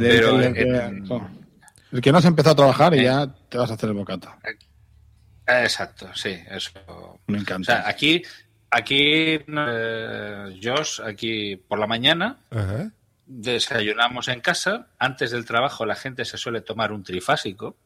Pero 0.00 0.38
el- 0.38 0.44
el 0.44 0.54
que. 0.54 1.02
El 1.90 2.00
que 2.02 2.12
no 2.12 2.18
has 2.18 2.24
empezado 2.26 2.52
a 2.52 2.56
trabajar 2.56 2.94
y 2.94 3.00
Eh. 3.00 3.04
ya 3.04 3.26
te 3.48 3.58
vas 3.58 3.70
a 3.70 3.74
hacer 3.74 3.88
el 3.88 3.96
bocata. 3.96 4.38
Ah, 5.46 5.62
Exacto, 5.62 6.08
sí, 6.14 6.38
eso. 6.50 6.72
Me 7.26 7.38
O 7.38 7.40
encanta. 7.40 7.64
sea, 7.82 7.88
aquí, 7.88 8.22
aquí, 8.70 9.40
eh, 9.48 10.60
Josh, 10.62 11.00
aquí 11.00 11.56
por 11.56 11.78
la 11.78 11.86
mañana 11.86 12.36
Ajá. 12.50 12.90
desayunamos 13.26 14.28
en 14.28 14.40
casa. 14.40 14.88
Antes 14.98 15.30
del 15.30 15.46
trabajo 15.46 15.86
la 15.86 15.94
gente 15.96 16.24
se 16.26 16.36
suele 16.36 16.60
tomar 16.60 16.92
un 16.92 17.02
trifásico 17.02 17.76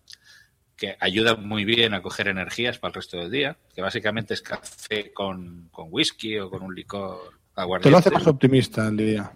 que 0.83 0.97
ayuda 0.99 1.37
muy 1.37 1.65
bien 1.65 1.95
a 1.95 2.03
coger 2.03 2.27
energías 2.27 2.77
para 2.79 2.91
el 2.91 2.95
resto 2.97 3.17
del 3.17 3.31
día, 3.31 3.57
que 3.73 3.81
básicamente 3.83 4.35
es 4.35 4.43
café 4.43 5.13
con, 5.13 5.69
con 5.71 5.87
whisky 5.93 6.39
o 6.41 6.51
con 6.51 6.63
un 6.65 6.75
licor 6.75 7.21
aguardiente. 7.55 7.87
Te 7.89 7.91
lo 7.93 7.99
hace 7.99 8.11
más 8.11 8.27
optimista 8.27 8.89
el 8.89 8.97
día. 8.97 9.31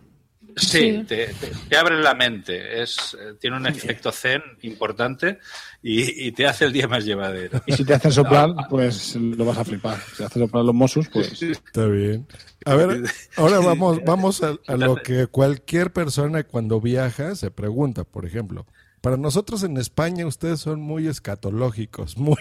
Sí, 0.57 0.79
Sí. 0.99 1.05
Te, 1.07 1.27
te- 1.29 1.53
te 1.69 1.77
abre 1.77 2.01
la 2.03 2.15
mente. 2.15 2.83
Es, 2.83 3.17
eh, 3.21 3.35
tiene 3.39 3.59
un 3.59 3.67
efecto 3.69 4.11
zen 4.11 4.43
importante 4.63 5.39
y, 5.83 6.27
y 6.27 6.33
te 6.33 6.47
hace 6.49 6.65
el 6.65 6.73
día 6.73 6.89
más 6.89 7.05
llevadero. 7.05 7.63
Y 7.67 7.73
si 7.75 7.85
te 7.85 7.95
hacen 7.95 8.11
soplar, 8.11 8.51
pues 8.71 9.15
lo 9.15 9.45
vas 9.45 9.59
a 9.59 9.65
flipar. 9.65 10.01
Si 10.01 10.17
te 10.17 10.25
hacen 10.25 10.43
soplar 10.43 10.65
los 10.65 10.75
Mossos, 10.75 11.09
pues. 11.11 11.41
Está 11.43 11.87
bien. 11.87 12.27
A 12.65 12.75
ver, 12.75 13.03
ahora 13.37 13.61
vamos, 13.61 14.01
vamos 14.05 14.43
a, 14.43 14.57
a 14.67 14.77
lo 14.79 14.97
que 14.97 15.29
cualquier 15.29 15.93
persona 15.93 16.43
cuando 16.43 16.81
viaja 16.81 17.37
se 17.37 17.53
pregunta, 17.53 18.03
por 18.03 18.27
ejemplo. 18.27 18.67
Para 19.07 19.19
nosotros 19.19 19.63
en 19.63 19.77
España 19.77 20.27
ustedes 20.27 20.59
son 20.59 20.81
muy 20.81 21.07
escatológicos, 21.07 22.17
muy 22.19 22.39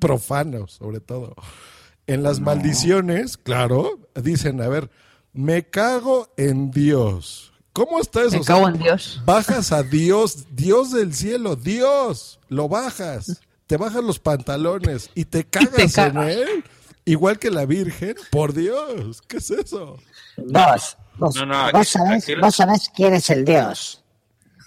profanos 0.00 0.72
sobre 0.72 0.98
todo. 0.98 1.36
En 2.08 2.24
las 2.24 2.40
maldiciones, 2.40 3.36
claro, 3.36 4.00
dicen, 4.20 4.60
a 4.60 4.66
ver, 4.66 4.90
me 5.32 5.68
cago 5.68 6.34
en 6.36 6.72
Dios. 6.72 7.52
¿Cómo 7.72 8.00
está 8.00 8.22
eso? 8.22 8.32
Me 8.32 8.38
O 8.40 8.42
sea, 8.42 8.56
cago 8.56 8.68
en 8.68 8.78
Dios. 8.80 9.22
Bajas 9.26 9.70
a 9.70 9.84
Dios, 9.84 10.46
Dios 10.50 10.90
del 10.90 11.14
cielo, 11.14 11.54
Dios, 11.54 12.40
lo 12.48 12.68
bajas, 12.68 13.40
te 13.68 13.76
bajas 13.76 14.02
los 14.02 14.18
pantalones 14.18 15.10
y 15.14 15.24
te 15.26 15.44
cagas 15.44 15.78
en 15.78 15.90
cagas. 16.12 16.34
él, 16.34 16.64
igual 17.04 17.38
que 17.38 17.52
la 17.52 17.64
Virgen, 17.64 18.16
por 18.32 18.54
Dios, 18.54 19.22
¿qué 19.28 19.36
es 19.36 19.52
eso? 19.52 19.98
Vos, 20.36 20.96
vos, 21.16 21.36
No, 21.36 21.46
no, 21.46 21.62
vos, 21.70 21.74
aquí- 21.74 21.84
sabés, 21.84 22.26
vos 22.40 22.56
sabés 22.56 22.90
quién 22.92 23.14
es 23.14 23.30
el 23.30 23.44
Dios. 23.44 24.02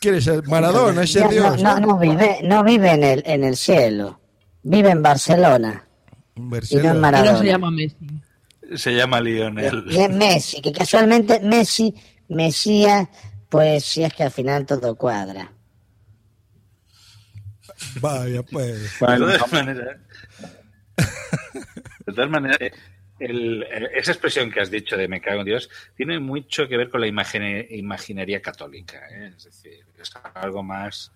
¿Quieres 0.01 0.23
ser 0.23 0.45
Maradona, 0.47 1.03
ese 1.03 1.21
No, 1.21 1.29
Dios? 1.29 1.61
no, 1.61 1.79
no 1.79 1.97
vive, 1.99 2.39
no 2.43 2.63
vive 2.63 2.91
en 2.91 3.03
el, 3.03 3.23
en 3.25 3.43
el 3.43 3.55
cielo. 3.55 4.19
Vive 4.63 4.89
en 4.89 5.01
Barcelona. 5.03 5.87
Y 6.35 6.41
no 6.41 6.55
en 6.57 6.61
no 6.83 6.93
se 6.93 6.93
Maradona. 6.99 7.43
llama 7.43 7.71
Messi. 7.71 7.97
Se 8.75 8.95
llama 8.95 9.21
Lionel. 9.21 9.83
Y 9.89 9.99
es 9.99 10.09
Messi, 10.09 10.59
que 10.61 10.71
casualmente 10.71 11.39
Messi, 11.41 11.93
Mesías, 12.29 13.07
pues 13.47 13.85
si 13.85 14.03
es 14.03 14.11
que 14.13 14.23
al 14.23 14.31
final 14.31 14.65
todo 14.65 14.95
cuadra. 14.95 15.51
Vaya, 17.99 18.41
pues. 18.43 18.99
De 18.99 19.17
todas 19.17 19.51
maneras, 19.51 19.97
de 22.05 22.13
todas 22.13 22.29
maneras, 22.29 22.57
eh, 22.61 22.71
el- 23.21 23.63
esa 23.95 24.11
expresión 24.11 24.49
que 24.51 24.59
has 24.61 24.71
dicho 24.71 24.97
de 24.97 25.07
me 25.07 25.21
cago 25.21 25.41
en 25.41 25.45
Dios 25.45 25.69
tiene 25.95 26.19
mucho 26.19 26.67
que 26.67 26.77
ver 26.77 26.89
con 26.89 27.01
la 27.01 27.07
imagine- 27.07 27.67
imaginería 27.69 28.41
católica. 28.41 28.99
¿eh? 29.11 29.31
Es 29.37 29.45
decir, 29.45 29.83
es 30.01 30.11
algo 30.33 30.63
más 30.63 31.11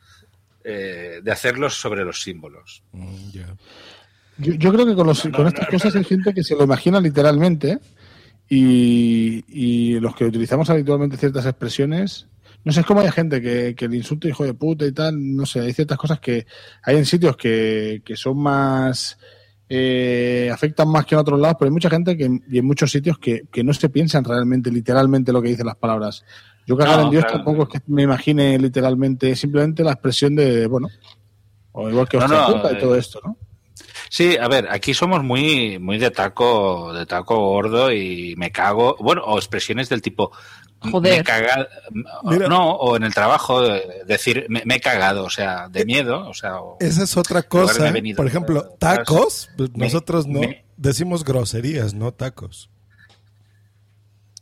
eh, 0.63 1.19
de 1.23 1.31
hacerlos 1.31 1.73
sobre 1.75 2.03
los 2.03 2.21
símbolos. 2.21 2.83
Mm. 2.91 3.29
Yo, 4.37 4.53
yo 4.53 4.73
creo 4.73 4.85
que 4.85 4.95
con, 4.95 5.07
los, 5.07 5.21
con 5.29 5.47
estas 5.47 5.67
cosas 5.69 5.95
hay 5.95 6.03
gente 6.03 6.33
que 6.33 6.43
se 6.43 6.55
lo 6.55 6.63
imagina 6.63 6.99
literalmente 6.99 7.79
y, 8.49 9.43
y 9.47 9.99
los 9.99 10.15
que 10.15 10.25
utilizamos 10.25 10.69
habitualmente 10.69 11.17
ciertas 11.17 11.45
expresiones, 11.45 12.27
no 12.63 12.71
sé, 12.71 12.81
es 12.81 12.85
como 12.85 13.01
hay 13.01 13.11
gente 13.11 13.41
que, 13.41 13.75
que 13.75 13.85
el 13.85 13.93
insulto 13.95 14.27
hijo 14.27 14.43
de 14.43 14.53
puta 14.53 14.85
y 14.85 14.91
tal, 14.91 15.35
no 15.35 15.45
sé, 15.45 15.61
hay 15.61 15.73
ciertas 15.73 15.97
cosas 15.97 16.19
que 16.19 16.45
hay 16.83 16.97
en 16.97 17.05
sitios 17.05 17.37
que, 17.37 18.01
que 18.03 18.15
son 18.15 18.37
más... 18.37 19.17
eh, 19.69 20.49
afectan 20.53 20.89
más 20.89 21.05
que 21.05 21.15
en 21.15 21.21
otros 21.21 21.39
lados, 21.39 21.57
pero 21.59 21.69
hay 21.69 21.73
mucha 21.73 21.89
gente 21.89 22.15
que, 22.15 22.39
y 22.49 22.57
en 22.59 22.65
muchos 22.65 22.91
sitios 22.91 23.17
que, 23.17 23.43
que 23.51 23.63
no 23.63 23.73
se 23.73 23.89
piensan 23.89 24.23
realmente, 24.23 24.71
literalmente 24.71 25.31
lo 25.31 25.41
que 25.41 25.49
dicen 25.49 25.65
las 25.65 25.75
palabras. 25.75 26.23
Yo 26.67 26.77
cagar 26.77 26.97
No, 26.99 27.05
en 27.05 27.11
Dios 27.11 27.23
claro. 27.25 27.37
tampoco 27.37 27.63
es 27.63 27.69
que 27.69 27.91
me 27.91 28.03
imagine 28.03 28.57
literalmente, 28.59 29.35
simplemente 29.35 29.83
la 29.83 29.91
expresión 29.93 30.35
de, 30.35 30.67
bueno, 30.67 30.87
o 31.71 31.89
igual 31.89 32.07
que 32.07 32.17
No, 32.17 32.27
no, 32.27 32.47
puta 32.47 32.71
y 32.71 32.75
eh, 32.75 32.79
todo 32.79 32.95
esto, 32.95 33.19
¿no? 33.23 33.37
Sí, 34.09 34.37
a 34.37 34.47
ver, 34.47 34.67
aquí 34.69 34.93
somos 34.93 35.23
muy, 35.23 35.79
muy 35.79 35.97
de 35.97 36.11
taco, 36.11 36.93
de 36.93 37.05
taco 37.05 37.37
gordo 37.37 37.91
y 37.91 38.35
me 38.37 38.51
cago, 38.51 38.95
bueno, 38.99 39.23
o 39.25 39.37
expresiones 39.37 39.89
del 39.89 40.01
tipo 40.01 40.31
Joder. 40.79 41.17
me 41.17 41.23
caga, 41.23 41.67
Mira. 42.23 42.47
no, 42.47 42.71
o 42.73 42.95
en 42.95 43.03
el 43.03 43.13
trabajo 43.13 43.65
eh, 43.65 44.03
decir 44.05 44.45
me, 44.49 44.61
me 44.65 44.75
he 44.75 44.79
cagado, 44.79 45.23
o 45.23 45.29
sea, 45.29 45.67
de 45.69 45.83
miedo, 45.85 46.27
o 46.29 46.33
sea, 46.33 46.61
o- 46.61 46.77
Esa 46.79 47.03
es 47.03 47.17
otra 47.17 47.41
cosa. 47.43 47.89
venido, 47.91 48.17
Por 48.17 48.27
ejemplo, 48.27 48.65
eh, 48.71 48.75
tacos, 48.77 49.49
pues 49.57 49.71
me- 49.75 49.85
nosotros 49.85 50.27
no 50.27 50.41
me- 50.41 50.63
decimos 50.77 51.23
groserías, 51.23 51.93
no 51.93 52.11
tacos. 52.11 52.69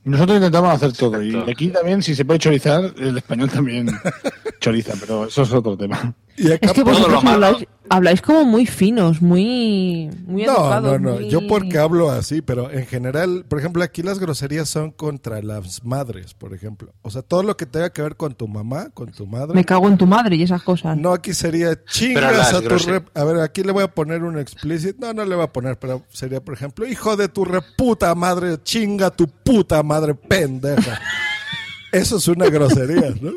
Nosotros 0.03 0.35
intentamos 0.35 0.73
hacer 0.73 0.91
todo. 0.91 1.21
Y 1.23 1.33
aquí 1.49 1.69
también, 1.69 2.03
si 2.03 2.13
se 2.13 2.25
puede 2.25 2.39
chorizar, 2.39 2.93
el 2.97 3.17
español 3.17 3.49
también 3.49 3.87
choriza, 4.59 4.95
pero 4.99 5.25
eso 5.27 5.43
es 5.43 5.53
otro 5.53 5.77
tema. 5.77 6.13
Y 6.35 6.51
acá 6.51 6.67
Es 6.67 6.73
que 6.73 6.83
vosotros 6.83 7.23
habláis, 7.23 7.67
habláis 7.89 8.21
como 8.21 8.43
muy 8.43 8.65
finos, 8.65 9.21
muy, 9.21 10.09
muy 10.25 10.43
No, 10.45 10.51
educados. 10.53 10.83
no, 10.93 10.97
no. 10.99 11.15
muy- 11.19 11.29
Yo 11.29 11.45
porque 11.47 11.77
hablo 11.77 12.09
así, 12.09 12.41
pero 12.41 12.71
en 12.71 12.87
general, 12.87 13.45
por 13.47 13.59
ejemplo, 13.59 13.83
aquí 13.83 14.01
las 14.01 14.17
groserías 14.17 14.67
son 14.67 14.89
contra 14.91 15.41
las 15.43 15.83
madres, 15.85 16.33
por 16.33 16.53
ejemplo. 16.55 16.91
O 17.03 17.11
sea, 17.11 17.21
todo 17.21 17.43
lo 17.43 17.55
que 17.55 17.67
tenga 17.67 17.91
que 17.91 18.01
ver 18.01 18.15
con 18.15 18.33
tu 18.33 18.47
mamá, 18.47 18.89
con 18.95 19.11
tu 19.11 19.27
madre. 19.27 19.53
Me 19.53 19.63
cago 19.63 19.87
en 19.87 19.97
tu 19.97 20.07
madre 20.07 20.35
y 20.35 20.41
esas 20.41 20.63
cosas. 20.63 20.97
No, 20.97 21.13
aquí 21.13 21.33
sería 21.35 21.77
chingas 21.85 22.51
a 22.53 22.61
tu 22.61 22.77
rep. 22.79 23.15
A 23.15 23.23
ver, 23.25 23.39
aquí 23.39 23.61
le 23.63 23.71
voy 23.71 23.83
a 23.83 23.87
poner 23.93 24.23
un 24.23 24.39
explicit. 24.39 24.97
No, 24.97 25.13
no 25.13 25.23
le 25.25 25.35
voy 25.35 25.43
a 25.43 25.53
poner, 25.53 25.77
pero 25.77 26.03
sería, 26.09 26.43
por 26.43 26.55
ejemplo, 26.55 26.87
hijo 26.87 27.15
de 27.15 27.27
tu 27.27 27.45
reputa 27.45 28.15
madre, 28.15 28.57
chinga 28.63 29.11
tu 29.11 29.27
puta 29.27 29.83
madre 29.83 30.15
pendeja. 30.15 30.99
Eso 31.91 32.17
es 32.17 32.27
una 32.27 32.47
grosería, 32.47 33.13
¿no? 33.21 33.33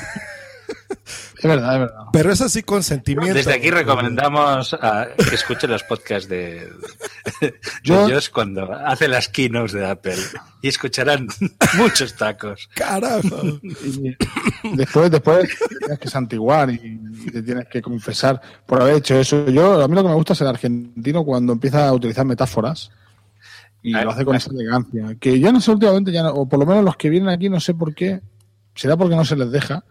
Es 1.43 1.49
verdad, 1.49 1.73
es 1.73 1.79
verdad. 1.79 2.03
Pero 2.13 2.31
es 2.31 2.41
así 2.41 2.61
con 2.61 2.83
sentimiento. 2.83 3.33
Desde 3.33 3.53
aquí 3.53 3.71
recomendamos 3.71 4.73
a 4.75 5.07
que 5.17 5.33
escuchen 5.35 5.71
los 5.71 5.81
podcasts 5.83 6.29
de, 6.29 6.69
de 7.41 7.55
Yo- 7.83 8.07
Josh 8.07 8.29
cuando 8.29 8.71
hace 8.73 9.07
las 9.07 9.27
keynotes 9.27 9.71
de 9.71 9.87
Apple 9.87 10.15
y 10.61 10.67
escucharán 10.67 11.27
muchos 11.77 12.15
tacos. 12.15 12.69
Carajo. 12.75 13.41
Y 13.83 14.15
después, 14.75 15.09
después 15.09 15.49
tienes 15.79 15.97
que 15.99 16.09
santiguar 16.09 16.69
y, 16.69 16.99
y 17.25 17.31
te 17.31 17.41
tienes 17.41 17.67
que 17.67 17.81
confesar 17.81 18.39
por 18.67 18.81
haber 18.81 18.97
hecho 18.97 19.19
eso. 19.19 19.47
Yo, 19.49 19.81
a 19.81 19.87
mí 19.87 19.95
lo 19.95 20.03
que 20.03 20.09
me 20.09 20.15
gusta 20.15 20.33
es 20.33 20.41
el 20.41 20.47
argentino 20.47 21.23
cuando 21.25 21.53
empieza 21.53 21.87
a 21.87 21.93
utilizar 21.93 22.25
metáforas 22.25 22.91
y 23.81 23.95
Ah, 23.95 24.03
lo 24.03 24.11
hace 24.11 24.23
con 24.25 24.35
ah. 24.35 24.37
esa 24.37 24.51
elegancia. 24.51 25.15
Que 25.19 25.39
ya 25.39 25.51
no 25.51 25.59
sé 25.59 25.71
últimamente, 25.71 26.11
ya 26.11 26.21
no- 26.21 26.33
o 26.33 26.47
por 26.47 26.59
lo 26.59 26.67
menos 26.67 26.83
los 26.83 26.97
que 26.97 27.09
vienen 27.09 27.29
aquí, 27.29 27.49
no 27.49 27.59
sé 27.59 27.73
por 27.73 27.95
qué, 27.95 28.21
será 28.75 28.95
porque 28.95 29.15
no 29.15 29.25
se 29.25 29.35
les 29.35 29.49
deja. 29.51 29.83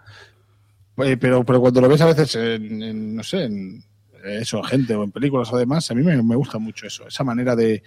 Eh, 1.04 1.16
pero, 1.16 1.44
pero 1.44 1.60
cuando 1.60 1.80
lo 1.80 1.88
ves 1.88 2.00
a 2.00 2.06
veces 2.06 2.34
en, 2.36 2.82
en, 2.82 3.16
no 3.16 3.22
sé, 3.22 3.44
en 3.44 3.84
eso, 4.24 4.62
gente 4.62 4.94
o 4.94 5.04
en 5.04 5.12
películas 5.12 5.52
o 5.52 5.56
demás, 5.56 5.90
a 5.90 5.94
mí 5.94 6.02
me, 6.02 6.22
me 6.22 6.36
gusta 6.36 6.58
mucho 6.58 6.86
eso, 6.86 7.06
esa 7.08 7.24
manera 7.24 7.56
de, 7.56 7.82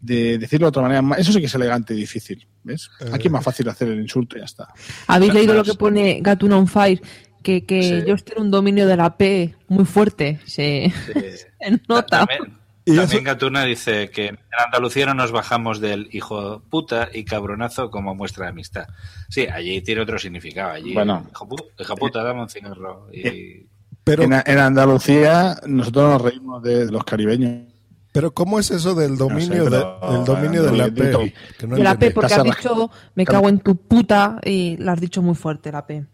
de 0.00 0.38
decirlo 0.38 0.66
de 0.66 0.68
otra 0.68 0.82
manera. 0.82 1.02
Eso 1.18 1.32
sí 1.32 1.40
que 1.40 1.46
es 1.46 1.54
elegante 1.54 1.94
y 1.94 1.98
difícil, 1.98 2.46
¿ves? 2.62 2.90
Aquí 3.12 3.28
es 3.28 3.32
más 3.32 3.44
fácil 3.44 3.68
hacer 3.68 3.88
el 3.88 4.00
insulto 4.00 4.36
y 4.36 4.40
ya 4.40 4.44
está. 4.46 4.68
¿Habéis 5.06 5.34
leído 5.34 5.54
lo 5.54 5.64
que 5.64 5.74
pone 5.74 6.20
Gatuna 6.20 6.58
on 6.58 6.68
Fire? 6.68 7.00
Que, 7.42 7.64
que 7.64 7.82
Sí. 7.82 8.10
Josh 8.10 8.22
tiene 8.22 8.42
un 8.42 8.50
dominio 8.52 8.86
de 8.86 8.96
la 8.96 9.16
P 9.16 9.54
muy 9.68 9.84
fuerte. 9.84 10.38
Se, 10.44 10.92
se 11.12 11.80
nota. 11.88 12.26
También, 12.26 12.58
Y 12.84 12.96
también 12.96 13.20
eso- 13.20 13.24
Gatuna 13.26 13.64
dice 13.64 14.10
que 14.10 14.26
en 14.28 14.38
Andalucía 14.66 15.06
no 15.06 15.14
nos 15.14 15.30
bajamos 15.30 15.80
del 15.80 16.08
hijo 16.12 16.62
puta 16.68 17.08
y 17.12 17.24
cabronazo 17.24 17.90
como 17.90 18.14
muestra 18.14 18.46
de 18.46 18.50
amistad. 18.50 18.86
Sí, 19.28 19.46
allí 19.46 19.80
tiene 19.82 20.00
otro 20.00 20.18
significado. 20.18 20.72
Allí, 20.72 20.92
Bueno. 20.92 21.26
hijo, 21.30 21.48
pu- 21.48 21.64
hijo 21.78 21.94
puta, 21.96 22.22
dame 22.24 22.42
un 22.42 22.48
cigarro. 22.48 23.06
Y, 23.12 23.66
Pero 24.02 24.24
en, 24.24 24.32
en 24.32 24.58
Andalucía 24.58 25.56
nosotros 25.66 26.10
nos 26.10 26.22
reímos 26.22 26.62
de, 26.62 26.90
los 26.90 27.04
caribeños. 27.04 27.68
Pero 28.10 28.32
¿cómo 28.34 28.58
es 28.58 28.70
eso 28.72 28.94
del 28.94 29.16
dominio, 29.16 29.64
pero, 29.64 29.98
de, 30.02 30.16
el 30.18 30.24
dominio 30.24 30.62
de 30.64 30.76
la 30.76 30.86
eh, 30.86 30.92
P? 30.92 31.34
Que 31.58 31.66
no 31.66 31.76
De 31.76 31.82
la 31.82 31.96
P, 31.98 32.10
porque 32.10 32.34
has 32.34 32.42
dicho 32.44 32.90
me 33.14 33.24
cago 33.24 33.48
en 33.48 33.60
tu 33.60 33.76
puta 33.76 34.38
y 34.44 34.76
la 34.76 34.92
has 34.92 35.00
dicho 35.00 35.22
muy 35.22 35.34
fuerte, 35.34 35.70
la 35.72 35.86
P. 35.86 36.04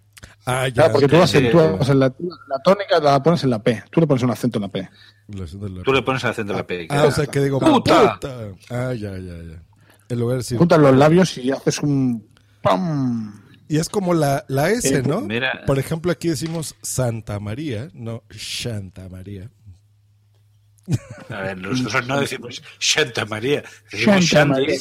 Ah, 0.51 0.66
ya. 0.68 0.72
Claro, 0.74 0.92
porque 0.92 1.09
tú 1.09 1.20
acentúas 1.20 1.88
en 1.90 1.99
la, 2.01 2.07
la 2.49 2.59
tónica 2.64 2.99
la 3.01 3.22
pones 3.22 3.44
en 3.44 3.51
la 3.51 3.62
P. 3.62 3.82
Tú 3.90 4.01
le 4.01 4.07
pones 4.07 4.22
un 4.22 4.30
acento 4.30 4.59
en 4.59 4.62
la 4.62 4.68
P. 4.68 4.88
Tú 5.84 5.92
le 5.92 6.03
pones 6.03 6.24
el 6.24 6.30
acento 6.30 6.53
de 6.55 6.59
la 6.59 6.66
P. 6.66 6.86
Ah, 6.90 7.05
o 7.05 7.11
sea 7.11 7.26
que 7.26 7.40
digo, 7.40 7.61
¡Puta! 7.61 8.14
puta. 8.14 8.34
Ah, 8.70 8.94
ya, 8.94 9.12
ya, 9.18 9.36
ya. 9.42 9.62
En 10.09 10.18
lugar 10.18 10.36
de 10.38 10.42
decir- 10.42 10.57
Juntas 10.57 10.78
los 10.80 10.96
labios 10.96 11.36
y 11.36 11.51
haces 11.51 11.80
un 11.80 12.26
¡pam! 12.62 13.42
Y 13.68 13.76
es 13.76 13.90
como 13.90 14.14
la, 14.14 14.46
la 14.49 14.70
S, 14.70 14.88
Eh, 14.96 15.03
¿no? 15.03 15.20
mira. 15.20 15.64
Por 15.66 15.78
ejemplo, 15.78 16.11
aquí 16.11 16.28
decimos 16.28 16.74
Santa 16.80 17.38
María, 17.40 17.90
no 17.92 18.22
Santa 18.30 19.07
María. 19.11 19.51
A 21.28 21.40
ver, 21.42 21.59
nosotros 21.59 22.07
no 22.07 22.18
decimos 22.20 22.62
Santa 22.78 23.26
María, 23.26 23.62
decimos 23.92 24.26
Santa 24.26 24.55
María. 24.55 24.76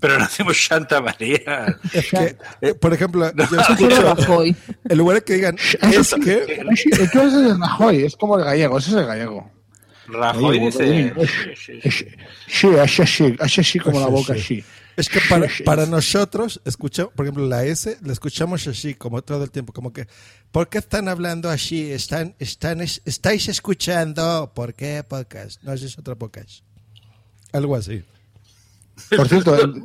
Pero 0.00 0.18
no 0.18 0.24
decimos 0.24 0.64
Santa 0.64 1.00
María. 1.00 1.78
Es 1.92 2.10
que, 2.10 2.36
eh, 2.60 2.74
por 2.74 2.92
ejemplo, 2.94 3.30
yo 3.34 3.46
Solo 3.46 3.60
escucho, 3.62 4.14
Rajoy. 4.14 4.56
en 4.88 4.98
lugar 4.98 5.16
de 5.18 5.24
que 5.24 5.34
digan, 5.34 5.56
es 5.58 6.14
que, 6.14 6.32
eres 6.60 6.86
el 7.34 7.58
Rajoy, 7.60 8.04
es 8.04 8.16
como 8.16 8.38
el 8.38 8.44
gallego, 8.44 8.78
ese 8.78 8.90
es 8.90 8.96
el 8.96 9.06
gallego. 9.06 9.50
Rajoy 10.08 10.58
dice. 10.58 11.12
Es- 11.16 12.04
Sí, 12.48 12.68
así 12.80 13.02
así, 13.02 13.36
así 13.38 13.60
así 13.60 13.78
como 13.78 14.00
la 14.00 14.06
boca, 14.08 14.32
así. 14.34 14.62
es 14.96 15.08
que 15.08 15.20
para, 15.28 15.46
para 15.64 15.86
nosotros, 15.86 16.60
escucha, 16.64 17.06
por 17.06 17.24
ejemplo, 17.24 17.46
la 17.46 17.64
S 17.64 17.96
la 18.02 18.12
escuchamos 18.12 18.66
así, 18.66 18.94
como 18.94 19.22
todo 19.22 19.44
el 19.44 19.50
tiempo, 19.50 19.72
como 19.72 19.92
que, 19.92 20.06
¿por 20.50 20.68
qué 20.68 20.78
están 20.78 21.08
hablando 21.08 21.48
así? 21.48 21.90
¿Están, 21.92 22.34
están, 22.40 22.80
es- 22.80 23.00
¿Estáis 23.06 23.48
escuchando? 23.48 24.52
¿Por 24.54 24.74
qué 24.74 25.02
podcast? 25.08 25.62
No, 25.62 25.72
es 25.72 25.96
otro 25.98 26.18
podcast. 26.18 26.62
Algo 27.52 27.76
así. 27.76 28.02
Por 29.16 29.28
cierto, 29.28 29.54
el- 29.60 29.82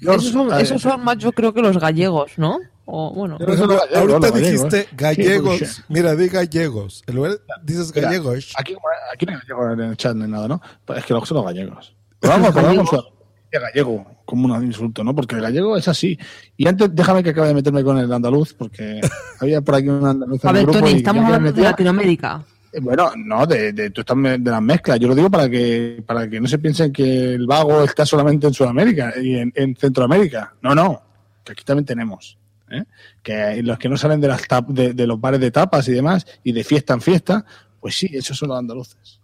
Esos 0.00 0.24
son, 0.30 0.52
a 0.52 0.56
ver, 0.56 0.64
esos 0.64 0.80
son 0.82 1.04
más, 1.04 1.18
yo 1.18 1.32
creo 1.32 1.52
que 1.52 1.60
los 1.60 1.78
gallegos, 1.78 2.32
¿no? 2.36 2.58
O 2.86 3.12
bueno. 3.14 3.38
Por 3.38 3.50
Eso 3.50 3.64
ejemplo, 3.64 3.80
ahorita 3.94 4.30
gallegos. 4.30 4.40
dijiste 4.72 4.88
gallegos. 4.96 5.84
Mira, 5.88 6.16
di 6.16 6.28
gallegos. 6.28 7.04
En 7.06 7.14
lugar 7.16 7.32
dices 7.62 7.92
Mira, 7.94 8.08
gallegos. 8.08 8.52
Aquí, 8.58 8.74
aquí 9.12 9.26
no 9.26 9.32
hay 9.32 9.38
gallegos 9.46 9.72
en 9.74 9.80
el 9.80 9.96
chat 9.96 10.16
ni 10.16 10.26
nada, 10.28 10.48
¿no? 10.48 10.60
Es 10.96 11.04
que 11.04 11.14
los 11.14 11.28
son 11.28 11.36
los 11.36 11.46
gallegos. 11.46 11.94
Pero 12.20 12.32
vamos, 12.34 12.50
pero 12.52 12.66
vamos 12.66 12.92
a 12.92 13.58
gallego 13.58 14.06
como 14.24 14.54
un 14.54 14.64
insulto, 14.64 15.02
¿no? 15.02 15.14
Porque 15.14 15.34
el 15.36 15.40
gallego 15.42 15.76
es 15.76 15.88
así. 15.88 16.18
Y 16.56 16.68
antes, 16.68 16.88
déjame 16.94 17.22
que 17.24 17.30
acabe 17.30 17.48
de 17.48 17.54
meterme 17.54 17.82
con 17.82 17.98
el 17.98 18.12
andaluz, 18.12 18.54
porque 18.54 19.00
había 19.40 19.60
por 19.60 19.74
aquí 19.76 19.88
un 19.88 20.06
andaluz 20.06 20.44
en 20.44 20.48
A 20.48 20.50
el 20.50 20.56
ver, 20.56 20.64
grupo 20.66 20.78
Tony, 20.80 20.92
estamos 20.98 21.24
hablando 21.24 21.52
de. 21.52 21.62
Latinoamérica. 21.62 22.44
Eh, 22.72 22.80
Bueno, 22.80 23.12
no, 23.16 23.46
de, 23.46 23.72
de, 23.72 23.90
tú 23.90 24.00
estás 24.02 24.16
de 24.22 24.38
las 24.50 24.62
mezclas. 24.62 24.98
Yo 25.00 25.08
lo 25.08 25.14
digo 25.14 25.30
para 25.30 25.48
que 25.48 26.02
para 26.06 26.28
que 26.28 26.40
no 26.40 26.46
se 26.48 26.58
piensen 26.58 26.92
que 26.92 27.34
el 27.34 27.46
vago 27.46 27.82
está 27.84 28.04
solamente 28.06 28.46
en 28.46 28.54
Sudamérica 28.54 29.12
y 29.20 29.36
en, 29.36 29.52
en 29.56 29.74
Centroamérica. 29.76 30.54
No, 30.62 30.74
no, 30.74 31.02
que 31.44 31.52
aquí 31.52 31.64
también 31.64 31.84
tenemos. 31.86 32.38
¿eh? 32.70 32.84
Que 33.22 33.62
los 33.62 33.78
que 33.78 33.88
no 33.88 33.96
salen 33.96 34.20
de, 34.20 34.28
las 34.28 34.42
tap- 34.48 34.68
de, 34.68 34.94
de 34.94 35.06
los 35.06 35.20
bares 35.20 35.40
de 35.40 35.50
tapas 35.50 35.88
y 35.88 35.92
demás 35.92 36.24
y 36.44 36.52
de 36.52 36.62
fiesta 36.64 36.94
en 36.94 37.00
fiesta, 37.00 37.44
pues 37.80 37.96
sí, 37.96 38.08
esos 38.12 38.38
son 38.38 38.50
los 38.50 38.58
andaluces. 38.58 39.20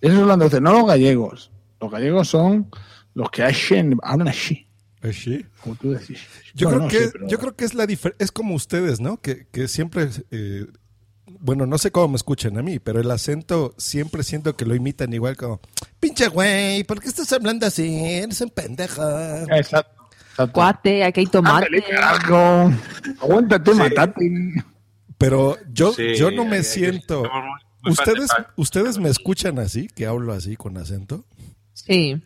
Esos 0.00 0.16
son 0.18 0.26
los 0.26 0.34
andaluces, 0.34 0.60
no 0.60 0.72
los 0.72 0.86
gallegos. 0.86 1.50
Los 1.80 1.90
gallegos 1.90 2.28
son 2.28 2.68
los 3.14 3.30
que 3.30 3.42
hacen, 3.42 3.96
hablan 4.02 4.28
así, 4.28 4.66
Así. 5.00 5.44
como 5.62 5.74
tú 5.76 5.92
decís. 5.92 6.20
Yo, 6.54 6.68
Bueno, 6.68 6.86
creo 6.86 6.86
no, 6.86 6.88
que, 6.88 7.04
sí, 7.06 7.10
pero- 7.14 7.28
yo 7.28 7.38
creo 7.38 7.56
que 7.56 7.64
es 7.64 7.74
la 7.74 7.86
diferencia. 7.86 8.22
Es 8.24 8.30
como 8.32 8.54
ustedes, 8.54 9.00
¿no? 9.00 9.18
Que, 9.22 9.46
que 9.50 9.68
siempre. 9.68 10.08
eh, 10.30 10.66
bueno, 11.26 11.66
no 11.66 11.78
sé 11.78 11.90
cómo 11.90 12.08
me 12.08 12.16
escuchan 12.16 12.56
a 12.58 12.62
mí, 12.62 12.78
pero 12.78 13.00
el 13.00 13.10
acento 13.10 13.74
siempre 13.76 14.22
siento 14.22 14.56
que 14.56 14.64
lo 14.64 14.74
imitan 14.74 15.12
igual 15.12 15.36
como. 15.36 15.60
Pinche 15.98 16.28
güey, 16.28 16.84
¿por 16.84 17.00
qué 17.00 17.08
estás 17.08 17.32
hablando 17.32 17.66
así? 17.66 17.98
Eres 18.04 18.40
un 18.40 18.50
pendejo. 18.50 19.02
Exacto. 19.50 19.92
exacto. 20.28 20.52
Cuate, 20.52 21.04
aquí 21.04 21.20
hay 21.20 21.26
tomate. 21.26 21.66
Ándale, 21.66 21.82
carajo. 21.82 22.72
Aguántate, 23.20 23.74
matate. 23.74 24.64
Pero 25.18 25.56
yo, 25.72 25.92
Sí, 25.92 26.14
yo 26.14 26.30
no 26.30 26.44
me 26.44 26.62
siento. 26.62 27.24
¿Ustedes. 27.84 28.30
¿Ustedes 28.56 28.98
me 28.98 29.08
escuchan 29.08 29.58
así? 29.58 29.88
Que 29.88 30.06
hablo 30.06 30.32
así 30.32 30.56
con 30.56 30.76
acento. 30.76 31.24
Sí. 31.72 32.20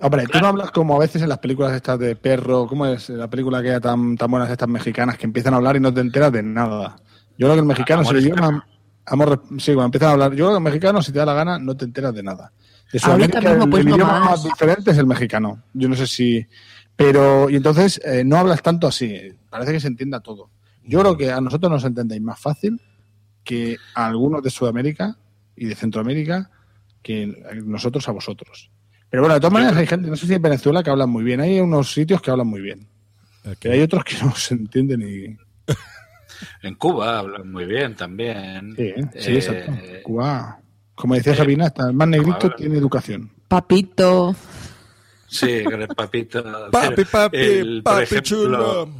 Hombre, 0.00 0.24
tú 0.26 0.40
no 0.40 0.48
hablas 0.48 0.72
como 0.72 0.96
a 0.96 0.98
veces 0.98 1.22
en 1.22 1.28
las 1.28 1.38
películas 1.38 1.72
estas 1.74 1.98
de 1.98 2.16
perro, 2.16 2.66
¿cómo 2.66 2.86
es 2.86 3.08
la 3.08 3.30
película 3.30 3.62
que 3.62 3.78
tan, 3.78 4.16
tan 4.16 4.30
buenas 4.30 4.50
estas 4.50 4.68
mexicanas 4.68 5.16
que 5.16 5.26
empiezan 5.26 5.54
a 5.54 5.58
hablar 5.58 5.76
y 5.76 5.80
no 5.80 5.94
te 5.94 6.00
enteras 6.00 6.32
de 6.32 6.42
nada? 6.42 6.96
Yo 7.38 7.46
creo 7.46 7.54
que 7.54 7.60
el 7.60 7.66
mexicano, 7.66 8.04
si 8.04 8.30
amor, 9.06 9.42
sí, 9.58 9.72
cuando 9.72 9.84
empiezan 9.84 10.10
a 10.10 10.12
hablar, 10.12 10.30
yo 10.32 10.44
creo 10.44 10.50
que 10.50 10.56
el 10.56 10.62
mexicano, 10.62 11.02
si 11.02 11.12
te 11.12 11.18
da 11.18 11.26
la 11.26 11.34
gana, 11.34 11.58
no 11.58 11.76
te 11.76 11.84
enteras 11.84 12.14
de 12.14 12.22
nada. 12.22 12.52
De 12.92 12.98
Sudamérica, 12.98 13.40
mismo, 13.40 13.64
el, 13.64 13.70
pues, 13.70 13.80
el 13.84 13.88
no 13.88 13.96
idioma 13.96 14.20
más. 14.20 14.30
más 14.30 14.44
diferente 14.44 14.90
es 14.90 14.98
el 14.98 15.06
mexicano. 15.06 15.62
Yo 15.72 15.88
no 15.88 15.96
sé 15.96 16.06
si... 16.06 16.46
Pero, 16.94 17.48
y 17.48 17.56
entonces, 17.56 18.00
eh, 18.04 18.22
no 18.22 18.36
hablas 18.36 18.62
tanto 18.62 18.86
así, 18.86 19.32
parece 19.48 19.72
que 19.72 19.80
se 19.80 19.88
entienda 19.88 20.20
todo. 20.20 20.50
Yo 20.84 21.00
creo 21.00 21.16
que 21.16 21.32
a 21.32 21.40
nosotros 21.40 21.70
nos 21.70 21.84
entendéis 21.84 22.20
más 22.20 22.38
fácil 22.38 22.80
que 23.42 23.76
a 23.94 24.06
algunos 24.06 24.42
de 24.42 24.50
Sudamérica 24.50 25.16
y 25.56 25.66
de 25.66 25.74
Centroamérica 25.74 26.50
que 27.02 27.26
nosotros 27.64 28.08
a 28.08 28.12
vosotros. 28.12 28.70
Pero 29.10 29.22
bueno, 29.22 29.34
de 29.34 29.40
todas 29.40 29.52
maneras 29.52 29.76
hay 29.76 29.86
gente, 29.86 30.08
no 30.08 30.16
sé 30.16 30.26
si 30.26 30.34
en 30.34 30.42
Venezuela 30.42 30.82
que 30.82 30.90
hablan 30.90 31.10
muy 31.10 31.22
bien, 31.22 31.40
hay 31.40 31.60
unos 31.60 31.92
sitios 31.92 32.22
que 32.22 32.30
hablan 32.30 32.46
muy 32.46 32.60
bien. 32.60 32.88
Que 33.58 33.70
hay 33.70 33.80
otros 33.80 34.04
que 34.04 34.16
no 34.22 34.34
se 34.34 34.54
entienden 34.54 35.02
y... 35.02 35.36
En 36.62 36.74
Cuba 36.76 37.18
hablan 37.18 37.50
muy 37.50 37.64
bien 37.64 37.94
también. 37.94 38.74
Sí, 38.76 38.82
¿eh? 38.82 39.04
sí 39.18 39.30
Eh, 39.30 39.36
exacto. 39.36 39.72
Cuba, 40.04 40.58
como 40.94 41.14
decía 41.14 41.34
Sabina, 41.34 41.66
hasta 41.66 41.86
el 41.88 41.94
más 41.94 42.08
negrito 42.08 42.50
tiene 42.54 42.78
educación. 42.78 43.30
Papito. 43.48 44.34
Sí, 45.28 45.64
con 45.64 45.80
el 45.80 45.88
papito. 45.88 46.42
Papi, 46.70 47.04
papi, 47.04 47.36
El- 47.38 47.82
papi 47.82 48.02
ejemplo, 48.02 48.22
chulo. 48.22 48.94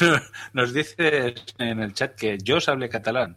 Nos 0.52 0.72
dice 0.72 1.34
en 1.58 1.80
el 1.80 1.92
chat 1.94 2.14
que 2.14 2.38
Jos 2.46 2.68
hable 2.68 2.88
catalán, 2.88 3.36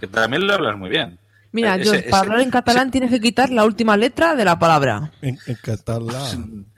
que 0.00 0.06
también 0.06 0.46
lo 0.46 0.54
hablas 0.54 0.76
muy 0.78 0.90
bien. 0.90 1.18
Mira, 1.52 1.76
Eh, 1.76 1.84
yo, 1.84 1.94
ese- 1.94 2.08
para 2.08 2.22
hablar 2.22 2.40
en 2.40 2.50
catalán 2.50 2.90
tienes 2.90 3.10
que 3.10 3.20
quitar 3.20 3.50
la 3.50 3.64
última 3.64 3.96
letra 3.96 4.34
de 4.34 4.44
la 4.44 4.58
palabra. 4.58 5.12
En, 5.22 5.38
en 5.46 5.54
catalán. 5.56 6.66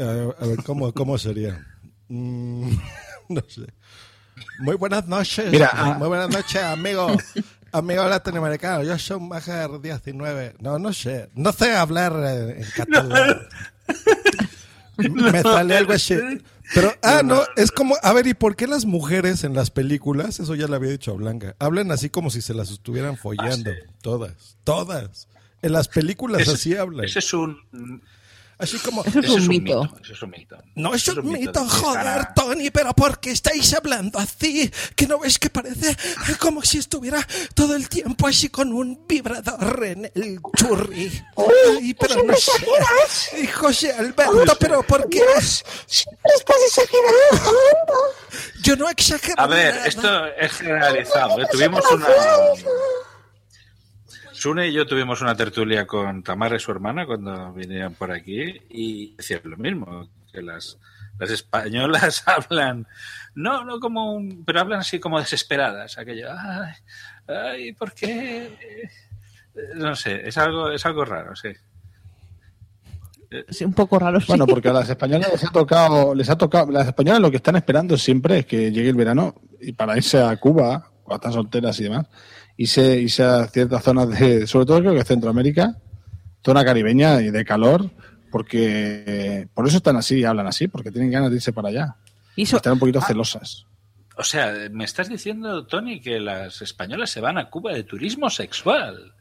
Eh, 0.00 0.28
a 0.38 0.46
ver, 0.46 0.62
¿cómo, 0.62 0.92
cómo 0.92 1.18
sería? 1.18 1.66
Mm, 2.08 2.70
no 3.28 3.42
sé. 3.48 3.66
Muy 4.60 4.76
buenas 4.76 5.06
noches. 5.06 5.50
Mira, 5.50 5.70
ah. 5.72 5.94
Muy 5.98 6.08
buenas 6.08 6.30
noches, 6.30 6.62
amigo. 6.62 7.08
Amigo 7.72 8.04
latinoamericano. 8.08 8.82
Yo 8.84 8.98
soy 8.98 9.16
un 9.18 9.28
Majer 9.28 9.80
19. 9.80 10.54
No, 10.60 10.78
no 10.78 10.92
sé. 10.92 11.28
No 11.34 11.52
sé 11.52 11.74
hablar 11.74 12.12
en 12.56 12.64
catalán. 12.76 13.46
Me 14.96 15.42
sale 15.42 15.76
algo 15.76 15.92
así. 15.92 16.16
Pero, 16.74 16.92
ah, 17.02 17.22
no, 17.24 17.42
es 17.56 17.70
como, 17.70 17.96
a 18.02 18.12
ver, 18.12 18.26
¿y 18.26 18.34
por 18.34 18.54
qué 18.56 18.66
las 18.66 18.84
mujeres 18.84 19.42
en 19.44 19.54
las 19.54 19.70
películas, 19.70 20.38
eso 20.38 20.54
ya 20.54 20.66
le 20.66 20.76
había 20.76 20.90
dicho 20.90 21.12
a 21.12 21.14
Blanca, 21.14 21.56
hablan 21.58 21.90
así 21.92 22.10
como 22.10 22.28
si 22.30 22.42
se 22.42 22.52
las 22.52 22.70
estuvieran 22.70 23.16
follando? 23.16 23.70
Todas, 24.02 24.56
todas. 24.64 25.28
En 25.62 25.72
las 25.72 25.88
películas 25.88 26.42
Ese- 26.42 26.50
así 26.52 26.76
hablan. 26.76 27.06
Ese 27.06 27.20
es 27.20 27.32
un. 27.32 28.02
Así 28.58 28.78
como. 28.78 29.04
Eso 29.04 29.20
es 29.20 29.28
un 29.30 29.46
mito. 29.48 29.88
Eso 30.02 30.12
es 30.14 30.22
un 30.22 30.30
mito. 30.30 30.56
No 30.74 30.94
es 30.94 31.06
Eso 31.06 31.20
un 31.20 31.30
mito, 31.32 31.62
de- 31.62 31.68
joder, 31.68 32.26
Tony, 32.34 32.70
pero 32.70 32.92
¿por 32.94 33.20
qué 33.20 33.30
estáis 33.30 33.72
hablando 33.74 34.18
así? 34.18 34.70
¿Que 34.96 35.06
no 35.06 35.20
ves 35.20 35.38
que 35.38 35.48
parece 35.50 35.96
como 36.40 36.62
si 36.62 36.78
estuviera 36.78 37.26
todo 37.54 37.76
el 37.76 37.88
tiempo 37.88 38.26
así 38.26 38.48
con 38.48 38.72
un 38.72 39.06
vibrador 39.06 39.84
en 39.84 40.10
el 40.14 40.40
churri? 40.56 41.22
Ay, 41.78 41.94
pero 41.94 42.22
no 42.24 42.34
sé. 42.36 42.50
Y 43.40 43.46
José 43.46 43.92
Alberto, 43.92 44.56
pero 44.58 44.82
¿por 44.82 45.08
qué? 45.08 45.22
Siempre 45.40 46.32
estás 46.36 46.56
exagerando. 46.66 47.52
Yo 48.62 48.76
no 48.76 48.88
exagero 48.90 49.34
A 49.40 49.46
ver, 49.46 49.74
nada. 49.74 49.86
esto 49.86 50.26
es 50.38 50.52
generalizado. 50.52 51.40
¿eh? 51.40 51.46
Tuvimos 51.50 51.84
una. 51.92 52.06
Sune 54.38 54.68
y 54.68 54.72
yo 54.72 54.86
tuvimos 54.86 55.20
una 55.20 55.34
tertulia 55.34 55.86
con 55.86 56.22
Tamara 56.22 56.56
y 56.56 56.60
su 56.60 56.70
hermana 56.70 57.06
cuando 57.06 57.52
vinieron 57.52 57.94
por 57.94 58.12
aquí 58.12 58.54
y 58.70 59.14
decían 59.16 59.40
lo 59.44 59.56
mismo, 59.56 60.08
que 60.32 60.42
las, 60.42 60.78
las 61.18 61.30
españolas 61.30 62.22
hablan, 62.26 62.86
no, 63.34 63.64
no 63.64 63.80
como 63.80 64.12
un, 64.12 64.44
pero 64.44 64.60
hablan 64.60 64.80
así 64.80 64.98
como 65.00 65.18
desesperadas, 65.18 65.98
aquello, 65.98 66.28
ay, 66.30 66.72
ay, 67.26 67.72
¿por 67.72 67.92
qué? 67.92 68.44
Eh, 68.46 68.88
No 69.74 69.94
sé, 69.96 70.26
es 70.28 70.38
algo, 70.38 70.70
es 70.70 70.84
algo 70.86 71.04
raro, 71.04 71.34
sí. 71.34 71.48
Sí, 73.50 73.64
un 73.64 73.74
poco 73.74 73.98
raro. 73.98 74.20
sí. 74.20 74.26
Bueno, 74.28 74.46
porque 74.46 74.68
a 74.70 74.72
las 74.72 74.88
españolas 74.88 75.30
les 75.32 75.44
ha 75.44 75.50
tocado, 75.50 76.14
les 76.14 76.30
ha 76.30 76.38
tocado, 76.38 76.70
las 76.70 76.86
españolas 76.86 77.20
lo 77.20 77.30
que 77.30 77.36
están 77.36 77.56
esperando 77.56 77.98
siempre 77.98 78.38
es 78.38 78.46
que 78.46 78.70
llegue 78.72 78.88
el 78.88 78.94
verano 78.96 79.34
y 79.60 79.72
para 79.72 79.96
irse 79.96 80.22
a 80.22 80.34
Cuba, 80.36 80.90
cuando 81.02 81.16
están 81.16 81.32
solteras 81.32 81.78
y 81.80 81.84
demás, 81.84 82.06
irse, 82.58 83.00
irse 83.00 83.22
a 83.22 83.46
ciertas 83.46 83.82
zonas 83.82 84.10
de, 84.10 84.46
sobre 84.46 84.66
todo 84.66 84.80
creo 84.80 84.94
que 84.94 85.04
Centroamérica, 85.04 85.78
zona 86.44 86.62
caribeña 86.64 87.22
y 87.22 87.30
de 87.30 87.44
calor, 87.46 87.90
porque 88.30 89.48
por 89.54 89.66
eso 89.66 89.78
están 89.78 89.96
así 89.96 90.18
y 90.18 90.24
hablan 90.24 90.46
así, 90.46 90.68
porque 90.68 90.90
tienen 90.90 91.10
ganas 91.10 91.30
de 91.30 91.36
irse 91.36 91.52
para 91.52 91.68
allá. 91.68 91.96
Y 92.36 92.46
so- 92.46 92.56
Están 92.56 92.74
un 92.74 92.78
poquito 92.78 93.00
celosas. 93.00 93.64
O 94.16 94.24
sea, 94.24 94.52
me 94.72 94.84
estás 94.84 95.08
diciendo, 95.08 95.64
Tony, 95.66 96.00
que 96.00 96.18
las 96.18 96.60
españolas 96.60 97.10
se 97.10 97.20
van 97.20 97.38
a 97.38 97.48
Cuba 97.50 97.72
de 97.72 97.84
turismo 97.84 98.28
sexual. 98.30 99.12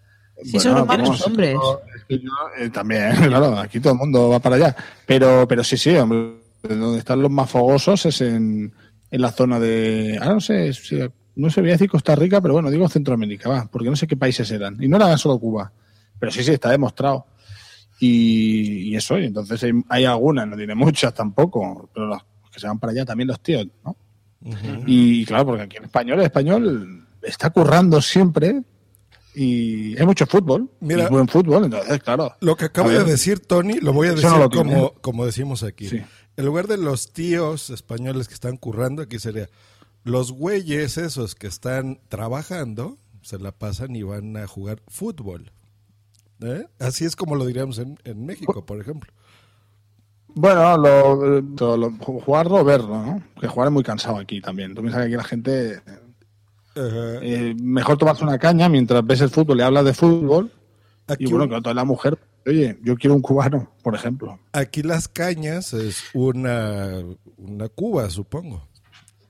Si 0.43 0.59
son 0.59 0.73
los 0.75 1.21
hombres. 1.25 1.53
yo- 1.53 1.81
es 1.95 2.03
que 2.05 2.19
yo, 2.19 2.31
eh, 2.59 2.69
también, 2.69 3.11
claro, 3.27 3.57
aquí 3.59 3.79
todo 3.79 3.93
el 3.93 3.99
mundo 3.99 4.29
va 4.29 4.39
para 4.39 4.55
allá. 4.55 4.75
Pero, 5.05 5.47
pero 5.47 5.63
sí, 5.63 5.77
sí, 5.77 5.95
hombre, 5.95 6.37
donde 6.63 6.99
están 6.99 7.21
los 7.21 7.29
más 7.31 7.49
fogosos 7.49 8.05
es 8.07 8.21
en, 8.21 8.73
en 9.11 9.21
la 9.21 9.31
zona 9.31 9.59
de. 9.59 10.17
Ah, 10.21 10.33
no 10.33 10.39
sé, 10.41 10.73
si- 10.73 10.99
no 11.37 11.49
sé, 11.49 11.61
voy 11.61 11.69
a 11.69 11.73
decir 11.73 11.89
Costa 11.89 12.15
Rica, 12.15 12.41
pero 12.41 12.53
bueno, 12.53 12.69
digo 12.69 12.87
Centroamérica, 12.89 13.49
va, 13.49 13.69
porque 13.71 13.89
no 13.89 13.95
sé 13.95 14.07
qué 14.07 14.17
países 14.17 14.49
eran. 14.51 14.81
Y 14.81 14.87
no 14.87 14.97
era 14.97 15.17
solo 15.17 15.39
Cuba. 15.39 15.71
Pero 16.19 16.31
sí, 16.31 16.43
sí, 16.43 16.51
está 16.51 16.71
demostrado. 16.71 17.27
Y, 17.99 18.89
y 18.89 18.95
eso, 18.95 19.17
y 19.17 19.25
entonces 19.25 19.63
hay, 19.63 19.71
hay 19.89 20.05
algunas, 20.05 20.47
no 20.47 20.55
tiene 20.55 20.75
muchas 20.75 21.13
tampoco, 21.13 21.89
pero 21.93 22.07
los 22.07 22.21
que 22.51 22.59
se 22.59 22.67
van 22.67 22.79
para 22.79 22.91
allá 22.91 23.05
también 23.05 23.27
los 23.27 23.39
tíos, 23.39 23.67
¿no? 23.83 23.95
Y 24.85 25.25
claro, 25.25 25.45
porque 25.47 25.63
aquí 25.63 25.77
en 25.77 25.85
español, 25.85 26.19
el 26.19 26.25
español 26.25 27.07
está 27.23 27.49
currando 27.49 28.01
siempre 28.01 28.61
y 29.33 29.97
hay 29.97 30.05
mucho 30.05 30.25
fútbol, 30.25 30.69
Mira, 30.79 31.05
y 31.05 31.09
buen 31.09 31.27
fútbol, 31.27 31.65
entonces, 31.65 32.01
claro. 32.01 32.33
Lo 32.39 32.55
que 32.55 32.65
acaba 32.65 32.89
A 32.89 32.93
de 32.93 33.03
decir 33.03 33.39
Tony, 33.39 33.79
lo 33.79 33.93
voy 33.93 34.07
a 34.07 34.11
decir 34.11 34.29
no 34.29 34.37
lo 34.37 34.49
tiene. 34.49 34.73
como, 34.73 34.93
como 34.93 35.25
decimos 35.25 35.63
aquí. 35.63 35.87
Sí. 35.87 36.01
En 36.37 36.45
lugar 36.45 36.67
de 36.67 36.77
los 36.77 37.13
tíos 37.13 37.69
españoles 37.71 38.27
que 38.27 38.35
están 38.35 38.57
currando, 38.57 39.01
aquí 39.01 39.19
sería 39.19 39.49
los 40.07 40.31
güeyes 40.31 40.97
esos 40.97 41.35
que 41.35 41.47
están 41.47 41.99
trabajando, 42.09 42.97
se 43.21 43.37
la 43.39 43.51
pasan 43.51 43.95
y 43.95 44.03
van 44.03 44.35
a 44.37 44.47
jugar 44.47 44.81
fútbol. 44.87 45.51
¿Eh? 46.41 46.65
Así 46.79 47.03
es 47.05 47.15
como 47.15 47.35
lo 47.35 47.45
diríamos 47.45 47.79
en, 47.79 47.97
en 48.03 48.25
México, 48.25 48.65
por 48.65 48.79
ejemplo. 48.79 49.11
Bueno, 50.27 50.77
lo, 50.77 51.41
lo- 51.41 51.77
lo- 51.77 51.91
jugarlo 51.91 52.57
o 52.57 52.63
verlo, 52.63 52.89
¿no? 53.03 53.23
Que 53.41 53.47
jugar 53.47 53.69
es 53.69 53.73
muy 53.73 53.83
cansado 53.83 54.17
aquí 54.17 54.39
también. 54.39 54.75
Tú 54.75 54.81
piensas 54.81 55.01
que 55.01 55.07
aquí 55.07 55.15
la 55.15 55.23
gente. 55.23 55.81
eh, 56.75 57.55
mejor 57.59 57.97
tomarse 57.97 58.23
una 58.23 58.37
caña 58.37 58.69
mientras 58.69 59.03
ves 59.05 59.21
el 59.21 59.29
fútbol 59.29 59.59
y 59.59 59.63
hablas 59.63 59.85
de 59.85 59.93
fútbol. 59.93 60.51
Aquí 61.07 61.23
y 61.23 61.27
bueno, 61.31 61.49
que 61.49 61.59
toda 61.61 61.73
la 61.73 61.85
mujer. 61.85 62.19
Oye, 62.45 62.77
yo 62.83 62.95
quiero 62.97 63.15
un 63.15 63.21
cubano, 63.21 63.71
por 63.81 63.95
ejemplo. 63.95 64.39
Aquí 64.53 64.83
las 64.83 65.07
cañas 65.07 65.73
es 65.73 66.03
una, 66.13 67.03
una 67.37 67.67
cuba, 67.69 68.09
supongo. 68.09 68.66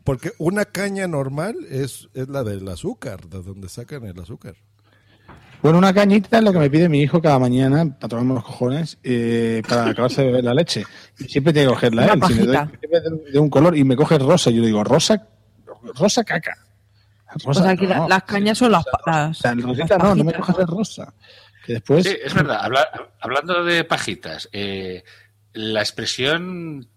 Porque 0.08 0.32
una 0.38 0.64
caña 0.64 1.06
normal 1.06 1.58
es, 1.70 2.08
es 2.14 2.30
la 2.30 2.46
del 2.46 2.66
azúcar, 2.70 3.28
de 3.28 3.42
donde 3.44 3.68
sacan 3.68 4.06
el 4.06 4.18
azúcar. 4.18 4.56
Bueno, 5.62 5.80
una 5.80 5.94
cañita 5.94 6.38
es 6.38 6.44
lo 6.46 6.54
que 6.54 6.60
me 6.60 6.70
pide 6.70 6.88
mi 6.88 7.02
hijo 7.02 7.22
cada 7.22 7.38
mañana 7.40 7.84
para 8.00 8.08
tomarme 8.08 8.36
los 8.36 8.46
cojones 8.46 8.98
eh, 9.04 9.62
para 9.68 9.90
acabarse 9.90 10.22
de 10.22 10.28
beber 10.28 10.46
la 10.46 10.54
leche. 10.54 10.86
Y 11.20 11.26
siempre 11.26 11.52
tiene 11.52 11.68
que 11.68 11.74
cogerla 11.74 12.04
Una 12.06 12.14
él. 12.14 12.22
Si 12.34 12.34
doy 12.46 12.56
siempre 12.56 13.02
de, 13.02 13.32
de 13.34 13.40
un 13.40 13.50
color 13.50 13.76
y 13.76 13.84
me 13.84 13.98
coge 13.98 14.18
rosa, 14.18 14.50
yo 14.50 14.62
le 14.62 14.68
digo, 14.68 14.82
rosa, 14.86 15.28
rosa 16.00 16.24
caca. 16.24 16.56
O 17.44 17.54
sea, 17.54 17.76
la- 17.76 17.98
no. 17.98 18.08
las 18.08 18.24
cañas 18.24 18.58
son 18.60 18.72
las, 18.72 18.86
las, 19.06 19.32
O 19.32 19.42
sea, 19.42 19.52
el 19.52 19.58
las 19.58 19.68
rosita 19.68 19.98
no, 19.98 20.16
no 20.16 20.24
me 20.24 20.34
cojas 20.34 20.58
el 20.60 20.68
rosa. 20.68 21.14
Que 21.66 21.74
después. 21.74 22.06
Sí, 22.06 22.16
es 22.24 22.34
verdad. 22.34 22.60
Habla- 22.62 22.88
hablando 23.20 23.62
de 23.66 23.84
pajitas, 23.84 24.48
eh, 24.54 25.04
la 25.52 25.82
expresión 25.82 26.88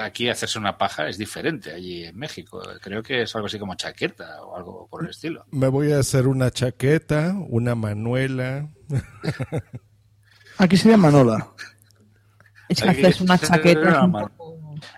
aquí 0.00 0.28
hacerse 0.28 0.58
una 0.58 0.76
paja 0.78 1.08
es 1.08 1.16
diferente 1.18 1.72
allí 1.72 2.04
en 2.04 2.16
México. 2.16 2.60
Creo 2.82 3.02
que 3.02 3.22
es 3.22 3.34
algo 3.36 3.46
así 3.46 3.58
como 3.58 3.74
chaqueta 3.74 4.42
o 4.42 4.56
algo 4.56 4.86
por 4.90 5.04
el 5.04 5.10
estilo. 5.10 5.44
Me 5.50 5.68
voy 5.68 5.92
a 5.92 5.98
hacer 6.00 6.26
una 6.26 6.50
chaqueta, 6.50 7.34
una 7.48 7.74
manuela. 7.74 8.68
Aquí 10.58 10.76
sería 10.76 10.96
Manola. 10.96 11.48
Es 12.68 12.82
que 12.82 12.88
haces 12.90 13.20
una 13.20 13.38
chaqueta. 13.38 14.08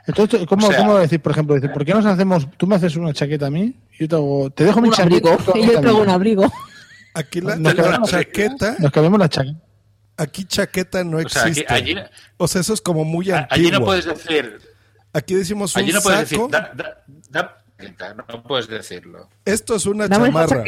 Entonces, 0.06 0.46
¿cómo, 0.46 0.66
O 0.66 0.70
sea- 0.70 0.78
¿cómo 0.78 0.98
decir, 0.98 1.20
por 1.20 1.32
ejemplo? 1.32 1.54
Dice, 1.54 1.68
¿por 1.68 1.84
qué 1.84 1.92
nos 1.94 2.06
hacemos, 2.06 2.48
tú 2.56 2.66
me 2.66 2.76
haces 2.76 2.96
una 2.96 3.12
chaqueta 3.12 3.46
a 3.46 3.50
mí 3.50 3.74
y 3.92 3.98
yo 4.00 4.08
te, 4.08 4.16
hago- 4.16 4.50
te 4.50 4.64
dejo 4.64 4.80
mi 4.80 4.88
Un 4.88 4.94
chaqueta? 4.94 5.36
Y 5.54 5.66
yo 5.66 5.80
te 5.80 5.88
hago 5.88 6.02
un 6.02 6.08
abrigo. 6.08 6.50
Aquí 7.14 7.40
la, 7.40 7.56
Nos 7.56 7.74
la 7.76 8.02
chaqueta, 8.02 8.76
Nos 8.80 8.90
cambiamos 8.90 9.18
la 9.18 9.28
chaqueta. 9.28 9.58
Aquí 10.16 10.44
chaqueta 10.44 11.02
no 11.04 11.18
O 11.18 11.28
sea, 11.28 11.42
aquí- 11.42 11.50
existe. 11.60 11.72
allí- 11.72 11.96
o 12.36 12.48
sea, 12.48 12.60
eso 12.60 12.74
es 12.74 12.80
como 12.80 13.04
muy 13.04 13.30
antiguo. 13.30 13.48
Allí 13.50 13.70
no 13.70 13.84
puedes 13.84 14.04
decir. 14.04 14.60
Aquí 15.12 15.34
decimos 15.34 15.74
un 15.76 15.82
Allí 15.82 15.92
no 15.92 16.00
puedes 16.00 16.28
saco. 16.28 16.48
decir. 16.48 16.50
Da, 16.50 16.72
da- 16.74 17.04
da 17.30 17.64
chaqueta, 17.78 18.14
no 18.14 18.42
puedes 18.42 18.68
decirlo. 18.68 19.28
Esto 19.44 19.76
es 19.76 19.86
una 19.86 20.08
Dame 20.08 20.26
chamarra. 20.26 20.64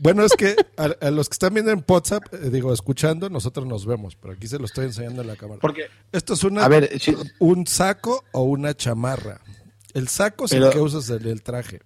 Bueno, 0.00 0.24
es 0.24 0.32
que 0.36 0.54
a, 0.76 1.06
a 1.06 1.10
los 1.10 1.28
que 1.28 1.32
están 1.32 1.54
viendo 1.54 1.72
en 1.72 1.84
WhatsApp, 1.86 2.22
eh, 2.32 2.50
digo, 2.50 2.72
escuchando, 2.72 3.28
nosotros 3.30 3.66
nos 3.66 3.84
vemos, 3.84 4.14
pero 4.14 4.34
aquí 4.34 4.46
se 4.46 4.56
lo 4.58 4.66
estoy 4.66 4.84
enseñando 4.84 5.22
en 5.22 5.26
la 5.28 5.34
cámara. 5.34 5.58
Porque, 5.60 5.86
Esto 6.12 6.34
es 6.34 6.44
una, 6.44 6.64
a 6.64 6.68
ver, 6.68 7.00
si- 7.00 7.16
un 7.40 7.66
saco 7.66 8.24
o 8.32 8.42
una 8.42 8.74
chamarra. 8.74 9.40
El 9.94 10.06
saco 10.06 10.44
es 10.44 10.52
el 10.52 10.70
que 10.70 10.78
usas 10.78 11.10
en 11.10 11.26
el 11.26 11.42
traje. 11.42 11.80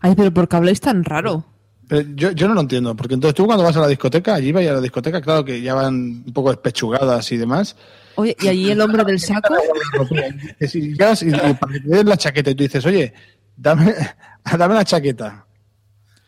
Ay, 0.00 0.14
pero 0.16 0.32
¿por 0.32 0.48
qué 0.48 0.56
habláis 0.56 0.80
tan 0.80 1.04
raro? 1.04 1.44
Pero 1.88 2.08
yo, 2.14 2.30
yo 2.32 2.48
no 2.48 2.54
lo 2.54 2.60
entiendo, 2.62 2.94
porque 2.96 3.14
entonces 3.14 3.34
tú 3.34 3.44
cuando 3.46 3.62
vas 3.64 3.76
a 3.76 3.80
la 3.80 3.88
discoteca, 3.88 4.34
allí 4.34 4.52
vas 4.52 4.66
a 4.66 4.72
la 4.72 4.80
discoteca, 4.80 5.20
claro 5.20 5.44
que 5.44 5.60
ya 5.60 5.74
van 5.74 5.94
un 6.26 6.32
poco 6.32 6.50
despechugadas 6.50 7.30
y 7.32 7.36
demás. 7.36 7.76
Oye, 8.16 8.36
¿y 8.40 8.48
allí 8.48 8.70
el 8.70 8.80
hombre 8.80 9.04
del 9.04 9.20
saco? 9.20 9.54
Que 10.58 10.68
si 10.68 10.80
llegas 10.80 11.22
y, 11.22 11.28
y 11.28 11.54
para 11.54 11.72
que 11.72 11.80
te 11.80 11.88
den 11.88 12.08
la 12.08 12.16
chaqueta 12.16 12.50
y 12.50 12.54
tú 12.54 12.62
dices, 12.62 12.84
oye, 12.86 13.12
dame, 13.56 13.94
dame 14.58 14.74
la 14.74 14.84
chaqueta. 14.84 15.40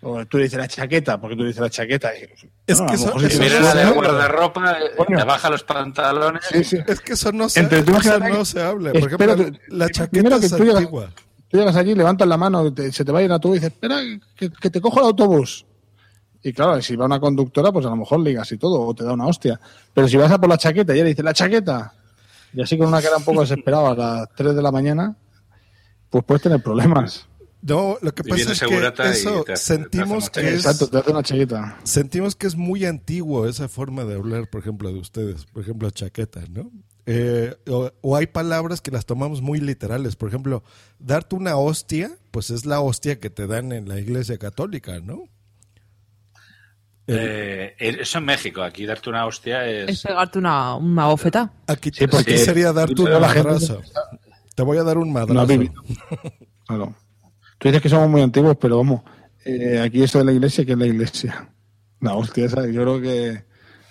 O 0.02 0.24
tú 0.26 0.36
le 0.36 0.44
dices 0.44 0.58
la 0.58 0.68
chaqueta, 0.68 1.18
porque 1.20 1.34
tú 1.36 1.42
le 1.42 1.48
dices 1.48 1.62
la 1.62 1.70
chaqueta. 1.70 2.10
Y, 2.14 2.24
Es 2.66 2.78
bueno, 2.78 2.90
que 2.92 2.94
eso- 2.96 3.18
si 3.18 3.26
eso 3.26 3.38
te 3.38 3.44
Mira 3.44 3.60
lo 3.60 3.74
la 3.74 3.90
guardarropa, 3.92 4.72
eh, 4.80 5.04
te 5.08 5.24
baja 5.24 5.50
los 5.50 5.62
pantalones. 5.64 6.42
Sí, 6.52 6.62
sí. 6.64 6.78
Es 6.86 7.00
que 7.00 7.14
eso 7.14 7.32
no 7.32 7.48
se, 7.48 7.60
Entre 7.60 7.82
tú 7.82 7.96
eso 7.96 8.18
no 8.18 8.38
que- 8.38 8.44
se 8.44 8.60
habla. 8.62 8.92
Por 8.92 9.10
Espera, 9.10 9.32
ejemplo, 9.32 9.52
tú- 9.52 9.74
la 9.76 9.86
primero 9.86 10.38
chaqueta 10.38 10.40
que 10.40 10.46
es 10.46 10.52
tú 10.52 10.58
llegas- 10.64 10.76
antigua. 10.76 11.10
Tú 11.48 11.58
llegas 11.58 11.76
allí, 11.76 11.94
levantas 11.94 12.26
la 12.26 12.36
mano, 12.36 12.72
te- 12.72 12.90
se 12.92 13.04
te 13.04 13.12
va 13.12 13.20
a 13.20 13.22
ir 13.22 13.32
a 13.32 13.38
tú 13.38 13.50
y 13.50 13.54
dices, 13.54 13.72
espera, 13.72 14.00
que, 14.36 14.50
que 14.50 14.70
te 14.70 14.80
cojo 14.80 15.00
el 15.00 15.06
autobús. 15.06 15.64
Y 16.42 16.52
claro, 16.52 16.80
si 16.82 16.94
va 16.96 17.06
una 17.06 17.18
conductora, 17.20 17.72
pues 17.72 17.86
a 17.86 17.90
lo 17.90 17.96
mejor 17.96 18.20
ligas 18.20 18.50
y 18.52 18.58
todo, 18.58 18.80
o 18.80 18.94
te 18.94 19.04
da 19.04 19.12
una 19.12 19.26
hostia. 19.26 19.60
Pero 19.94 20.06
si 20.08 20.16
vas 20.16 20.30
a 20.30 20.38
por 20.38 20.48
la 20.48 20.58
chaqueta 20.58 20.94
y 20.94 20.98
ella 20.98 21.06
dice, 21.08 21.22
la 21.22 21.32
chaqueta, 21.32 21.92
y 22.52 22.62
así 22.62 22.76
con 22.78 22.88
una 22.88 23.02
cara 23.02 23.16
un 23.16 23.24
poco 23.24 23.40
desesperada 23.40 23.90
a 23.90 23.94
las 23.94 24.28
3 24.36 24.54
de 24.54 24.62
la 24.62 24.70
mañana, 24.70 25.16
pues 26.10 26.24
puedes 26.24 26.42
tener 26.42 26.62
problemas. 26.62 27.26
No, 27.62 27.96
lo 28.00 28.14
que 28.14 28.22
pasa 28.22 28.52
es 28.52 28.60
que 28.60 28.66
eso 29.10 29.42
te 29.44 29.56
sentimos 29.56 30.30
te 30.30 30.40
que 30.40 30.48
es, 30.50 30.54
Exacto, 30.66 30.88
te 30.88 30.98
hace 30.98 31.10
una 31.10 31.22
chaqueta. 31.24 31.78
sentimos 31.82 32.36
que 32.36 32.46
es 32.46 32.54
muy 32.54 32.84
antiguo 32.84 33.48
esa 33.48 33.68
forma 33.68 34.04
de 34.04 34.14
hablar, 34.14 34.48
por 34.48 34.60
ejemplo, 34.60 34.88
de 34.92 35.00
ustedes, 35.00 35.46
por 35.46 35.62
ejemplo, 35.62 35.90
chaqueta, 35.90 36.42
¿no? 36.48 36.70
Eh, 37.08 37.54
o, 37.68 37.90
o 38.00 38.16
hay 38.16 38.26
palabras 38.26 38.80
que 38.80 38.90
las 38.90 39.06
tomamos 39.06 39.40
muy 39.40 39.60
literales, 39.60 40.16
por 40.16 40.28
ejemplo, 40.28 40.64
darte 40.98 41.36
una 41.36 41.56
hostia, 41.56 42.10
pues 42.32 42.50
es 42.50 42.66
la 42.66 42.80
hostia 42.80 43.20
que 43.20 43.30
te 43.30 43.46
dan 43.46 43.70
en 43.72 43.88
la 43.88 44.00
iglesia 44.00 44.38
católica, 44.38 44.98
¿no? 45.00 45.22
Eh, 47.08 47.74
eso 47.78 48.18
en 48.18 48.24
México, 48.24 48.62
aquí 48.62 48.84
darte 48.84 49.08
una 49.10 49.26
hostia 49.26 49.64
Es 49.64 49.90
es. 49.90 50.02
pegarte 50.02 50.38
una, 50.40 50.74
una 50.74 51.06
bofeta. 51.06 51.52
Aquí, 51.68 51.90
Sí, 51.94 52.06
porque- 52.08 52.34
aquí 52.34 52.38
sería 52.44 52.72
darte 52.72 53.00
un 53.00 53.04
pero 53.06 53.20
la 53.20 53.28
gente- 53.28 53.48
madrazo. 53.50 53.80
Te 54.56 54.62
voy 54.62 54.78
a 54.78 54.82
dar 54.82 54.98
un 54.98 55.08
No 55.12 55.14
madrazo. 55.14 55.46
Claro. 56.66 56.96
Tú 57.58 57.68
dices 57.68 57.80
que 57.82 57.88
somos 57.88 58.08
muy 58.08 58.22
antiguos, 58.22 58.56
pero 58.60 58.78
vamos, 58.78 59.02
eh, 59.44 59.80
aquí 59.84 60.02
eso 60.02 60.18
de 60.18 60.24
la 60.24 60.32
iglesia, 60.32 60.64
que 60.64 60.72
es 60.72 60.78
la 60.78 60.86
iglesia? 60.86 61.48
La 62.00 62.14
hostia 62.14 62.46
esa, 62.46 62.66
yo 62.66 62.82
creo 62.82 63.00
que, 63.00 63.44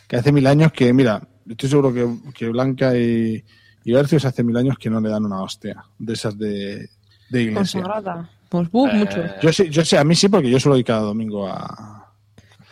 que 0.08 0.16
hace 0.18 0.32
mil 0.34 0.46
años 0.46 0.72
que, 0.74 0.92
mira, 0.92 1.26
estoy 1.48 1.70
seguro 1.70 1.94
que, 1.94 2.08
que 2.34 2.50
Blanca 2.50 2.96
y, 2.98 3.44
y 3.84 3.92
Bercios 3.94 4.26
hace 4.26 4.44
mil 4.44 4.58
años 4.58 4.78
que 4.78 4.90
no 4.90 5.00
le 5.00 5.10
dan 5.10 5.26
una 5.26 5.42
hostia 5.42 5.84
de 5.98 6.14
esas 6.14 6.38
de, 6.38 6.90
de 7.30 7.42
iglesia. 7.42 7.82
Consagrada. 7.82 8.30
Pues, 8.50 8.70
buf, 8.72 8.92
mucho. 8.94 9.18
Yo 9.42 9.52
sé, 9.52 9.70
yo 9.70 9.84
sé, 9.84 9.98
a 9.98 10.04
mí 10.04 10.16
sí, 10.16 10.30
porque 10.30 10.50
yo 10.50 10.60
suelo 10.60 10.78
ir 10.78 10.86
cada 10.86 11.02
domingo 11.02 11.48
a... 11.48 12.14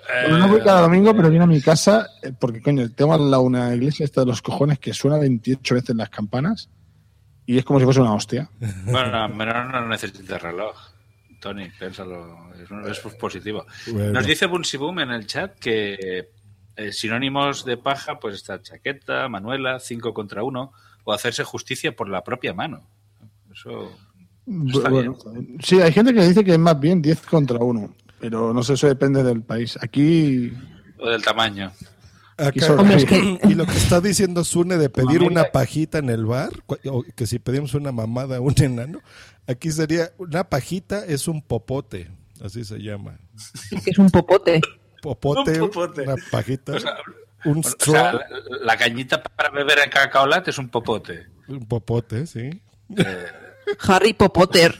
Eh, 0.09 0.29
Bueno, 0.29 0.37
no 0.39 0.47
voy 0.49 0.61
cada 0.61 0.81
domingo, 0.81 1.15
pero 1.15 1.29
viene 1.29 1.45
a 1.45 1.47
mi 1.47 1.61
casa, 1.61 2.07
eh, 2.21 2.31
porque 2.37 2.61
coño, 2.61 2.89
tengo 2.91 3.13
al 3.13 3.29
lado 3.31 3.43
una 3.43 3.73
iglesia 3.73 4.03
esta 4.03 4.21
de 4.21 4.27
los 4.27 4.41
cojones 4.41 4.77
que 4.79 4.93
suena 4.93 5.17
28 5.17 5.75
veces 5.75 5.95
las 5.95 6.09
campanas 6.09 6.69
y 7.45 7.57
es 7.57 7.65
como 7.65 7.79
si 7.79 7.85
fuese 7.85 8.01
una 8.01 8.13
hostia. 8.13 8.49
Bueno, 8.85 9.27
no, 9.27 9.63
no 9.71 9.87
necesitas 9.87 10.41
reloj. 10.41 10.75
Tony, 11.41 11.69
piénsalo. 11.77 12.53
Es, 12.61 12.71
un- 12.71 12.89
es 12.89 12.99
positivo. 13.19 13.65
Bueno. 13.91 14.13
Nos 14.13 14.25
dice 14.25 14.45
Bunsiboom 14.45 14.99
en 14.99 15.11
el 15.11 15.27
chat 15.27 15.57
que 15.59 16.29
eh, 16.75 16.91
sinónimos 16.91 17.65
de 17.65 17.77
paja, 17.77 18.19
pues 18.19 18.35
está 18.35 18.61
chaqueta, 18.61 19.27
manuela, 19.29 19.79
5 19.79 20.13
contra 20.13 20.43
1, 20.43 20.71
o 21.03 21.13
hacerse 21.13 21.43
justicia 21.43 21.95
por 21.95 22.09
la 22.09 22.23
propia 22.23 22.53
mano. 22.53 22.81
Eso. 23.53 23.91
Está 24.73 24.89
Bueno, 24.89 25.15
sí, 25.61 25.79
hay 25.79 25.93
gente 25.93 26.13
que 26.13 26.25
dice 26.27 26.43
que 26.43 26.51
es 26.53 26.59
más 26.59 26.77
bien 26.79 27.01
10 27.01 27.21
contra 27.21 27.59
1, 27.59 27.95
pero 28.19 28.53
no 28.53 28.61
sé, 28.63 28.73
eso 28.73 28.87
depende 28.87 29.23
del 29.23 29.41
país. 29.41 29.77
Aquí, 29.81 30.51
O 30.99 31.09
del 31.09 31.21
tamaño. 31.21 31.71
aquí 32.37 32.59
Acá- 32.59 32.67
son- 32.67 32.79
Hombre, 32.79 32.97
es 32.97 33.05
que- 33.05 33.39
Y 33.43 33.53
lo 33.53 33.65
que 33.65 33.71
está 33.77 34.01
diciendo 34.01 34.43
Sune 34.43 34.75
de 34.77 34.89
pedir 34.89 35.21
una 35.21 35.45
pajita 35.45 35.99
en 35.99 36.09
el 36.09 36.25
bar, 36.25 36.49
o 36.89 37.03
que 37.15 37.25
si 37.25 37.39
pedimos 37.39 37.73
una 37.73 37.91
mamada 37.93 38.37
a 38.37 38.41
un 38.41 38.53
enano, 38.61 38.99
aquí 39.47 39.71
sería 39.71 40.11
una 40.17 40.43
pajita 40.49 41.05
es 41.05 41.27
un 41.29 41.41
popote, 41.41 42.09
así 42.43 42.65
se 42.65 42.79
llama. 42.79 43.17
Que 43.83 43.91
es 43.91 43.97
un 43.97 44.09
popote. 44.09 44.59
Popote, 45.03 45.61
Un 45.61 45.69
popote. 45.69 46.01
una 46.03 46.15
pajita, 46.31 46.71
O 46.73 46.79
sea, 46.79 46.95
un 47.45 47.59
O 47.59 47.63
sea, 47.63 47.71
straw, 47.73 48.13
la, 48.49 48.57
la 48.63 48.77
cañita 48.77 49.21
para 49.21 49.49
beber 49.49 49.79
en 49.83 49.89
cacaolat 49.89 50.47
es 50.47 50.57
un 50.57 50.69
popote. 50.69 51.27
un 51.49 51.67
popote, 51.67 52.25
sí. 52.25 52.61
Harry 53.87 54.13
Potter. 54.13 54.79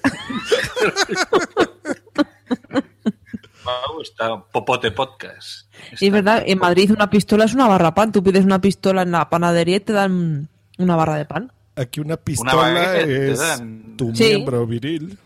Pau 3.64 4.02
está 4.02 4.42
Popote 4.52 4.92
Podcast. 4.92 5.68
Y 6.00 6.08
es 6.08 6.12
verdad, 6.12 6.44
en 6.46 6.60
Madrid 6.60 6.92
una 6.92 7.10
pistola 7.10 7.46
es 7.46 7.54
una 7.54 7.68
barra 7.68 7.94
pan. 7.94 8.12
Tú 8.12 8.24
pides 8.24 8.46
una 8.46 8.60
pistola 8.62 9.02
en 9.04 9.12
la 9.12 9.30
panadería 9.30 9.78
y 9.78 9.82
te 9.82 9.94
dan 9.94 10.50
una 10.78 10.96
barra 10.96 11.16
de 11.18 11.26
pan. 11.26 11.52
Aquí 11.76 12.00
una 12.00 12.18
pistola 12.18 12.94
te 12.94 13.32
es 13.32 13.40
dan. 13.40 13.96
tu 13.98 14.14
Sí. 14.16 14.26
miembro 14.36 14.66
viril. 14.68 15.18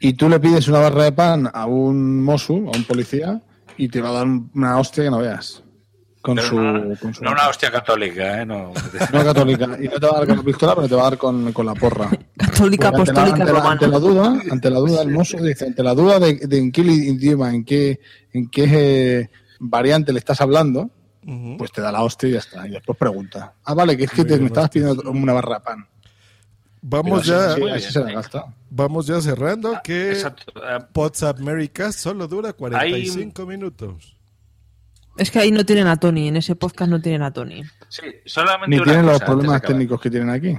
Y 0.00 0.12
tú 0.14 0.28
le 0.28 0.38
pides 0.40 0.68
una 0.68 0.78
barra 0.80 1.04
de 1.04 1.12
pan 1.12 1.50
a 1.52 1.66
un 1.66 2.22
mosu, 2.22 2.70
a 2.72 2.76
un 2.76 2.84
policía, 2.84 3.40
y 3.76 3.88
te 3.88 4.00
va 4.00 4.10
a 4.10 4.12
dar 4.12 4.26
una 4.54 4.78
hostia 4.78 5.04
que 5.04 5.10
no 5.10 5.18
veas. 5.18 5.62
Con 6.20 6.38
su, 6.40 6.58
no, 6.60 6.96
con 7.00 7.14
su- 7.14 7.22
no 7.22 7.30
una 7.30 7.48
hostia 7.48 7.70
católica, 7.70 8.42
¿eh? 8.42 8.46
No. 8.46 8.72
no 9.12 9.24
católica. 9.24 9.64
Y 9.80 9.84
no 9.86 10.00
te 10.00 10.06
va 10.06 10.12
a 10.12 10.18
dar 10.18 10.26
con 10.26 10.36
la 10.38 10.42
pistola, 10.42 10.74
pero 10.74 10.88
te 10.88 10.94
va 10.96 11.02
a 11.02 11.10
dar 11.10 11.18
con, 11.18 11.52
con 11.52 11.64
la 11.66 11.74
porra. 11.74 12.10
Católica, 12.36 12.90
Porque 12.90 13.10
ante 13.10 13.12
la- 13.12 13.20
apostólica, 13.22 13.32
ante 13.32 13.44
la, 13.44 13.52
romana. 13.52 13.70
ante 13.72 13.88
la 13.88 13.98
duda, 14.00 14.42
ante 14.50 14.70
la 14.70 14.78
duda, 14.80 15.02
el 15.02 15.10
mozo 15.10 15.36
dice, 15.38 15.66
ante 15.66 15.82
la 15.84 15.94
duda 15.94 16.18
de, 16.18 16.34
de 16.34 16.58
en 16.58 16.72
qué 16.72 16.80
idioma, 16.82 17.54
en 17.54 17.64
qué, 17.64 18.00
en 18.32 18.50
qué 18.50 18.64
eh, 19.20 19.30
variante 19.60 20.12
le 20.12 20.18
estás 20.18 20.40
hablando, 20.40 20.90
pues 21.58 21.70
te 21.72 21.80
da 21.80 21.90
la 21.92 22.02
hostia 22.02 22.28
y 22.28 22.32
ya 22.32 22.38
está. 22.40 22.66
Y 22.66 22.72
después 22.72 22.98
pregunta. 22.98 23.54
Ah, 23.64 23.74
vale, 23.74 23.96
que 23.96 24.04
es 24.04 24.10
que 24.10 24.24
te, 24.24 24.36
me 24.38 24.46
estabas 24.46 24.70
pidiendo 24.70 25.08
una 25.10 25.32
barra 25.32 25.56
de 25.58 25.60
pan. 25.60 25.86
Vamos 26.88 27.26
ya. 27.26 27.52
así- 27.52 27.62
así- 27.62 27.70
así 27.84 27.92
se 27.92 28.00
la 28.04 28.12
gasta. 28.12 28.44
Vamos 28.70 29.06
ya 29.06 29.20
cerrando. 29.20 29.74
Que 29.82 30.10
exacto. 30.12 30.52
Ah, 30.62 30.86
WhatsApp 30.94 31.40
Americas 31.40 31.96
solo 31.96 32.28
dura 32.28 32.52
45 32.52 33.44
minutos. 33.46 34.16
Es 35.16 35.30
que 35.30 35.38
ahí 35.40 35.50
no 35.50 35.64
tienen 35.64 35.86
a 35.88 35.96
Tony, 35.98 36.28
en 36.28 36.36
ese 36.36 36.54
podcast 36.56 36.90
no 36.90 37.00
tienen 37.00 37.22
a 37.22 37.32
Tony. 37.32 37.62
Sí, 37.88 38.02
solamente 38.26 38.70
Ni 38.70 38.76
una 38.76 38.84
tienen 38.84 39.06
los 39.06 39.14
cosa 39.14 39.26
problemas 39.26 39.62
técnicos 39.62 40.00
que 40.00 40.10
tienen 40.10 40.30
aquí. 40.30 40.56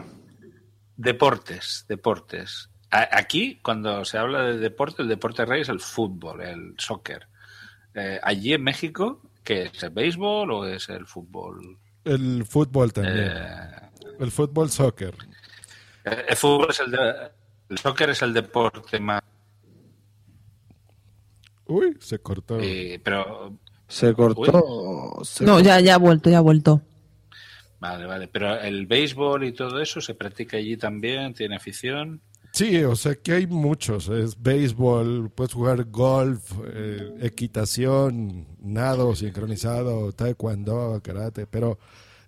Deportes, 0.95 1.85
deportes. 1.87 2.69
Aquí, 2.89 3.59
cuando 3.61 4.03
se 4.05 4.17
habla 4.17 4.43
de 4.43 4.57
deporte, 4.57 5.01
el 5.03 5.07
deporte 5.09 5.45
rey 5.45 5.61
es 5.61 5.69
el 5.69 5.79
fútbol, 5.79 6.41
el 6.41 6.73
soccer. 6.77 7.27
Eh, 7.93 8.19
allí 8.23 8.53
en 8.53 8.63
México, 8.63 9.21
¿qué 9.43 9.63
es? 9.63 9.83
¿El 9.83 9.89
béisbol 9.91 10.51
o 10.51 10.65
es 10.65 10.89
el 10.89 11.05
fútbol? 11.05 11.77
El 12.03 12.45
fútbol 12.45 12.93
también. 12.93 13.31
Eh, 13.31 13.71
El 14.19 14.31
fútbol 14.31 14.71
soccer. 14.71 15.13
El, 16.27 16.35
fútbol 16.35 16.67
es 16.69 16.79
el 16.79 16.91
de- 16.91 17.31
el 17.69 17.77
soccer 17.77 18.09
es 18.11 18.21
el 18.21 18.33
deporte 18.33 18.99
más. 18.99 19.21
Uy, 21.67 21.97
se 21.99 22.19
cortó. 22.19 22.59
eh, 22.61 22.99
pero 23.03 23.57
Se 23.87 24.13
cortó. 24.13 25.19
se 25.23 25.43
No, 25.45 25.59
ya, 25.59 25.79
ya 25.79 25.95
ha 25.95 25.97
vuelto, 25.97 26.29
ya 26.29 26.37
ha 26.37 26.41
vuelto. 26.41 26.81
vale, 27.79 28.05
vale. 28.05 28.27
Pero 28.27 28.59
el 28.59 28.85
béisbol 28.87 29.43
y 29.43 29.51
todo 29.51 29.81
eso 29.81 29.99
se 30.01 30.15
practica 30.15 30.57
allí 30.57 30.77
también, 30.77 31.33
tiene 31.33 31.55
afición. 31.55 32.21
Sí, 32.53 32.81
o 32.83 32.95
sea 32.95 33.15
que 33.15 33.33
hay 33.33 33.47
muchos. 33.47 34.07
Es 34.07 34.41
béisbol, 34.41 35.29
puedes 35.29 35.53
jugar 35.53 35.83
golf, 35.85 36.53
eh, 36.73 37.15
equitación, 37.21 38.47
nado 38.61 39.13
sincronizado, 39.15 40.11
taekwondo, 40.13 40.99
karate, 41.03 41.45
pero 41.45 41.77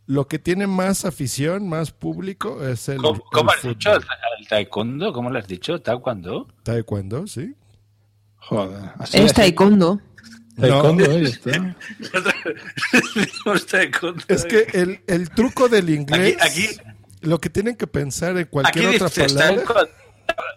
lo 0.09 0.27
que 0.27 0.39
tiene 0.39 0.65
más 0.65 1.05
afición, 1.05 1.69
más 1.69 1.91
público 1.91 2.67
es 2.67 2.89
el, 2.89 2.97
¿Cómo, 2.97 3.21
cómo 3.31 3.51
el 3.51 3.57
has 3.59 3.63
dicho? 3.63 3.93
¿El, 3.93 4.47
taekwondo? 4.47 5.13
¿Cómo 5.13 5.29
lo 5.29 5.37
has 5.37 5.45
dicho? 5.47 5.79
¿Taekwondo? 5.81 6.47
taekwondo, 6.63 7.27
sí. 7.27 7.53
Joder. 8.37 8.89
Así, 8.97 9.19
Es 9.19 9.33
taekwondo. 9.35 10.01
Taekwondo, 10.59 11.05
No. 11.05 11.11
ahí 11.13 11.25
está. 11.25 11.75
Decimos 13.13 13.65
taekwondo. 13.71 14.23
Es 14.27 14.45
que 14.45 14.65
el, 14.73 14.99
el 15.05 15.29
truco 15.29 15.69
del 15.69 15.91
inglés, 15.91 16.37
Aquí- 16.41 16.69
lo 17.21 17.39
que 17.39 17.51
tienen 17.51 17.75
que 17.75 17.85
pensar 17.85 18.31
en 18.31 18.39
Aquí 18.39 18.49
cualquier 18.49 18.95
otra 18.95 19.07
dices 19.09 19.33
palabra, 19.33 19.55
taekwondo. 19.63 19.91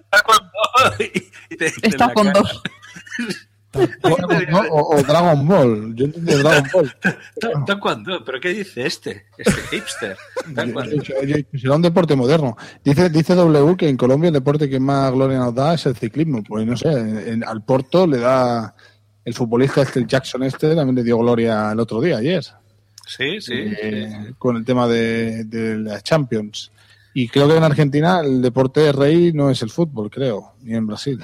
taekwondo, 0.08 0.50
y 1.50 1.56
te- 1.56 1.70
te 1.72 1.88
Está 1.88 2.14
con 2.14 2.32
dos. 2.32 2.62
O, 3.74 4.08
o- 4.70 4.96
o 4.96 5.02
Dragon 5.02 5.46
Ball. 5.48 5.94
Yo 5.94 6.04
entendí 6.06 6.34
Dragon 6.34 6.68
Ball. 6.72 6.92
Ta- 7.40 7.64
Taekwondo, 7.66 8.24
¿pero 8.24 8.40
qué 8.40 8.50
dice 8.50 8.86
este? 8.86 9.26
Este 9.38 9.60
hipster. 9.70 10.16
Será 11.58 11.74
un 11.76 11.82
deporte 11.82 12.14
moderno. 12.16 12.56
Dice, 12.84 13.08
dice 13.10 13.34
W 13.34 13.76
que 13.76 13.88
en 13.88 13.96
Colombia 13.96 14.28
el 14.28 14.34
deporte 14.34 14.68
que 14.68 14.78
más 14.80 15.12
gloria 15.12 15.38
nos 15.38 15.54
da 15.54 15.74
es 15.74 15.86
el 15.86 15.96
ciclismo. 15.96 16.42
Pues 16.42 16.66
no 16.66 16.76
sé, 16.76 16.90
en- 16.90 17.44
al 17.44 17.62
Porto 17.62 18.06
le 18.06 18.18
da 18.18 18.74
el 19.24 19.34
futbolista 19.34 19.82
este, 19.82 20.00
el 20.00 20.06
Jackson 20.06 20.42
este, 20.42 20.74
también 20.74 20.96
le 20.96 21.04
dio 21.04 21.18
gloria 21.18 21.70
el 21.72 21.78
otro 21.80 22.00
día, 22.00 22.18
ayer, 22.18 22.44
Sí, 23.06 23.40
sí. 23.40 23.52
eh, 23.54 24.32
con 24.38 24.56
el 24.56 24.64
tema 24.64 24.88
de, 24.88 25.44
de 25.44 25.78
las 25.78 26.02
Champions. 26.02 26.72
Y 27.14 27.28
creo 27.28 27.46
que 27.46 27.56
en 27.56 27.62
Argentina 27.64 28.20
el 28.20 28.40
deporte 28.42 28.90
rey 28.90 29.32
no 29.32 29.50
es 29.50 29.60
el 29.62 29.70
fútbol, 29.70 30.10
creo, 30.10 30.54
ni 30.62 30.74
en 30.74 30.86
Brasil. 30.86 31.20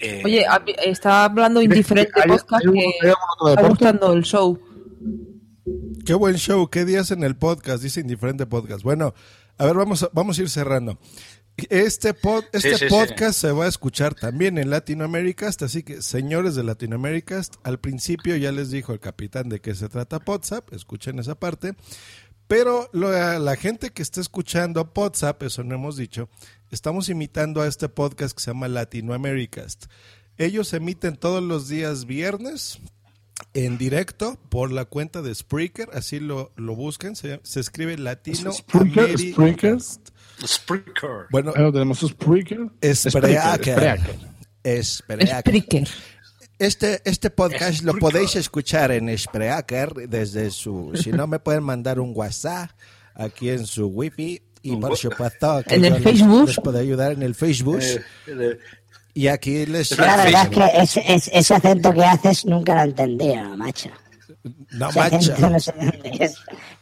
Eh, 0.00 0.22
Oye, 0.24 0.44
está 0.84 1.24
hablando 1.24 1.60
indiferente 1.60 2.12
¿Hay- 2.22 2.28
podcast 2.28 2.64
hay 2.66 2.72
que 2.72 3.08
está 3.52 3.68
gustando 3.68 4.12
el 4.12 4.22
show. 4.22 4.58
Qué 6.06 6.14
buen 6.14 6.36
show, 6.36 6.68
qué 6.68 6.84
días 6.84 7.10
en 7.10 7.22
el 7.24 7.36
podcast, 7.36 7.82
dice 7.82 8.00
Indiferente 8.00 8.46
Podcast. 8.46 8.82
Bueno, 8.82 9.12
a 9.58 9.66
ver, 9.66 9.74
vamos 9.74 10.02
a, 10.04 10.10
vamos 10.12 10.38
a 10.38 10.42
ir 10.42 10.48
cerrando. 10.48 10.98
Este, 11.70 12.14
pod- 12.14 12.46
este 12.52 12.76
sí, 12.76 12.84
sí. 12.84 12.86
podcast 12.88 13.40
se 13.40 13.50
va 13.50 13.64
a 13.64 13.68
escuchar 13.68 14.14
también 14.14 14.58
en 14.58 14.70
Latinoamérica, 14.70 15.48
así 15.48 15.82
que 15.82 16.00
señores 16.02 16.54
de 16.54 16.62
Latinoamérica, 16.62 17.42
al 17.64 17.80
principio 17.80 18.36
ya 18.36 18.52
les 18.52 18.70
dijo 18.70 18.92
el 18.92 19.00
capitán 19.00 19.48
de 19.48 19.60
qué 19.60 19.74
se 19.74 19.88
trata 19.88 20.20
WhatsApp, 20.24 20.72
escuchen 20.72 21.18
esa 21.18 21.34
parte. 21.34 21.74
Pero 22.48 22.88
lo- 22.92 23.08
a 23.08 23.38
la 23.38 23.56
gente 23.56 23.90
que 23.90 24.02
está 24.02 24.20
escuchando 24.20 24.90
WhatsApp, 24.96 25.42
eso 25.44 25.62
no 25.62 25.74
hemos 25.74 25.96
dicho, 25.96 26.28
estamos 26.70 27.08
imitando 27.08 27.60
a 27.62 27.66
este 27.68 27.88
podcast 27.88 28.34
que 28.36 28.42
se 28.42 28.50
llama 28.50 28.68
Latinoamericast. 28.68 29.84
Ellos 30.38 30.72
emiten 30.72 31.16
todos 31.16 31.42
los 31.42 31.68
días 31.68 32.04
viernes 32.06 32.78
en 33.54 33.76
directo 33.78 34.38
por 34.48 34.72
la 34.72 34.84
cuenta 34.84 35.22
de 35.22 35.34
Spreaker, 35.34 35.90
así 35.92 36.18
lo, 36.20 36.52
lo 36.56 36.74
buscan, 36.74 37.14
se, 37.16 37.38
se 37.44 37.60
escribe 37.60 37.96
Latino 37.98 38.50
Spreaker, 38.52 39.18
Spreaker. 39.18 39.78
Spreaker. 40.44 41.26
Bueno, 41.30 41.52
Bueno, 41.54 41.72
tenemos 41.72 42.00
Spreaker. 42.00 42.70
Spreaker. 42.82 43.78
Spreaker. 43.78 44.18
Spreaker. 44.84 45.88
Este, 46.58 47.00
este 47.04 47.30
podcast 47.30 47.82
lo 47.84 47.94
podéis 47.94 48.34
escuchar 48.36 48.90
en 48.90 49.16
Spreaker 49.16 49.92
desde 50.08 50.50
su... 50.50 50.92
Si 51.02 51.10
no, 51.12 51.26
me 51.26 51.38
pueden 51.38 51.62
mandar 51.62 52.00
un 52.00 52.12
WhatsApp 52.14 52.70
aquí 53.14 53.50
en 53.50 53.66
su 53.66 53.86
wifi 53.86 54.42
y 54.62 54.76
por 54.76 54.96
supuesto 54.96 55.62
que 55.66 55.76
En 55.76 55.84
el 55.84 55.94
les- 55.94 56.02
Facebook. 56.02 56.46
les 56.48 56.56
puedo 56.56 56.78
ayudar 56.78 57.12
en 57.12 57.22
el 57.22 57.34
Facebook. 57.34 57.80
Eh, 58.26 58.58
Y 59.14 59.28
aquí 59.28 59.66
les... 59.66 59.96
La 59.98 60.16
verdad 60.16 60.42
es 60.44 60.48
que 60.50 60.82
ese, 60.82 61.14
ese- 61.14 61.38
ese 61.38 61.54
acento 61.54 61.92
que 61.94 62.04
haces 62.04 62.44
nunca 62.44 62.74
lo 62.74 62.80
he 62.80 62.84
entendido, 62.84 63.56
macho. 63.56 63.90
No, 64.72 64.88
Ese 64.90 64.98
macho. 64.98 65.16
acento 65.16 65.50
no 65.50 65.60
sé 65.60 65.72
dónde 65.76 66.10
es. 66.24 66.34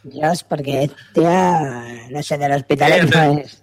Dios, 0.02 0.44
porque, 0.44 0.90
tío, 1.14 1.30
no 2.10 2.22
sé, 2.22 2.38
del 2.38 2.52
hospital 2.52 3.10
no 3.10 3.38
es. 3.40 3.62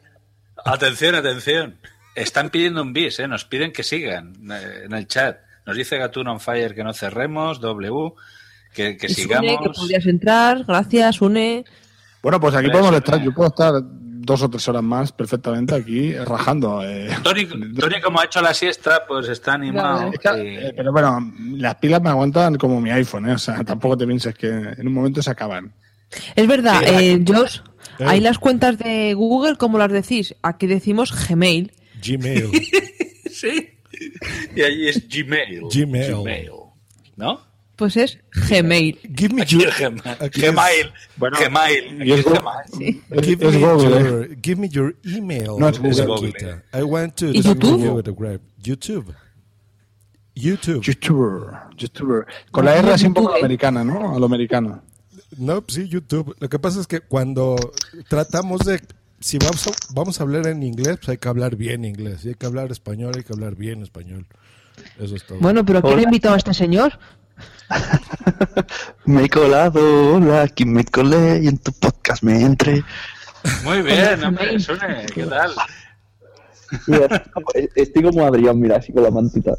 Atención, 0.65 1.15
atención. 1.15 1.77
Están 2.15 2.49
pidiendo 2.51 2.81
un 2.83 2.93
bis, 2.93 3.19
¿eh? 3.19 3.27
Nos 3.27 3.45
piden 3.45 3.71
que 3.73 3.81
sigan 3.83 4.33
eh, 4.51 4.83
en 4.85 4.93
el 4.93 5.07
chat. 5.07 5.37
Nos 5.65 5.77
dice 5.77 5.97
Gatun 5.97 6.27
on 6.27 6.39
Fire 6.39 6.73
que 6.75 6.83
no 6.83 6.93
cerremos, 6.93 7.59
W, 7.61 8.11
que, 8.73 8.97
sigamos. 9.09 9.59
que 9.63 9.69
podrías 9.69 10.05
entrar. 10.05 10.63
Gracias, 10.65 11.21
Une. 11.21 11.63
Bueno, 12.21 12.39
pues 12.39 12.55
aquí 12.55 12.69
podemos 12.69 12.93
estar, 12.95 13.21
yo 13.21 13.33
puedo 13.33 13.49
estar 13.49 13.73
dos 14.25 14.41
o 14.41 14.49
tres 14.49 14.65
horas 14.69 14.83
más 14.83 15.11
perfectamente 15.11 15.75
aquí 15.75 16.13
rajando. 16.15 16.81
eh. 16.83 17.09
Tony, 17.23 17.45
Tony, 17.45 17.99
como 18.01 18.21
ha 18.21 18.25
hecho 18.25 18.41
la 18.41 18.53
siesta, 18.53 19.03
pues 19.07 19.27
está 19.27 19.53
animado. 19.53 20.09
y- 20.11 20.29
Eh, 20.37 20.73
Pero 20.75 20.91
bueno, 20.93 21.33
las 21.57 21.75
pilas 21.75 22.01
me 22.01 22.09
aguantan 22.09 22.55
como 22.55 22.79
mi 22.79 22.89
iPhone, 22.91 23.29
¿eh? 23.29 23.33
o 23.33 23.37
sea, 23.37 23.63
tampoco 23.65 23.97
te 23.97 24.07
pienses 24.07 24.33
que 24.35 24.47
en 24.47 24.87
un 24.87 24.93
momento 24.93 25.21
se 25.21 25.31
acaban. 25.31 25.73
Es 26.35 26.47
verdad, 26.47 26.79
Sí, 26.79 26.85
eh, 26.89 27.23
Josh, 27.27 27.59
Eh. 27.99 28.05
ahí 28.07 28.19
las 28.21 28.37
cuentas 28.39 28.77
de 28.77 29.13
Google, 29.13 29.57
¿cómo 29.57 29.77
las 29.77 29.91
decís? 29.91 30.35
Aquí 30.41 30.67
decimos 30.67 31.13
Gmail. 31.27 31.71
Gmail. 32.01 32.49
sí. 33.31 33.69
Y 34.55 34.61
allí 34.61 34.87
es 34.87 35.07
Gmail. 35.07 35.61
Gmail. 35.73 36.49
¿No? 37.15 37.39
Pues 37.75 37.97
es 37.97 38.19
Gmail. 38.49 38.99
Give 39.15 39.33
me 39.33 39.45
your, 39.45 39.71
Gmail. 39.77 40.31
Gmail. 40.31 40.93
Bueno, 41.17 41.37
Gmail. 41.39 42.11
es 42.11 42.23
Gmail. 42.23 43.01
Give, 43.23 43.47
Es 43.47 43.53
me 43.53 43.59
Google, 43.59 43.97
¿eh? 43.97 44.03
your, 44.03 44.37
give 44.41 44.61
me 44.61 44.69
your 44.69 44.95
email. 45.03 45.57
No, 45.57 45.69
es 45.69 45.79
Google. 45.79 46.33
I 46.73 46.83
want 46.83 47.15
to 47.15 47.27
¿Y 47.27 47.41
YouTube? 47.41 47.83
you 47.83 47.91
with 47.93 48.07
a 48.07 48.11
grab. 48.11 48.41
YouTube. 48.61 49.13
YouTube. 50.35 50.81
YouTuber, 50.83 51.59
YouTuber. 51.77 52.25
Con 52.51 52.65
la 52.65 52.75
R 52.77 52.91
así 52.91 53.05
un 53.05 53.13
poco 53.13 53.35
americana, 53.35 53.83
¿no? 53.83 54.15
A 54.15 54.19
lo 54.19 54.25
americano. 54.25 54.81
No, 55.37 55.63
sí, 55.67 55.87
YouTube. 55.87 56.35
Lo 56.39 56.49
que 56.49 56.59
pasa 56.59 56.79
es 56.79 56.87
que 56.87 57.01
cuando 57.01 57.55
tratamos 58.07 58.61
de... 58.61 58.81
Si 59.23 59.37
vamos 59.37 59.65
a, 59.67 59.71
vamos 59.93 60.19
a 60.19 60.23
hablar 60.23 60.47
en 60.47 60.63
inglés, 60.63 60.97
pues 60.97 61.07
hay 61.07 61.17
que 61.17 61.29
hablar 61.29 61.55
bien 61.55 61.85
inglés. 61.85 62.19
Si 62.21 62.27
hay 62.27 62.35
que 62.35 62.45
hablar 62.45 62.73
español, 62.73 63.13
hay 63.15 63.23
que 63.23 63.31
hablar 63.31 63.55
bien 63.55 63.81
español. 63.81 64.27
Eso 64.99 65.15
es 65.15 65.25
todo. 65.25 65.37
Bueno, 65.39 65.65
pero 65.65 65.81
¿quién 65.81 65.99
ha 65.99 66.01
invitado 66.01 66.35
a 66.35 66.37
este 66.37 66.53
señor? 66.53 66.99
Me 69.05 69.23
he 69.23 69.29
colado, 69.29 70.15
hola, 70.15 70.41
aquí 70.41 70.65
me 70.65 70.83
colé 70.83 71.39
y 71.41 71.47
en 71.47 71.57
tu 71.57 71.71
podcast 71.71 72.21
me 72.21 72.41
entré. 72.41 72.83
Muy 73.63 73.81
bien, 73.81 74.23
hombre, 74.23 74.59
Sune, 74.59 75.05
¿qué 75.13 75.25
tal? 75.25 75.51
Mira, 76.87 77.23
estoy 77.75 78.03
como 78.03 78.25
Adrián, 78.25 78.59
mira, 78.59 78.75
así 78.75 78.91
con 78.91 79.03
la 79.03 79.09
mantita. 79.09 79.53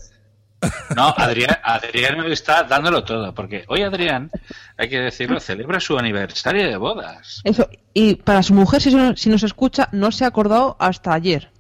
No, 0.96 1.14
Adrián, 1.16 1.58
Adrián 1.62 2.24
está 2.32 2.62
dándolo 2.64 3.04
todo, 3.04 3.34
porque 3.34 3.64
hoy 3.68 3.82
Adrián, 3.82 4.30
hay 4.76 4.88
que 4.88 5.00
decirlo, 5.00 5.40
celebra 5.40 5.80
su 5.80 5.98
aniversario 5.98 6.68
de 6.68 6.76
bodas. 6.76 7.40
Eso. 7.44 7.68
Y 7.92 8.14
para 8.16 8.42
su 8.42 8.54
mujer, 8.54 8.80
si, 8.82 8.94
no- 8.94 9.16
si 9.16 9.30
nos 9.30 9.42
escucha, 9.42 9.88
no 9.92 10.10
se 10.12 10.24
ha 10.24 10.28
acordado 10.28 10.76
hasta 10.78 11.12
ayer. 11.14 11.50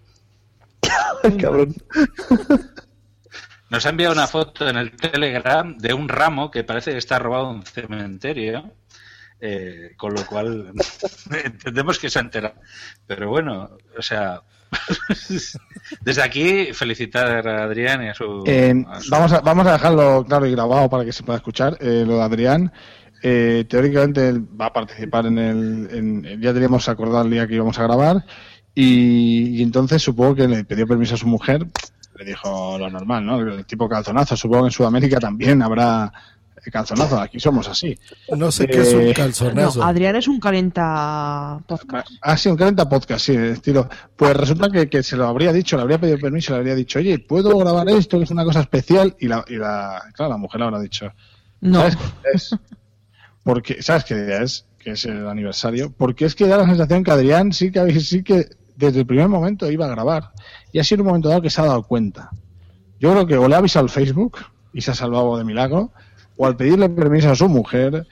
Cabrón. 1.40 1.74
Nos 3.70 3.86
ha 3.86 3.88
enviado 3.90 4.12
una 4.12 4.26
foto 4.26 4.68
en 4.68 4.76
el 4.76 4.92
Telegram 4.92 5.76
de 5.78 5.94
un 5.94 6.08
ramo 6.08 6.50
que 6.50 6.64
parece 6.64 6.92
que 6.92 6.98
está 6.98 7.18
robado 7.18 7.50
en 7.50 7.56
un 7.56 7.62
cementerio, 7.66 8.72
eh, 9.40 9.92
con 9.96 10.14
lo 10.14 10.24
cual 10.26 10.72
entendemos 11.44 11.98
que 11.98 12.10
se 12.10 12.18
ha 12.18 12.22
enterado. 12.22 12.54
Pero 13.06 13.28
bueno, 13.30 13.76
o 13.98 14.02
sea, 14.02 14.42
desde 16.00 16.22
aquí 16.22 16.72
felicitar 16.72 17.46
a 17.46 17.64
Adrián 17.64 18.02
y 18.04 18.08
a 18.08 18.14
su... 18.14 18.42
Eh, 18.46 18.74
a 18.88 19.00
su- 19.00 19.10
vamos, 19.10 19.32
a, 19.32 19.40
vamos 19.40 19.66
a 19.66 19.72
dejarlo 19.72 20.24
claro 20.26 20.46
y 20.46 20.52
grabado 20.52 20.88
para 20.88 21.04
que 21.04 21.12
se 21.12 21.22
pueda 21.22 21.36
escuchar. 21.38 21.76
Eh, 21.80 22.04
lo 22.06 22.16
de 22.16 22.22
Adrián, 22.22 22.72
eh, 23.22 23.64
teóricamente 23.68 24.28
él 24.28 24.44
va 24.60 24.66
a 24.66 24.72
participar 24.72 25.26
en 25.26 25.38
el. 25.38 25.88
en- 25.92 26.40
ya 26.40 26.52
teníamos 26.52 26.88
acordado 26.88 27.24
el 27.24 27.30
día 27.30 27.46
que 27.46 27.54
íbamos 27.54 27.78
a 27.78 27.84
grabar. 27.84 28.24
Y, 28.74 29.58
y 29.58 29.62
entonces 29.62 30.02
supongo 30.02 30.34
que 30.34 30.48
le 30.48 30.64
pidió 30.64 30.86
permiso 30.86 31.14
a 31.14 31.18
su 31.18 31.26
mujer. 31.28 31.66
Le 32.16 32.24
dijo 32.24 32.76
lo 32.78 32.90
normal, 32.90 33.24
¿no? 33.24 33.40
El 33.40 33.64
tipo 33.66 33.88
calzonazo. 33.88 34.36
Supongo 34.36 34.64
que 34.64 34.68
en 34.68 34.72
Sudamérica 34.72 35.18
también 35.20 35.62
habrá 35.62 36.12
calzonazo. 36.70 37.20
Aquí 37.20 37.38
somos 37.40 37.68
así. 37.68 37.98
No 38.36 38.50
sé 38.52 38.66
qué 38.66 38.80
es 38.82 38.92
un 38.94 39.02
Eh, 39.02 39.14
calzonazo. 39.14 39.80
No, 39.80 39.84
Adrián 39.86 40.16
es 40.16 40.28
un 40.28 40.40
calenta 40.40 41.58
podcast. 41.66 42.08
Ah, 42.22 42.36
sí, 42.36 42.48
un 42.48 42.56
40 42.56 42.88
podcast, 42.88 43.24
sí, 43.26 43.34
estilo. 43.34 43.88
Pues 44.16 44.36
resulta 44.36 44.70
que, 44.70 44.88
que 44.88 45.02
se 45.02 45.16
lo 45.16 45.26
habría 45.26 45.52
dicho, 45.52 45.76
le 45.76 45.82
habría 45.82 45.98
pedido 45.98 46.18
permiso, 46.18 46.52
le 46.52 46.58
habría 46.58 46.74
dicho, 46.74 46.98
oye, 46.98 47.18
¿puedo 47.18 47.56
grabar 47.58 47.88
esto 47.90 48.18
que 48.18 48.24
es 48.24 48.30
una 48.30 48.44
cosa 48.44 48.60
especial? 48.60 49.16
Y 49.20 49.28
la, 49.28 49.44
y 49.48 49.56
la 49.56 50.02
claro, 50.14 50.32
la 50.32 50.36
mujer 50.38 50.60
le 50.60 50.66
habrá 50.66 50.80
dicho, 50.80 51.12
No. 51.60 51.80
¿sabes 51.80 51.96
qué 51.96 52.28
es? 52.34 52.56
Porque, 53.42 53.82
¿sabes 53.82 54.04
qué 54.04 54.14
día 54.14 54.42
es? 54.42 54.66
Que 54.78 54.92
es 54.92 55.04
el 55.04 55.26
aniversario. 55.28 55.92
Porque 55.96 56.24
es 56.24 56.34
que 56.34 56.46
da 56.46 56.56
la 56.58 56.66
sensación 56.66 57.04
que 57.04 57.10
Adrián 57.10 57.52
sí 57.52 57.70
que, 57.70 58.00
sí 58.00 58.22
que 58.22 58.48
desde 58.76 59.00
el 59.00 59.06
primer 59.06 59.28
momento 59.28 59.70
iba 59.70 59.84
a 59.86 59.90
grabar. 59.90 60.30
Y 60.72 60.78
ha 60.78 60.84
sido 60.84 61.02
un 61.02 61.08
momento 61.08 61.28
dado 61.28 61.42
que 61.42 61.50
se 61.50 61.60
ha 61.60 61.66
dado 61.66 61.82
cuenta. 61.82 62.30
Yo 62.98 63.12
creo 63.12 63.26
que 63.26 63.36
o 63.36 63.46
le 63.48 63.54
ha 63.54 63.58
avisado 63.58 63.84
al 63.84 63.90
Facebook 63.90 64.38
y 64.72 64.80
se 64.80 64.90
ha 64.90 64.94
salvado 64.94 65.36
de 65.36 65.44
milagro, 65.44 65.92
o 66.36 66.46
al 66.46 66.56
pedirle 66.56 66.88
permiso 66.88 67.30
a 67.30 67.36
su 67.36 67.48
mujer, 67.48 68.06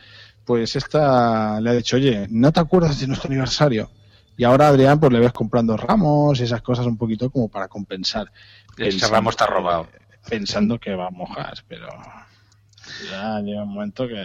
pues 0.45 0.77
esta 0.77 1.61
le 1.61 1.71
ha 1.71 1.75
dicho, 1.75 1.97
oye, 1.97 2.27
¿no 2.31 2.53
te 2.53 2.61
acuerdas 2.61 2.99
de 3.01 3.07
nuestro 3.07 3.29
aniversario? 3.29 3.91
Y 4.37 4.45
ahora 4.45 4.69
Adrián 4.69 4.99
pues 4.99 5.13
le 5.13 5.21
ves 5.21 5.33
comprando 5.33 5.77
ramos 5.77 6.41
y 6.41 6.45
esas 6.45 6.63
cosas 6.63 6.87
un 6.87 6.97
poquito 6.97 7.31
como 7.31 7.49
para 7.49 7.69
compensar. 7.69 8.33
Ese 8.77 9.07
ramo 9.07 9.31
está 9.31 9.47
robado. 9.47 9.89
Pensando 10.29 10.79
que 10.79 10.95
va 10.95 11.09
a 11.09 11.11
mojar, 11.11 11.55
pero 11.69 11.89
ya 13.11 13.41
llega 13.41 13.63
un 13.63 13.75
momento 13.75 14.07
que... 14.07 14.25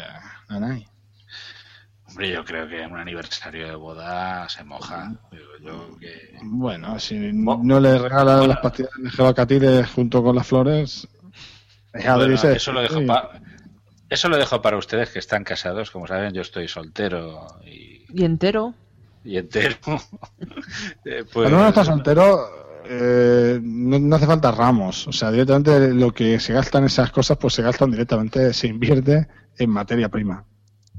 nanay. 0.50 0.88
Hombre, 2.08 2.32
yo 2.32 2.46
creo 2.46 2.68
que 2.68 2.82
en 2.82 2.94
un 2.94 3.00
aniversario 3.00 3.68
de 3.68 3.76
boda 3.76 4.48
se 4.48 4.64
moja. 4.64 5.14
Yo 5.62 5.98
que... 6.00 6.38
Bueno, 6.42 6.98
si 7.00 7.16
no 7.34 7.80
le 7.80 7.98
regalan 7.98 8.48
las 8.48 8.60
pastillas 8.60 8.92
de 8.98 9.10
gelocatiles 9.10 9.90
junto 9.92 10.24
con 10.24 10.36
las 10.36 10.48
flores... 10.48 11.08
Bueno, 11.94 12.26
eso 12.26 12.72
lo 12.72 12.82
dejo 12.82 13.00
sí. 13.00 13.08
Eso 14.10 14.30
lo 14.30 14.38
dejo 14.38 14.62
para 14.62 14.78
ustedes 14.78 15.10
que 15.10 15.20
están 15.20 15.44
casados. 15.44 15.92
Como 15.92 16.08
saben, 16.08 16.34
yo 16.34 16.42
estoy 16.42 16.68
soltero 16.68 17.48
y, 17.66 18.06
Y 18.14 18.24
entero. 18.26 18.74
y 19.24 19.38
entero. 19.38 19.76
Eh, 21.06 21.24
pues, 21.24 21.32
Cuando 21.34 21.58
uno 21.58 21.68
está 21.70 21.86
soltero, 21.86 22.38
eh, 22.86 23.60
no, 23.62 24.00
no 24.00 24.16
hace 24.16 24.26
falta 24.26 24.52
ramos. 24.52 25.08
O 25.08 25.12
sea, 25.14 25.32
directamente 25.32 25.94
lo 25.94 26.12
que 26.14 26.40
se 26.40 26.54
gastan 26.54 26.86
esas 26.86 27.12
cosas, 27.12 27.38
pues 27.38 27.54
se 27.54 27.62
gastan 27.62 27.92
directamente, 27.92 28.54
se 28.54 28.68
invierte 28.68 29.28
en 29.58 29.70
materia 29.70 30.10
prima. 30.10 30.44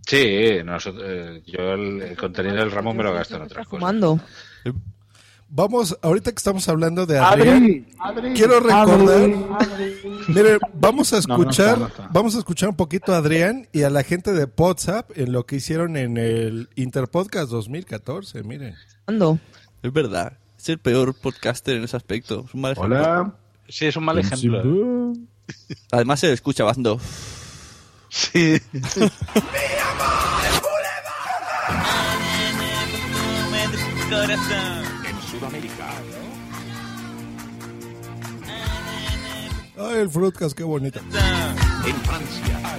Sí, 0.07 0.59
nosotros, 0.65 1.05
eh, 1.07 1.43
yo 1.47 1.75
el, 1.75 2.01
el 2.01 2.17
contenido 2.17 2.57
del 2.57 2.71
ramo 2.71 2.95
me 2.95 3.03
lo 3.03 3.13
gasto 3.13 3.37
en 3.37 3.43
otras 3.43 3.67
cosas. 3.69 3.83
Vamos, 5.51 5.97
ahorita 6.03 6.31
que 6.31 6.37
estamos 6.37 6.69
hablando 6.69 7.07
de 7.07 7.19
Adri, 7.19 7.41
Adrián, 7.49 7.87
Adri, 7.99 8.35
quiero 8.35 8.61
recordar, 8.61 9.31
Adri, 9.61 9.97
mire, 10.29 10.59
vamos 10.75 11.13
a 11.15 11.21
No, 11.27 11.39
no 11.39 11.51
está, 11.51 11.63
escuchar, 11.63 11.79
no 11.79 11.87
está. 11.87 12.09
vamos 12.13 12.35
a 12.35 12.39
escuchar 12.39 12.69
un 12.69 12.77
poquito 12.77 13.15
a 13.15 13.17
Adrián 13.17 13.67
y 13.73 13.83
a 13.83 13.89
la 13.91 14.03
gente 14.03 14.35
de 14.35 14.47
WhatsApp 14.57 15.11
en 15.17 15.33
lo 15.33 15.47
que 15.47 15.57
hicieron 15.57 15.97
en 15.97 16.19
el 16.19 16.69
Interpodcast 16.75 17.51
2014, 17.51 18.43
miren. 18.43 18.75
Ando. 19.07 19.39
Es 19.83 19.91
verdad. 19.91 20.35
Es 20.59 20.69
el 20.69 20.79
peor 20.79 21.15
podcaster 21.15 21.77
en 21.77 21.85
ese 21.85 21.97
aspecto. 21.97 22.45
Es 22.47 22.53
un 22.53 22.61
mal 22.61 22.73
ejemplo. 22.73 22.97
Hola. 22.99 23.35
Sí, 23.69 23.87
es 23.87 23.97
un 23.97 24.05
mal 24.05 24.19
ejemplo. 24.19 25.15
Además 25.93 26.21
se 26.21 26.31
escucha 26.33 26.65
bando. 26.65 27.01
Sí. 28.11 28.59
En 34.11 34.31
Ay, 39.81 39.99
el 40.01 40.11
Fruitcast, 40.11 40.57
qué 40.57 40.65
bonito. 40.65 40.99
En 40.99 41.95
Francia. 42.03 42.79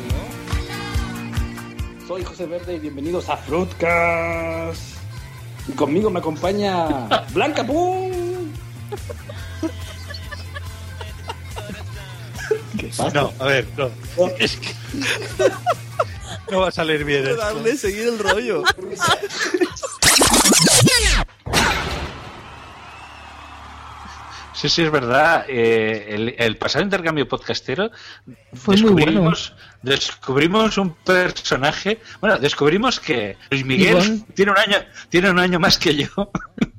Soy 2.05 2.23
José 2.25 2.45
Verde 2.45 2.75
y 2.75 2.79
bienvenidos 2.79 3.29
a 3.29 3.37
Fruitcast. 3.37 4.81
Y 5.69 5.71
conmigo 5.73 6.09
me 6.09 6.19
acompaña 6.19 7.07
Blanca 7.33 7.65
Pum. 7.65 8.51
¿Qué 12.77 12.87
pasa? 12.87 13.11
No, 13.11 13.33
a 13.39 13.45
ver, 13.45 13.67
no. 13.77 13.89
Es 14.37 14.57
que 14.57 14.69
no 16.51 16.59
va 16.61 16.67
a 16.67 16.71
salir 16.71 17.05
bien 17.05 17.25
esto. 17.25 17.37
Darle, 17.37 17.77
seguir 17.77 18.07
el 18.07 18.19
rollo. 18.19 18.63
Sí, 24.59 24.67
sí, 24.67 24.81
es 24.83 24.91
verdad. 24.91 25.45
Eh, 25.47 26.07
el, 26.09 26.35
el 26.37 26.57
pasado 26.57 26.83
intercambio 26.83 27.25
podcastero 27.27 27.91
Fue 28.53 28.75
muy 28.75 28.81
descubrimos, 29.03 29.53
descubrimos 29.81 30.77
un 30.77 30.95
personaje. 30.95 32.01
Bueno, 32.19 32.37
descubrimos 32.39 32.99
que 32.99 33.37
Luis 33.51 33.63
Miguel 33.65 34.25
tiene 34.33 34.51
un 34.51 34.57
año, 34.57 34.77
tiene 35.07 35.29
un 35.31 35.39
año 35.39 35.59
más 35.61 35.77
que 35.77 35.95
yo, 35.95 36.09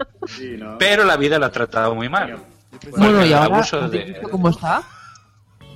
pero 0.79 1.05
la 1.05 1.17
vida 1.17 1.39
lo 1.39 1.47
ha 1.47 1.51
tratado 1.53 1.95
muy 1.95 2.11
mal. 2.11 2.37
Bueno, 2.97 3.25
y 3.25 3.29
el 3.29 3.35
ahora, 3.35 3.57
abuso 3.57 3.81
¿has 3.81 3.91
de- 3.91 4.05
visto 4.05 4.29
¿cómo 4.31 4.51
está? 4.51 4.83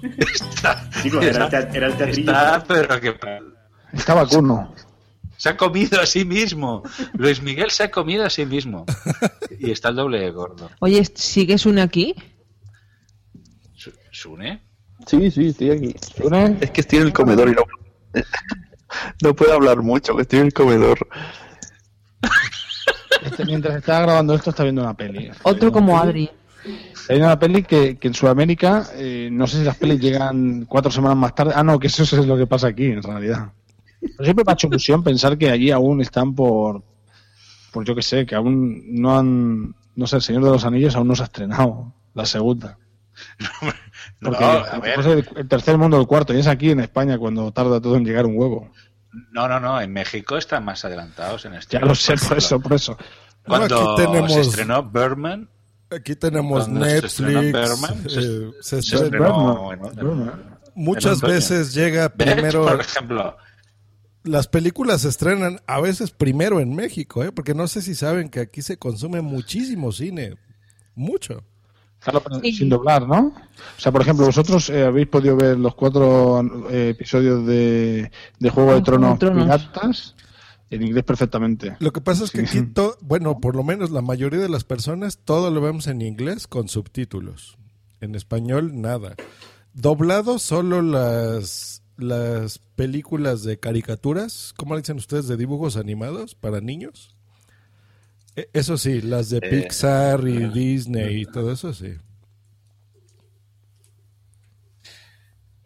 está, 0.03 0.85
era 1.23 1.47
era 1.47 1.87
el 1.87 1.97
teatrillo. 1.97 2.31
está, 2.33 2.65
pero 2.69 3.01
que 3.01 3.17
Está 3.95 4.13
vacuno. 4.15 4.75
Se 5.45 5.51
ha 5.51 5.59
comido 5.59 6.01
a 6.01 6.07
sí 6.07 6.25
mismo. 6.25 6.83
Luis 7.13 7.43
Miguel 7.43 7.71
se 7.71 7.83
ha 7.83 7.91
comido 7.91 8.25
a 8.25 8.31
sí 8.31 8.47
mismo 8.47 8.87
y 9.61 9.71
está 9.73 9.91
el 9.91 9.97
doble 9.97 10.19
de 10.21 10.31
gordo. 10.31 10.71
Oye, 10.81 11.05
¿sigues 11.15 11.67
un 11.67 11.79
aquí? 11.81 12.15
Su- 13.75 13.93
¿Sune? 14.11 14.63
Sí, 15.07 15.31
sí, 15.31 15.49
estoy 15.49 15.71
aquí. 15.73 15.95
¿Sune? 16.17 16.57
Es 16.63 16.71
que 16.71 16.81
estoy 16.81 17.01
en 17.01 17.05
el 17.09 17.13
comedor 17.13 17.51
y 17.51 17.53
no, 17.53 17.63
no 19.23 19.37
puedo 19.37 19.53
hablar 19.53 19.83
mucho, 19.83 20.17
que 20.17 20.23
estoy 20.23 20.39
en 20.39 20.47
el 20.47 20.55
comedor. 20.55 20.99
Este, 23.23 23.45
mientras 23.45 23.77
está 23.77 24.01
grabando 24.01 24.35
esto, 24.35 24.49
está 24.49 24.63
viendo 24.63 24.81
una 24.81 24.95
peli. 24.95 25.31
Otro 25.43 25.71
como 25.71 25.99
Adri. 25.99 26.31
Hay 27.11 27.19
una 27.19 27.39
peli 27.39 27.65
que, 27.65 27.99
que 27.99 28.09
en 28.09 28.15
Sudamérica, 28.15 28.87
eh, 28.95 29.29
no 29.31 29.47
sé 29.47 29.59
si 29.59 29.65
las 29.65 29.77
pelis 29.77 30.01
llegan 30.01 30.65
cuatro 30.65 30.91
semanas 30.91 31.19
más 31.19 31.35
tarde. 31.35 31.53
Ah, 31.55 31.63
no, 31.63 31.79
que 31.79 31.89
eso 31.89 32.03
es 32.03 32.13
lo 32.27 32.35
que 32.39 32.47
pasa 32.47 32.69
aquí, 32.69 32.87
en 32.87 33.03
realidad. 33.03 33.53
Pero 34.17 34.25
siempre 34.25 34.45
me 34.45 34.53
ha 34.53 34.55
hecho 34.55 34.67
ilusión 34.69 35.03
pensar 35.03 35.37
que 35.39 35.51
allí 35.51 35.71
aún 35.71 36.01
están 36.01 36.35
por, 36.35 36.83
por 37.73 37.85
yo 37.85 37.95
que 37.95 38.03
sé, 38.03 38.27
que 38.27 38.35
aún 38.35 38.83
no 39.01 39.19
han, 39.19 39.75
no 39.97 40.07
sé, 40.07 40.17
El 40.17 40.23
Señor 40.23 40.45
de 40.45 40.51
los 40.51 40.65
Anillos 40.65 40.95
aún 40.97 41.09
no 41.09 41.15
se 41.17 41.23
ha 41.23 41.27
estrenado, 41.27 41.93
la 42.15 42.27
segunda. 42.27 42.79
No, 44.21 44.31
Porque 44.31 44.45
a 44.45 44.79
ver. 44.81 44.95
pues, 44.97 45.07
el, 45.07 45.29
el 45.37 45.49
tercer 45.49 45.79
mundo, 45.79 46.01
el 46.01 46.07
cuarto, 46.07 46.35
y 46.35 46.39
es 46.39 46.47
aquí 46.47 46.71
en 46.71 46.81
España 46.81 47.17
cuando 47.19 47.53
tarda 47.53 47.81
todo 47.81 47.97
en 47.97 48.05
llegar 48.05 48.27
un 48.27 48.37
huevo. 48.37 48.71
No, 49.33 49.47
no, 49.49 49.61
no. 49.61 49.81
En 49.81 49.93
México 49.93 50.37
están 50.37 50.65
más 50.65 50.85
adelantados 50.85 51.45
en 51.45 51.55
esto. 51.55 51.79
Ya 51.79 51.85
lo 51.85 51.95
sé, 51.95 52.15
por 52.17 52.39
eso, 52.39 52.59
por 52.61 52.73
eso. 52.73 52.97
Cuando 53.47 53.69
Bueno, 53.77 53.93
aquí 53.93 54.03
tenemos- 54.03 54.33
se 54.33 54.41
estrenó 54.41 54.83
Birdman, 54.83 55.49
Aquí 55.91 56.17
tenemos 56.17 56.65
Cuando 56.65 56.85
se 56.87 57.07
estrenó 57.07 57.43
Netflix. 57.43 58.13
Se- 58.13 58.21
eh, 58.21 58.51
se 58.61 58.83
se 58.83 58.97
estrena- 58.97 59.05
estrenó 59.29 59.73
en- 59.73 60.33
Muchas 60.75 61.21
veces 61.21 61.73
llega 61.75 62.09
primero. 62.09 62.65
por 62.67 62.81
ejemplo, 62.81 63.37
Las 64.25 64.49
películas 64.49 65.03
se 65.03 65.09
estrenan 65.11 65.61
a 65.66 65.81
veces 65.81 66.11
primero 66.11 66.59
en 66.61 66.75
México, 66.75 67.22
¿eh? 67.22 67.31
porque 67.31 67.55
no 67.55 67.68
sé 67.68 67.83
si 67.83 67.95
saben 67.95 68.29
que 68.31 68.41
aquí 68.41 68.62
se 68.62 68.79
consume 68.79 69.20
muchísimo 69.20 69.93
cine. 69.93 70.37
Mucho. 70.97 71.43
Claro, 72.01 72.22
sin 72.43 72.68
doblar, 72.68 73.07
¿no? 73.09 73.29
O 73.29 73.81
sea, 73.81 73.91
por 73.93 74.03
ejemplo, 74.03 74.27
vosotros 74.27 74.68
eh, 74.70 74.85
habéis 74.85 75.09
podido 75.09 75.37
ver 75.37 75.59
los 75.59 75.75
cuatro 75.75 76.43
eh, 76.70 76.91
episodios 76.91 77.47
de, 77.47 78.11
de 78.39 78.51
Juego 78.51 78.75
de 78.75 78.75
Juego 78.75 78.75
de 78.75 78.83
Tronos 78.83 79.18
Tronos. 79.18 79.45
piratas. 79.45 80.14
En 80.70 80.83
inglés 80.83 81.05
perfectamente. 81.05 81.77
Lo 81.79 81.93
que 81.93 82.01
pasa 82.01 82.25
es 82.25 82.31
que 82.31 82.47
Sí. 82.47 82.59
aquí, 82.59 82.66
to- 82.72 82.97
bueno, 83.03 83.39
por 83.41 83.55
lo 83.55 83.62
menos 83.62 83.91
la 83.91 84.03
mayoría 84.03 84.41
de 84.41 84.49
las 84.49 84.64
personas, 84.64 85.18
todo 85.25 85.51
lo 85.51 85.61
vemos 85.61 85.87
en 85.87 86.03
inglés 86.03 86.47
con 86.47 86.68
subtítulos. 86.68 87.57
En 88.01 88.14
español, 88.14 88.81
nada. 88.81 89.14
Doblado 89.72 90.39
solo 90.39 90.83
las, 90.83 91.83
las 91.97 92.59
películas 92.59 93.43
de 93.45 93.59
caricaturas, 93.59 94.53
¿cómo 94.57 94.75
le 94.75 94.81
dicen 94.81 94.97
ustedes? 94.97 95.29
De 95.29 95.37
dibujos 95.37 95.77
animados 95.77 96.35
para 96.35 96.61
niños. 96.61 97.17
E- 98.37 98.49
Eso 98.53 98.77
sí, 98.79 99.01
las 99.01 99.31
de 99.31 99.39
Eh, 99.39 99.49
Pixar 99.51 100.27
y 100.27 100.49
Disney 100.49 101.23
y 101.23 101.27
todo 101.27 101.53
eso 101.53 101.73
sí. 101.73 101.95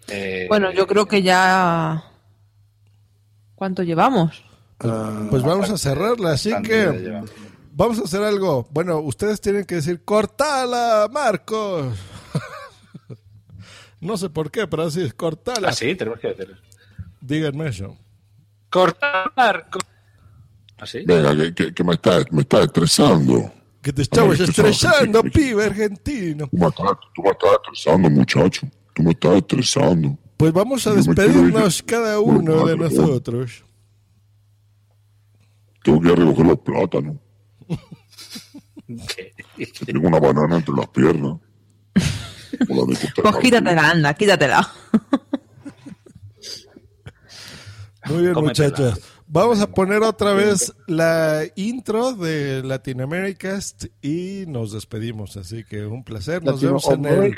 Eh, 0.08 0.46
Bueno, 0.48 0.72
yo 0.72 0.86
creo 0.86 1.06
que 1.06 1.22
ya... 1.22 2.04
¿Cuánto 3.54 3.82
llevamos? 3.82 4.44
Pues 4.78 5.42
vamos 5.42 5.68
a 5.70 5.76
cerrarla, 5.76 6.32
así 6.32 6.52
que 6.62 7.20
vamos 7.72 7.98
a 7.98 8.02
hacer 8.04 8.22
algo. 8.22 8.68
Bueno, 8.70 9.00
ustedes 9.00 9.40
tienen 9.40 9.64
que 9.64 9.74
decir, 9.76 10.04
cortala, 10.04 11.08
Marcos. 11.10 11.96
No 14.00 14.16
sé 14.16 14.30
por 14.30 14.50
qué, 14.50 14.66
pero 14.66 14.84
así 14.84 15.02
es, 15.02 15.14
cortala. 15.14 15.68
Ah, 15.68 15.72
sí, 15.72 15.94
tenemos 15.94 16.20
que 16.20 16.28
decirlo. 16.28 16.56
Díganme 17.20 17.68
eso. 17.68 17.96
Cortar. 18.70 19.68
co- 19.70 19.78
¿Ah? 20.80 20.84
Venga, 21.06 21.36
que, 21.36 21.54
que, 21.54 21.74
que 21.74 21.84
me, 21.84 21.94
está, 21.94 22.20
me 22.30 22.42
está 22.42 22.62
estresando. 22.62 23.52
Que 23.82 23.92
te 23.92 24.02
estabas 24.02 24.38
estresando, 24.38 25.22
que- 25.22 25.30
pibe 25.30 25.64
argentino. 25.64 26.46
Tú 26.48 26.56
me, 26.56 26.66
estás, 26.68 26.90
tú 27.14 27.22
me 27.22 27.30
estás 27.30 27.50
estresando, 27.54 28.10
muchacho. 28.10 28.68
Tú 28.94 29.02
me 29.02 29.10
estás 29.12 29.36
estresando. 29.36 30.18
Pues 30.36 30.52
vamos 30.52 30.86
a 30.86 30.90
Yo 30.90 30.96
despedirnos 30.96 31.82
cada 31.82 32.20
uno 32.20 32.66
de 32.66 32.76
favor. 32.76 32.92
nosotros. 32.92 33.64
Tengo 35.82 36.00
que 36.00 36.08
ir 36.08 36.12
a 36.12 36.16
recoger 36.16 36.46
los 36.46 36.58
plátanos. 36.60 37.16
Tengo 39.86 40.08
una 40.08 40.20
banana 40.20 40.56
entre 40.56 40.74
las 40.74 40.88
piernas. 40.88 41.38
De 42.58 42.98
Pues 43.22 43.36
quítatela, 43.36 43.90
anda, 43.90 44.14
quítatela. 44.14 44.72
Muy 48.06 48.22
bien, 48.22 48.34
Cómetela. 48.34 48.68
muchachos. 48.68 49.00
Vamos 49.30 49.60
a 49.60 49.70
poner 49.70 50.02
otra 50.02 50.32
vez 50.32 50.72
la 50.86 51.42
intro 51.54 52.14
de 52.14 52.62
Latinoamericast 52.62 53.84
y 54.00 54.44
nos 54.48 54.72
despedimos. 54.72 55.36
Así 55.36 55.64
que 55.64 55.84
un 55.84 56.02
placer. 56.02 56.42
Nos 56.42 56.62
vemos 56.62 56.88
en 56.88 57.04
el, 57.04 57.36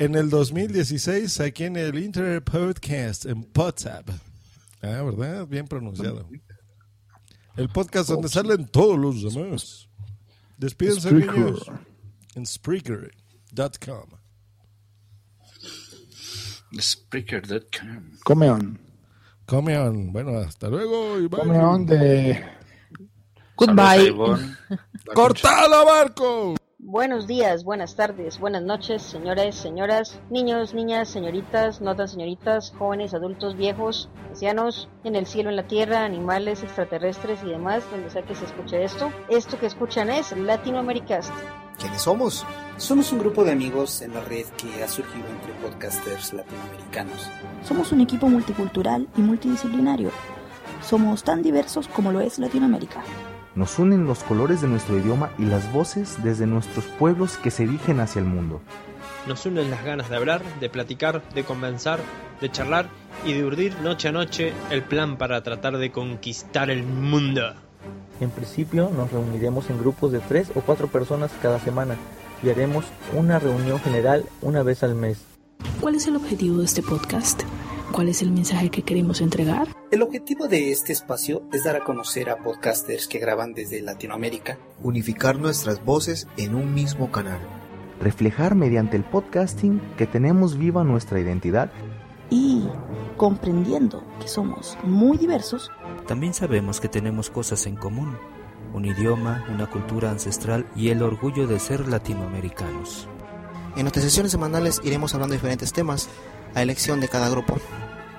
en 0.00 0.14
el 0.16 0.30
2016 0.30 1.38
aquí 1.38 1.64
en 1.64 1.76
el 1.76 1.96
Internet 1.96 2.42
Podcast 2.42 3.26
en 3.26 3.48
WhatsApp. 3.56 4.10
Ah, 4.82 5.02
¿verdad? 5.02 5.46
Bien 5.46 5.68
pronunciado. 5.68 6.28
El 7.56 7.68
podcast 7.68 8.08
donde 8.08 8.28
salen 8.28 8.66
todos 8.66 8.98
los 8.98 9.22
demás. 9.22 9.88
Despídense, 10.58 11.12
niños. 11.12 11.70
En 12.34 12.44
Spreaker.com. 12.46 14.21
Spreaker.com. 16.78 18.18
Come 18.24 18.48
on. 18.48 18.78
Come 19.46 19.76
on. 19.76 20.12
Bueno, 20.12 20.38
hasta 20.38 20.68
luego 20.68 21.18
y 21.18 21.26
bye. 21.28 21.40
Come 21.40 21.58
on 21.58 21.86
de... 21.86 22.44
Goodbye. 23.56 24.14
¡Cortala, 25.14 25.84
Marco! 25.84 26.54
Buenos 26.84 27.28
días, 27.28 27.62
buenas 27.62 27.94
tardes, 27.94 28.40
buenas 28.40 28.62
noches, 28.62 29.02
señores, 29.02 29.54
señoras, 29.54 30.20
niños, 30.30 30.74
niñas, 30.74 31.08
señoritas, 31.08 31.80
no 31.80 31.94
tan 31.94 32.08
señoritas, 32.08 32.72
jóvenes, 32.76 33.14
adultos, 33.14 33.56
viejos, 33.56 34.10
ancianos, 34.28 34.88
en 35.04 35.14
el 35.14 35.26
cielo, 35.26 35.50
en 35.50 35.56
la 35.56 35.68
tierra, 35.68 36.04
animales, 36.04 36.64
extraterrestres 36.64 37.38
y 37.44 37.50
demás, 37.50 37.84
donde 37.92 38.10
sea 38.10 38.22
que 38.22 38.34
se 38.34 38.46
escuche 38.46 38.82
esto. 38.82 39.12
Esto 39.28 39.60
que 39.60 39.66
escuchan 39.66 40.10
es 40.10 40.36
Latinoamericast. 40.36 41.32
¿Quiénes 41.82 42.02
somos? 42.02 42.46
Somos 42.76 43.12
un 43.12 43.18
grupo 43.18 43.42
de 43.42 43.50
amigos 43.50 44.02
en 44.02 44.14
la 44.14 44.20
red 44.20 44.46
que 44.56 44.84
ha 44.84 44.86
surgido 44.86 45.26
entre 45.26 45.52
podcasters 45.54 46.32
latinoamericanos. 46.32 47.28
Somos 47.64 47.90
un 47.90 48.00
equipo 48.00 48.28
multicultural 48.28 49.08
y 49.16 49.20
multidisciplinario. 49.20 50.12
Somos 50.80 51.24
tan 51.24 51.42
diversos 51.42 51.88
como 51.88 52.12
lo 52.12 52.20
es 52.20 52.38
Latinoamérica. 52.38 53.02
Nos 53.56 53.80
unen 53.80 54.06
los 54.06 54.22
colores 54.22 54.60
de 54.60 54.68
nuestro 54.68 54.96
idioma 54.96 55.32
y 55.40 55.44
las 55.44 55.72
voces 55.72 56.22
desde 56.22 56.46
nuestros 56.46 56.84
pueblos 56.84 57.36
que 57.36 57.50
se 57.50 57.66
dirigen 57.66 57.98
hacia 57.98 58.20
el 58.20 58.26
mundo. 58.26 58.60
Nos 59.26 59.44
unen 59.44 59.68
las 59.68 59.84
ganas 59.84 60.08
de 60.08 60.14
hablar, 60.14 60.40
de 60.60 60.70
platicar, 60.70 61.20
de 61.34 61.42
conversar, 61.42 61.98
de 62.40 62.48
charlar 62.48 62.86
y 63.24 63.32
de 63.32 63.44
urdir 63.44 63.76
noche 63.80 64.06
a 64.06 64.12
noche 64.12 64.52
el 64.70 64.84
plan 64.84 65.18
para 65.18 65.42
tratar 65.42 65.78
de 65.78 65.90
conquistar 65.90 66.70
el 66.70 66.84
mundo. 66.84 67.54
En 68.22 68.30
principio 68.30 68.88
nos 68.96 69.10
reuniremos 69.10 69.68
en 69.68 69.80
grupos 69.80 70.12
de 70.12 70.20
tres 70.20 70.52
o 70.54 70.60
cuatro 70.60 70.86
personas 70.86 71.32
cada 71.42 71.58
semana 71.58 71.96
y 72.40 72.50
haremos 72.50 72.84
una 73.18 73.40
reunión 73.40 73.80
general 73.80 74.24
una 74.40 74.62
vez 74.62 74.84
al 74.84 74.94
mes. 74.94 75.18
¿Cuál 75.80 75.96
es 75.96 76.06
el 76.06 76.14
objetivo 76.14 76.58
de 76.58 76.66
este 76.66 76.82
podcast? 76.82 77.42
¿Cuál 77.90 78.08
es 78.08 78.22
el 78.22 78.30
mensaje 78.30 78.70
que 78.70 78.82
queremos 78.82 79.20
entregar? 79.20 79.66
El 79.90 80.02
objetivo 80.02 80.46
de 80.46 80.70
este 80.70 80.92
espacio 80.92 81.42
es 81.52 81.64
dar 81.64 81.74
a 81.74 81.82
conocer 81.82 82.30
a 82.30 82.36
podcasters 82.36 83.08
que 83.08 83.18
graban 83.18 83.54
desde 83.54 83.82
Latinoamérica. 83.82 84.56
Unificar 84.84 85.36
nuestras 85.40 85.84
voces 85.84 86.28
en 86.36 86.54
un 86.54 86.74
mismo 86.74 87.10
canal. 87.10 87.40
Reflejar 88.00 88.54
mediante 88.54 88.96
el 88.96 89.02
podcasting 89.02 89.80
que 89.98 90.06
tenemos 90.06 90.56
viva 90.56 90.84
nuestra 90.84 91.18
identidad 91.18 91.72
Y 92.32 92.62
comprendiendo 93.18 94.02
que 94.18 94.26
somos 94.26 94.78
muy 94.84 95.18
diversos, 95.18 95.70
También 96.06 96.32
sabemos 96.32 96.80
que 96.80 96.88
tenemos 96.88 97.28
cosas 97.28 97.66
en 97.66 97.76
común, 97.76 98.16
un 98.72 98.86
idioma, 98.86 99.44
una 99.52 99.66
cultura 99.66 100.10
ancestral 100.10 100.66
y 100.74 100.88
el 100.88 101.02
orgullo 101.02 101.46
de 101.46 101.58
ser 101.58 101.86
latinoamericanos. 101.86 103.06
En 103.76 103.82
nuestras 103.82 104.06
sesiones 104.06 104.32
semanales 104.32 104.80
iremos 104.82 105.12
hablando 105.12 105.32
de 105.32 105.36
diferentes 105.36 105.74
temas 105.74 106.08
a 106.54 106.62
elección 106.62 107.00
de 107.00 107.08
cada 107.08 107.28
grupo. 107.28 107.58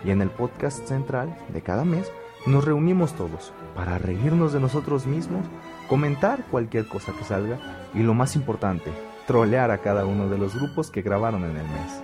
y 0.06 0.12
en 0.12 0.22
el 0.22 0.30
podcast 0.30 0.88
central 0.88 1.36
de 1.52 1.64
cada 1.64 1.84
mes 1.84 2.12
nos 2.46 2.66
reunimos 2.66 3.14
todos 3.14 3.52
para 3.74 3.98
reírnos 3.98 4.54
de 4.54 4.60
nosotros 4.60 5.08
mismos, 5.08 5.44
comentar 5.90 6.46
cualquier 6.52 6.88
cosa 6.88 7.14
que 7.14 7.24
salga 7.24 7.90
y 7.96 8.04
lo 8.04 8.14
más 8.14 8.36
importante, 8.36 8.92
trolear 9.26 9.72
a 9.72 9.80
cada 9.80 10.06
uno 10.06 10.30
de 10.30 10.38
los 10.38 10.54
grupos 10.54 10.92
que 10.92 11.02
grabaron 11.02 11.46
en 11.46 11.58
el 11.58 11.64
mes. 11.64 12.04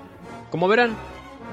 Como 0.49 0.67
verán, 0.67 0.95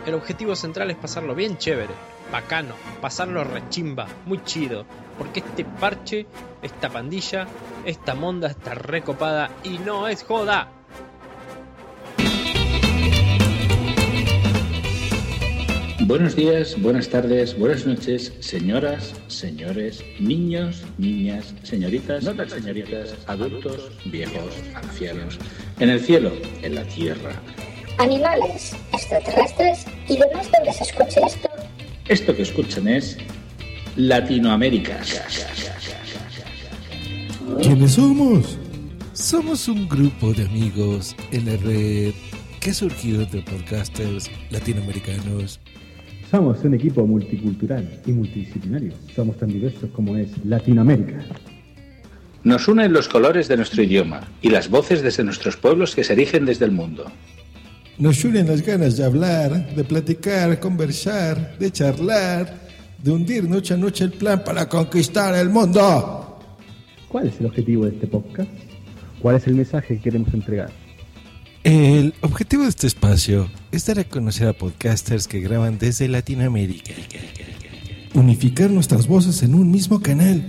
el 0.06 0.14
objetivo 0.14 0.54
central 0.54 0.90
es 0.90 0.96
pasarlo 0.96 1.34
bien 1.34 1.58
chévere, 1.58 1.92
bacano, 2.30 2.74
pasarlo 3.00 3.42
rechimba, 3.42 4.06
muy 4.24 4.42
chido, 4.44 4.86
porque 5.18 5.40
este 5.40 5.64
parche, 5.64 6.26
esta 6.62 6.88
pandilla, 6.88 7.46
esta 7.84 8.14
monda 8.14 8.48
está 8.48 8.74
recopada 8.74 9.50
y 9.64 9.78
no 9.78 10.06
es 10.06 10.22
joda. 10.22 10.70
Buenos 16.00 16.36
días, 16.36 16.80
buenas 16.80 17.08
tardes, 17.08 17.58
buenas 17.58 17.84
noches, 17.84 18.32
señoras, 18.38 19.12
señores, 19.26 20.04
niños, 20.20 20.84
niñas, 20.98 21.52
señoritas, 21.64 22.22
no 22.22 22.32
tan 22.32 22.48
señoritas, 22.48 23.16
adultos, 23.26 23.90
viejos, 24.04 24.54
ancianos, 24.72 25.40
en 25.80 25.90
el 25.90 25.98
cielo, 25.98 26.30
en 26.62 26.76
la 26.76 26.84
tierra. 26.84 27.32
Animales, 27.98 28.76
extraterrestres 28.92 29.86
y 30.06 30.18
demás 30.18 30.50
donde 30.52 30.72
se 30.72 30.84
escuche 30.84 31.20
esto. 31.26 31.48
Esto 32.08 32.36
que 32.36 32.42
escuchan 32.42 32.88
es 32.88 33.16
Latinoamérica. 33.96 35.00
¿Quiénes 37.62 37.92
somos? 37.92 38.58
Somos 39.14 39.66
un 39.68 39.88
grupo 39.88 40.34
de 40.34 40.44
amigos 40.44 41.16
en 41.32 41.46
la 41.46 41.56
red 41.56 42.12
que 42.60 42.70
ha 42.70 42.74
surgido 42.74 43.22
entre 43.22 43.40
podcasters 43.40 44.30
latinoamericanos. 44.50 45.58
Somos 46.30 46.62
un 46.64 46.74
equipo 46.74 47.06
multicultural 47.06 48.02
y 48.04 48.12
multidisciplinario. 48.12 48.92
Somos 49.14 49.38
tan 49.38 49.48
diversos 49.48 49.88
como 49.90 50.16
es 50.16 50.28
Latinoamérica. 50.44 51.24
Nos 52.44 52.68
unen 52.68 52.92
los 52.92 53.08
colores 53.08 53.48
de 53.48 53.56
nuestro 53.56 53.82
idioma 53.82 54.28
y 54.42 54.50
las 54.50 54.68
voces 54.68 55.02
desde 55.02 55.24
nuestros 55.24 55.56
pueblos 55.56 55.94
que 55.94 56.04
se 56.04 56.12
erigen 56.12 56.44
desde 56.44 56.66
el 56.66 56.72
mundo. 56.72 57.10
Nos 57.98 58.22
unen 58.24 58.46
las 58.46 58.60
ganas 58.60 58.98
de 58.98 59.04
hablar, 59.04 59.74
de 59.74 59.82
platicar, 59.82 60.60
conversar, 60.60 61.56
de 61.58 61.70
charlar, 61.70 62.54
de 63.02 63.10
hundir 63.10 63.48
noche 63.48 63.72
a 63.72 63.78
noche 63.78 64.04
el 64.04 64.12
plan 64.12 64.44
para 64.44 64.68
conquistar 64.68 65.34
el 65.34 65.48
mundo. 65.48 66.38
¿Cuál 67.08 67.28
es 67.28 67.40
el 67.40 67.46
objetivo 67.46 67.86
de 67.86 67.92
este 67.92 68.06
podcast? 68.06 68.50
¿Cuál 69.22 69.36
es 69.36 69.46
el 69.46 69.54
mensaje 69.54 69.96
que 69.96 70.02
queremos 70.02 70.34
entregar? 70.34 70.70
El 71.64 72.12
objetivo 72.20 72.64
de 72.64 72.68
este 72.68 72.86
espacio 72.86 73.48
es 73.72 73.86
dar 73.86 73.98
a 73.98 74.04
conocer 74.04 74.48
a 74.48 74.52
podcasters 74.52 75.26
que 75.26 75.40
graban 75.40 75.78
desde 75.78 76.06
Latinoamérica. 76.06 76.92
Unificar 78.12 78.70
nuestras 78.70 79.06
voces 79.06 79.42
en 79.42 79.54
un 79.54 79.70
mismo 79.70 80.02
canal. 80.02 80.44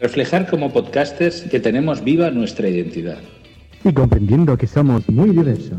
Reflejar 0.00 0.50
como 0.50 0.72
podcasters 0.72 1.42
que 1.42 1.60
tenemos 1.60 2.02
viva 2.02 2.28
nuestra 2.30 2.68
identidad. 2.68 3.18
Y 3.84 3.92
comprendiendo 3.92 4.58
que 4.58 4.66
somos 4.66 5.08
muy 5.08 5.30
diversos. 5.30 5.78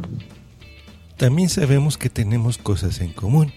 También 1.18 1.48
sabemos 1.48 1.98
que 1.98 2.10
tenemos 2.10 2.58
cosas 2.58 3.00
en 3.00 3.14
común. 3.14 3.54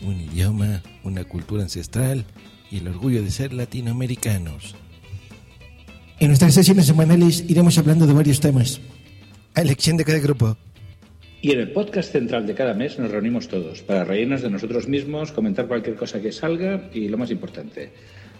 Un 0.00 0.20
idioma, 0.20 0.82
una 1.04 1.24
cultura 1.24 1.62
ancestral 1.62 2.24
y 2.70 2.78
el 2.78 2.88
orgullo 2.88 3.22
de 3.22 3.30
ser 3.30 3.52
latinoamericanos. 3.52 4.74
En 6.18 6.28
nuestras 6.28 6.54
sesiones 6.54 6.86
semanales 6.86 7.44
iremos 7.48 7.76
hablando 7.76 8.06
de 8.06 8.14
varios 8.14 8.40
temas. 8.40 8.80
A 9.54 9.60
elección 9.60 9.98
de 9.98 10.04
cada 10.04 10.20
grupo. 10.20 10.56
Y 11.42 11.50
en 11.50 11.60
el 11.60 11.72
podcast 11.72 12.12
central 12.12 12.46
de 12.46 12.54
cada 12.54 12.72
mes 12.72 12.98
nos 12.98 13.10
reunimos 13.10 13.48
todos 13.48 13.82
para 13.82 14.04
reírnos 14.04 14.40
de 14.40 14.48
nosotros 14.48 14.88
mismos, 14.88 15.32
comentar 15.32 15.66
cualquier 15.66 15.96
cosa 15.96 16.22
que 16.22 16.32
salga 16.32 16.88
y, 16.94 17.08
lo 17.08 17.18
más 17.18 17.30
importante, 17.30 17.92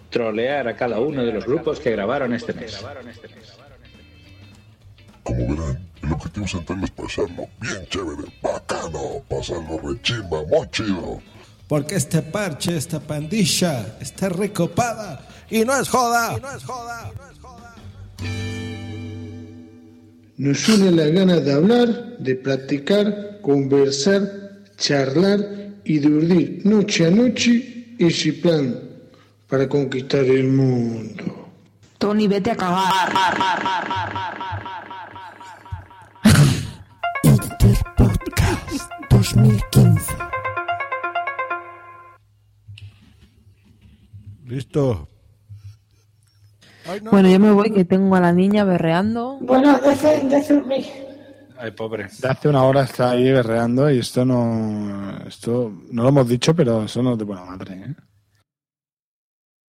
trolear 0.08 0.68
a 0.68 0.76
cada 0.76 1.00
uno 1.00 1.24
de 1.24 1.32
los 1.32 1.44
grupos 1.44 1.80
que 1.80 1.90
grabaron 1.90 2.32
este 2.32 2.54
mes. 2.54 2.80
Como 5.24 5.48
verán, 5.48 5.91
el 6.02 6.12
objetivo 6.12 6.46
central 6.46 6.84
es 6.84 6.90
pasarlo 6.90 7.48
bien 7.60 7.86
chévere, 7.88 8.24
bacano, 8.42 9.22
pasarlo 9.28 9.78
rechimba, 9.78 10.42
muy 10.44 10.68
chido. 10.70 11.20
Porque 11.68 11.94
este 11.96 12.22
parche, 12.22 12.76
esta 12.76 13.00
pandilla, 13.00 13.96
está 14.00 14.28
recopada 14.28 15.26
y 15.50 15.64
no 15.64 15.78
es 15.78 15.88
joda. 15.88 16.38
Nos 20.38 20.68
une 20.68 20.90
la 20.90 21.06
gana 21.06 21.36
de 21.36 21.52
hablar, 21.52 22.18
de 22.18 22.34
platicar, 22.34 23.38
conversar, 23.42 24.22
charlar 24.76 25.38
y 25.84 25.98
de 25.98 26.08
urdir 26.08 26.62
noche 26.64 27.06
a 27.06 27.10
noche 27.10 27.94
ese 27.98 28.32
plan 28.32 28.80
para 29.46 29.68
conquistar 29.68 30.24
el 30.24 30.48
mundo. 30.48 31.48
Tony, 31.98 32.26
vete 32.26 32.50
a 32.50 32.56
cagar. 32.56 33.12
2015. 39.22 40.16
Listo. 44.46 45.08
Bueno, 47.08 47.28
yo 47.28 47.38
me 47.38 47.52
voy 47.52 47.70
que 47.70 47.84
tengo 47.84 48.16
a 48.16 48.20
la 48.20 48.32
niña 48.32 48.64
berreando. 48.64 49.38
Bueno, 49.40 49.78
de 49.78 50.42
dormir. 50.48 50.86
Ay, 51.56 51.70
pobre. 51.70 52.08
De 52.18 52.28
hace 52.28 52.48
una 52.48 52.64
hora 52.64 52.82
está 52.82 53.10
ahí 53.10 53.30
berreando 53.30 53.88
y 53.88 54.00
esto 54.00 54.24
no. 54.24 55.16
Esto 55.28 55.72
no 55.92 56.02
lo 56.02 56.08
hemos 56.08 56.28
dicho, 56.28 56.54
pero 56.56 56.82
eso 56.82 57.00
no 57.00 57.12
es 57.12 57.18
de 57.18 57.24
buena 57.24 57.44
madre, 57.44 57.74
¿eh? 57.74 57.94